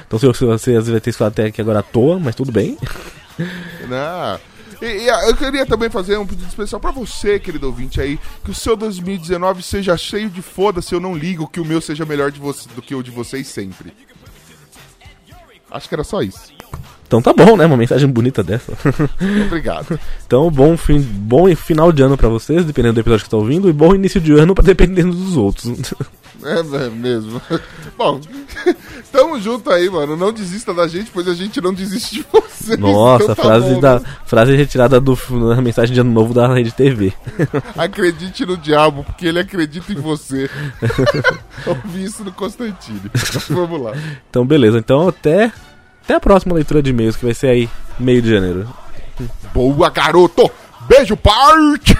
[0.06, 2.52] Então se você, você às vezes vai ter até aqui agora à toa, mas tudo
[2.52, 2.76] bem.
[3.88, 4.40] Não.
[4.82, 8.18] E, e, ah, eu queria também fazer um pedido especial pra você, querido ouvinte aí,
[8.44, 12.04] que o seu 2019 seja cheio de foda-se, eu não ligo que o meu seja
[12.04, 13.94] melhor de você, do que o de vocês sempre.
[15.70, 16.52] Acho que era só isso.
[17.12, 17.66] Então tá bom, né?
[17.66, 18.72] Uma mensagem bonita dessa.
[19.46, 20.00] Obrigado.
[20.26, 23.68] então bom, fim, bom final de ano pra vocês, dependendo do episódio que tá ouvindo,
[23.68, 25.92] e bom início de ano pra dependendo dos outros.
[26.44, 27.40] É, é mesmo.
[27.96, 28.20] Bom,
[29.12, 30.16] tamo junto aí, mano.
[30.16, 32.76] Não desista da gente, pois a gente não desiste de você.
[32.76, 34.06] Nossa, Então tá frase, bom, da, né?
[34.26, 35.16] frase retirada do,
[35.54, 37.12] da mensagem de ano novo da Rede TV.
[37.76, 40.50] Acredite no diabo, porque ele acredita em você.
[41.64, 43.02] Ouvi isso no Constantine.
[43.48, 43.92] Vamos lá.
[44.28, 45.52] Então beleza, então até,
[46.02, 47.68] até a próxima leitura de e-mails, que vai ser aí
[47.98, 48.68] meio de janeiro.
[49.54, 50.50] Boa, garoto!
[50.88, 51.96] Beijo, parte!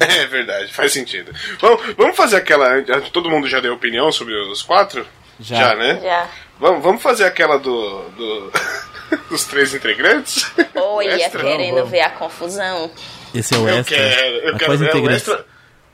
[0.22, 1.32] É verdade, faz sentido.
[1.60, 2.80] Vamos, vamos fazer aquela.
[3.12, 5.04] Todo mundo já deu opinião sobre os quatro?
[5.40, 5.74] Já.
[5.74, 6.00] né?
[6.02, 6.28] Já.
[6.60, 8.02] Vamos, vamos fazer aquela do.
[8.10, 8.52] do
[9.30, 10.50] dos três integrantes?
[10.74, 11.42] Olha, Extra?
[11.42, 11.90] querendo Vamos.
[11.90, 12.90] ver a confusão.
[13.34, 13.96] Esse é o Eu extra.
[13.96, 15.14] quero, eu quero ver o integrante.
[15.16, 15.46] extra,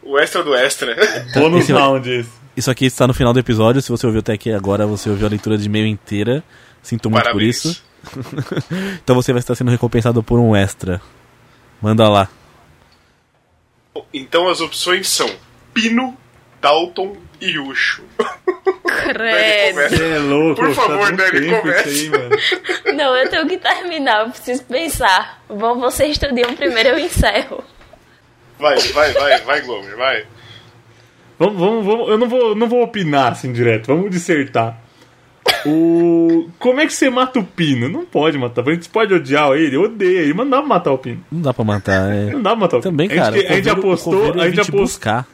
[0.03, 0.95] o extra do extra.
[1.35, 2.27] Bônus Esse é o- round.
[2.57, 3.83] Isso aqui está no final do episódio.
[3.83, 6.43] Se você ouviu até aqui agora, você ouviu a leitura de e-mail inteira.
[6.83, 7.63] Sinto muito Parabéns.
[7.63, 7.85] por isso.
[9.03, 11.01] então você vai estar sendo recompensado por um extra.
[11.83, 12.29] Manda lá.
[14.13, 15.29] Então as opções são
[15.73, 16.17] Pino,
[16.61, 18.03] Dalton e Ucho.
[18.85, 19.81] Credo.
[19.81, 22.11] É louco, Por favor, Dani, comece.
[22.87, 22.93] aí.
[22.95, 25.43] Não, eu tenho que terminar, eu preciso pensar.
[25.49, 27.63] Bom, vocês estudiam primeiro, eu encerro.
[28.59, 30.27] Vai, vai, vai, vai, Glomer, vai.
[31.39, 32.09] Vamos, vamos, vamos.
[32.09, 34.79] Eu não vou, não vou opinar assim direto, vamos dissertar.
[35.67, 36.49] O...
[36.59, 37.89] Como é que você mata o Pino?
[37.89, 38.69] Não pode matar.
[38.69, 41.25] A gente pode odiar ele, odeia ele, mas não dá pra matar o Pino.
[41.33, 42.13] Não dá pra matar.
[42.13, 42.31] É...
[42.33, 42.93] Não dá pra matar o Pino.
[42.93, 43.35] Também, A gente- cara.
[43.35, 44.23] A gente, coveiro- apostou.
[44.23, 44.81] A gente ia vir te apostou.
[44.81, 45.27] buscar.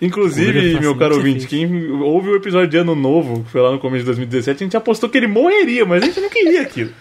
[0.00, 3.80] Inclusive, meu caro ouvinte, quem ouve o episódio de Ano Novo, que foi lá no
[3.80, 6.92] começo de 2017, a gente apostou que ele morreria, mas a gente não queria aquilo.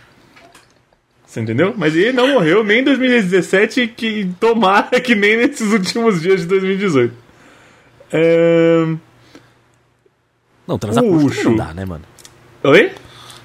[1.24, 1.76] Você entendeu?
[1.78, 6.48] Mas ele não morreu nem em 2017, que tomara que nem nesses últimos dias de
[6.48, 7.14] 2018.
[8.12, 8.88] É...
[10.68, 12.04] Não, transar não dá, né, mano?
[12.64, 12.92] Oi?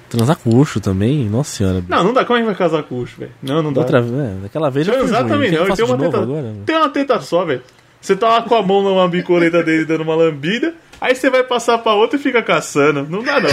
[0.09, 1.83] Transar com urso também, nossa senhora.
[1.87, 2.23] Não, não dá.
[2.23, 3.31] Como é que vai casar com o Ucho, velho?
[3.41, 3.81] Não, não dá.
[3.81, 6.17] Outra vez, é, daquela vez já foi Transar também não, eu tem uma teta.
[6.19, 6.41] agora?
[6.43, 6.61] né?
[6.65, 7.61] Tem uma teta só, velho.
[7.99, 11.41] Você tá lá com a mão numa bicoleta dele dando uma lambida, aí você vai
[11.43, 13.07] passar pra outra e fica caçando.
[13.09, 13.49] Não dá não.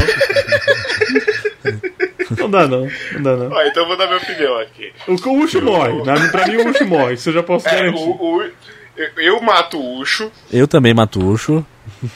[2.38, 3.50] não dá não, não dá não.
[3.52, 4.92] Ó, então eu vou dar minha opinião aqui.
[5.06, 6.02] O, o Ucho morre.
[6.04, 8.02] Na, pra mim o Ucho morre, isso eu já posso É, garantir.
[8.02, 8.42] o, o-
[8.96, 11.64] Eu, eu mato o Ucho, Eu também mato o Ucho.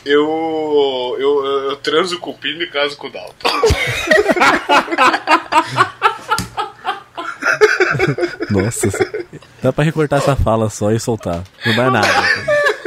[0.04, 3.48] Eu, eu, eu transo com o Pino e caso com o Dalton.
[8.50, 8.88] Nossa.
[9.62, 11.42] Dá pra recortar essa fala só e soltar.
[11.64, 12.08] Não dá nada.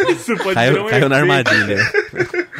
[0.09, 1.77] Isso pode Caiu, um caiu na armadilha.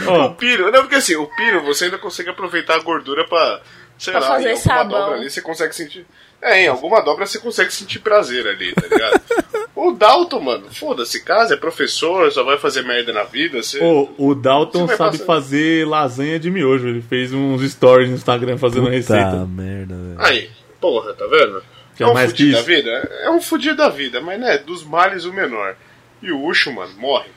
[0.08, 3.62] O Pino, não, porque assim, o Pino você ainda consegue aproveitar a gordura pra,
[3.98, 5.14] sei Pra lá, fazer sabão.
[5.14, 6.06] ali você consegue sentir.
[6.42, 9.22] É, em alguma dobra você consegue sentir prazer ali, tá ligado?
[9.76, 13.62] o Dalton, mano, foda-se, casa, é professor, só vai fazer merda na vida.
[13.62, 13.84] Você...
[13.84, 16.88] Ô, o Dalton sabe passar- fazer lasanha de miojo.
[16.88, 19.46] Ele fez uns stories no Instagram fazendo Puta receita.
[19.46, 20.16] merda, velho.
[20.20, 20.50] Aí,
[20.80, 21.64] porra, tá vendo?
[21.96, 23.12] Que é é um mais fudido da vida?
[23.24, 25.76] É um fudido da vida, mas né, dos males o menor.
[26.22, 27.30] E o Ucho, mano, morre.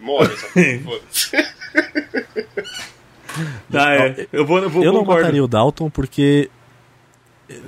[0.00, 1.30] Morre essa porra, foda-se.
[3.70, 4.26] Tá, é.
[4.32, 6.50] Eu vou, eu vou Eu não mataria o Dalton porque.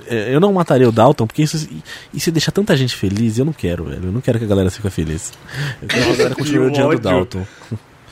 [0.07, 1.67] É, Eu não mataria o Dalton porque isso,
[2.13, 4.05] isso deixa tanta gente feliz eu não quero, velho.
[4.05, 5.33] Eu não quero que a galera fique feliz.
[5.81, 6.99] Eu quero que a galera continue odiando o.
[6.99, 7.45] Dalton.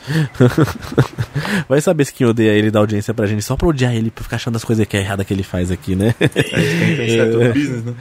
[1.67, 4.23] Vai saber se quem odeia ele dá audiência pra gente só pra odiar ele, pra
[4.23, 6.15] ficar achando as coisas que é errada que ele faz aqui, né?
[6.17, 7.49] Tem certo É.
[7.53, 7.93] business, né?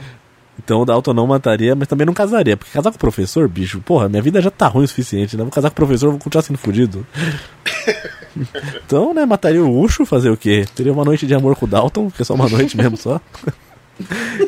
[0.63, 2.57] Então o Dalton não mataria, mas também não casaria.
[2.57, 5.43] Porque casar com o professor, bicho, porra, minha vida já tá ruim o suficiente, né?
[5.43, 7.05] Vou casar com o professor, vou continuar sendo fudido.
[8.85, 10.65] então, né, mataria o Ucho, fazer o quê?
[10.75, 13.19] Teria uma noite de amor com o Dalton, que é só uma noite mesmo só.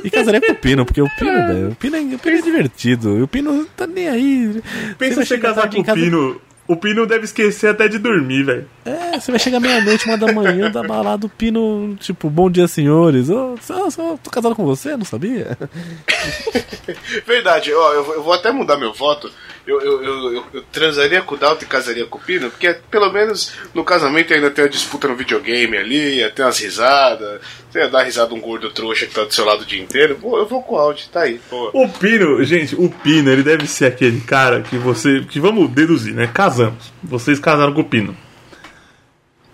[0.03, 2.41] E casaria com o Pino, porque o Pino, velho, o Pino, é, o Pino é
[2.41, 3.17] divertido.
[3.17, 4.61] E o Pino tá nem aí.
[4.97, 6.41] Pensa você chegar casar tarde com o casa- Pino.
[6.67, 8.65] O Pino deve esquecer até de dormir, velho.
[8.84, 12.68] É, você vai chegar meia-noite, uma da manhã, da balada, o Pino, tipo, bom dia,
[12.68, 13.30] senhores.
[13.30, 15.56] Ô, só, só, tô casado com você, não sabia?
[17.26, 19.32] Verdade, ó, eu, vou- eu vou até mudar meu voto.
[19.68, 22.74] Eu, eu, eu, eu- eu transaria com o Dalton e casaria com o Pino, porque
[22.90, 27.40] pelo menos no casamento ainda tem a disputa no videogame ali, ia ter umas risadas,
[27.70, 30.16] você ia dar risada um gordo trouxa que tá do seu lado o dia inteiro.
[30.20, 31.70] Pô, eu vou com o Audi, tá aí, pô.
[31.74, 35.22] O Pino, gente, o Pino, ele deve ser aquele cara que você.
[35.30, 36.26] Que vamos deduzir, né?
[36.34, 36.91] Casamos.
[37.03, 38.18] Vocês casaram com o Pino.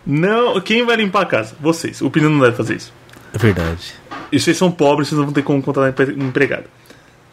[0.07, 0.59] Não.
[0.61, 1.55] Quem vai limpar a casa?
[1.59, 2.01] Vocês.
[2.01, 2.93] O Pino não deve fazer isso.
[3.33, 3.93] É verdade.
[4.31, 6.65] E vocês são pobres, vocês não vão ter como contratar um empregado.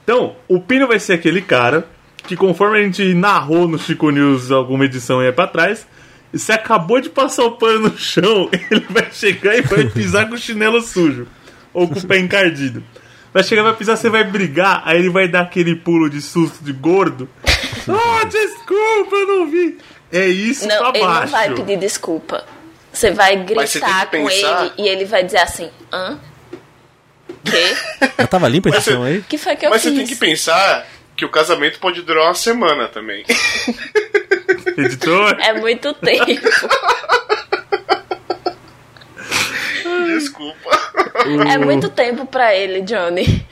[0.03, 1.87] Então, o Pino vai ser aquele cara
[2.27, 5.87] que, conforme a gente narrou no Chico News alguma edição aí pra trás,
[6.33, 10.35] você acabou de passar o pano no chão, ele vai chegar e vai pisar com
[10.35, 11.27] o chinelo sujo.
[11.73, 12.83] Ou com o pé encardido.
[13.33, 16.63] Vai chegar, vai pisar, você vai brigar, aí ele vai dar aquele pulo de susto
[16.63, 17.29] de gordo.
[17.89, 19.79] Oh, desculpa, eu não vi.
[20.13, 21.23] É isso Não, pra ele baixo.
[21.25, 22.45] não vai pedir desculpa.
[22.95, 26.19] Você vai Mas você gritar que com pensar- ele e ele vai dizer assim: hã?
[27.45, 27.77] Quê?
[28.19, 29.19] Já tava limpa a edição você- aí?
[29.19, 29.99] O que foi que eu Mas você fiz?
[29.99, 33.25] tem que pensar que o casamento pode durar uma semana também.
[34.79, 35.37] Editor?
[35.41, 36.25] É muito tempo.
[40.07, 40.71] Desculpa.
[41.53, 43.45] é muito tempo pra ele, Johnny.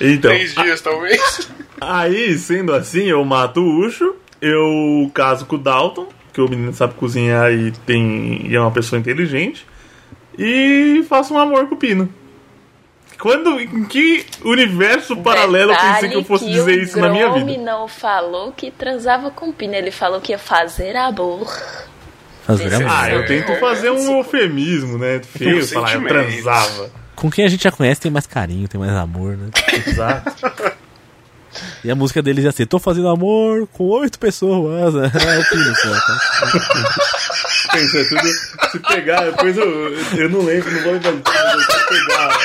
[0.00, 1.48] Então, Três dias, talvez.
[1.80, 6.72] Aí, sendo assim, eu mato o Ucho, eu caso com o Dalton, que o menino
[6.74, 9.66] sabe cozinhar e, tem, e é uma pessoa inteligente,
[10.38, 12.12] e faço um amor com o Pino.
[13.18, 17.08] Quando, em que universo paralelo eu pensei que eu fosse Detalhe dizer o isso na
[17.08, 17.56] minha vida?
[17.56, 21.48] não falou que transava com pina, ele falou que ia fazer amor.
[22.44, 22.90] Fazer amor.
[22.90, 25.22] Ah, eu tento fazer um eufemismo, né?
[25.22, 26.90] Feio, Com falar, eu transava.
[27.14, 29.48] Com quem a gente já conhece tem mais carinho, tem mais amor, né?
[29.86, 30.76] Exato.
[31.84, 34.94] E a música deles ia ser Tô fazendo amor com oito pessoas.
[35.26, 36.18] É o Pino só, tá?
[37.72, 38.28] Pensa, é tudo.
[38.70, 42.38] Se pegar, depois eu, eu não lembro, não vou lembrar de tudo, mas se pegar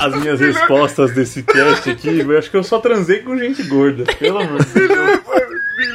[0.00, 4.04] as minhas respostas desse teste aqui, eu acho que eu só transei com gente gorda.
[4.18, 5.20] Pelo amor de Deus.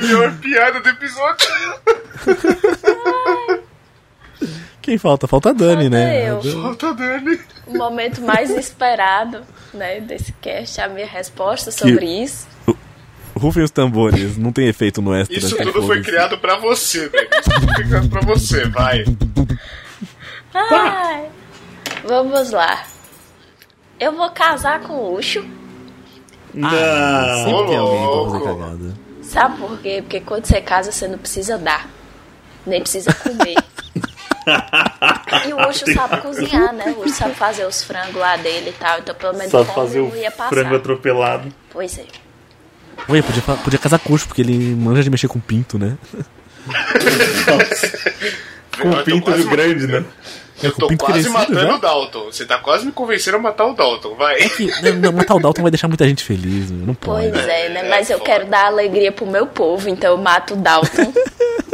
[0.01, 1.47] Melhor piada do episódio.
[4.89, 5.27] Quem falta?
[5.27, 6.31] Falta a Dani, Falta né?
[6.31, 6.41] eu.
[6.41, 7.39] Falta Dani.
[7.67, 12.47] O momento mais esperado, né, desse cast, a minha resposta sobre isso.
[13.35, 15.37] Rufem os tambores, não tem efeito no extra.
[15.37, 17.29] Isso tudo foi criado pra você, velho.
[17.39, 19.05] Isso tudo foi criado pra você, vai.
[20.55, 21.29] Ai,
[22.03, 22.83] vamos lá.
[23.99, 25.45] Eu vou casar com o Ucho.
[26.51, 26.67] Não.
[26.71, 28.95] Sempre tem alguém pra cagada.
[29.21, 29.99] Sabe por quê?
[30.01, 31.87] Porque quando você casa, você não precisa dar.
[32.65, 33.53] Nem precisa comer.
[35.47, 36.93] e o Ucho sabe cozinhar, né?
[36.97, 38.99] O Ucho sabe fazer os frangos lá dele e tal.
[38.99, 40.49] Então, pelo menos fome fazer o não ia passar.
[40.49, 41.53] frango atropelado.
[41.69, 42.05] Pois é.
[43.07, 45.97] Ué, podia, podia casar com o Ucho, porque ele manja de mexer com pinto, né?
[48.79, 50.05] Com Eu o tô pinto quase- grande, né?
[50.61, 51.75] Eu com tô quase crescido matando já?
[51.75, 52.25] o Dalton.
[52.25, 54.35] Você tá quase me convencendo a matar o Dalton, vai.
[54.49, 57.29] Que, não, não, matar o Dalton vai deixar muita gente feliz, não pode.
[57.31, 57.85] Pois é, né?
[57.85, 58.29] É, Mas eu foda.
[58.29, 61.13] quero dar alegria pro meu povo, então eu mato o Dalton.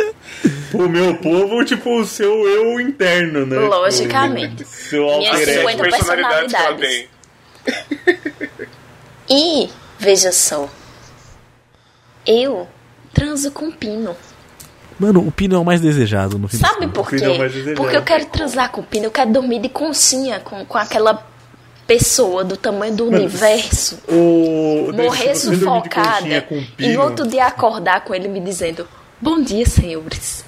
[0.74, 3.57] O meu povo, tipo, o seu eu interno, né?
[3.57, 4.57] Logicamente.
[4.57, 5.70] Tipo, seu Minhas alter ego.
[5.70, 7.10] 50 personalidades que ela personalidades.
[8.57, 8.68] tem.
[9.28, 10.70] E Veja só.
[12.26, 12.68] Eu
[13.14, 14.16] transo com pino.
[14.98, 17.24] Mano, o Pino é o mais desejado no fim Sabe por quê?
[17.24, 17.76] É o mais desejado.
[17.76, 21.28] Porque eu quero transar com pino, eu quero dormir de conchinha com, com aquela
[21.86, 23.99] pessoa do tamanho do universo.
[24.07, 24.91] O...
[24.94, 28.88] Morrer sufocada e pino, no outro dia acordar com ele me dizendo:
[29.21, 30.43] Bom dia, senhores.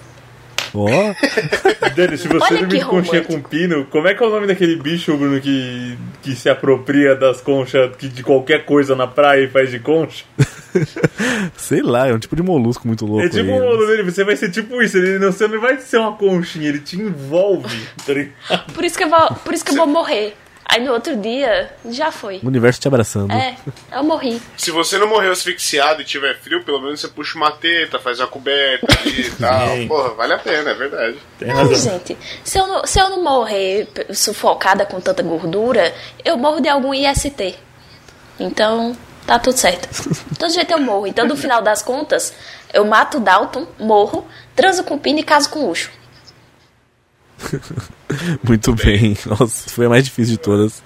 [0.74, 0.88] Ó,
[1.96, 3.42] Dani, se você Olha dormir de conchinha romântico.
[3.42, 7.16] com pino, como é que é o nome daquele bicho, Bruno, que, que se apropria
[7.16, 10.26] das conchas que de qualquer coisa na praia e faz de concha?
[11.56, 13.26] sei lá, é um tipo de molusco muito louco.
[13.26, 13.60] É tipo aí.
[13.60, 16.68] um dele, você vai ser tipo isso, ele não, você não vai ser uma conchinha,
[16.68, 18.58] ele te envolve, tá?
[18.74, 20.36] Por isso que eu vou, por isso que eu vou morrer.
[20.70, 22.40] Aí no outro dia, já foi.
[22.44, 23.32] O universo te abraçando.
[23.32, 23.56] É,
[23.92, 24.42] eu morri.
[24.58, 28.20] Se você não morrer asfixiado e tiver frio, pelo menos você puxa uma teta, faz
[28.20, 29.68] uma coberta ali e tal.
[29.70, 29.88] Sim.
[29.88, 31.18] Porra, vale a pena, é verdade.
[31.40, 31.76] Tem Não, razão.
[31.94, 35.96] gente, se eu não, se eu não morrer sufocada com tanta gordura,
[36.26, 37.56] eu morro de algum IST.
[38.38, 38.96] Então,
[39.26, 39.88] tá tudo certo.
[40.32, 41.08] De todo jeito eu morro.
[41.08, 42.34] Então, no final das contas,
[42.74, 45.92] eu mato o Dalton, morro, transo com o Pino e caso com o Ucho.
[48.44, 49.18] Muito bem.
[49.26, 50.84] Nossa, foi a mais difícil de todas.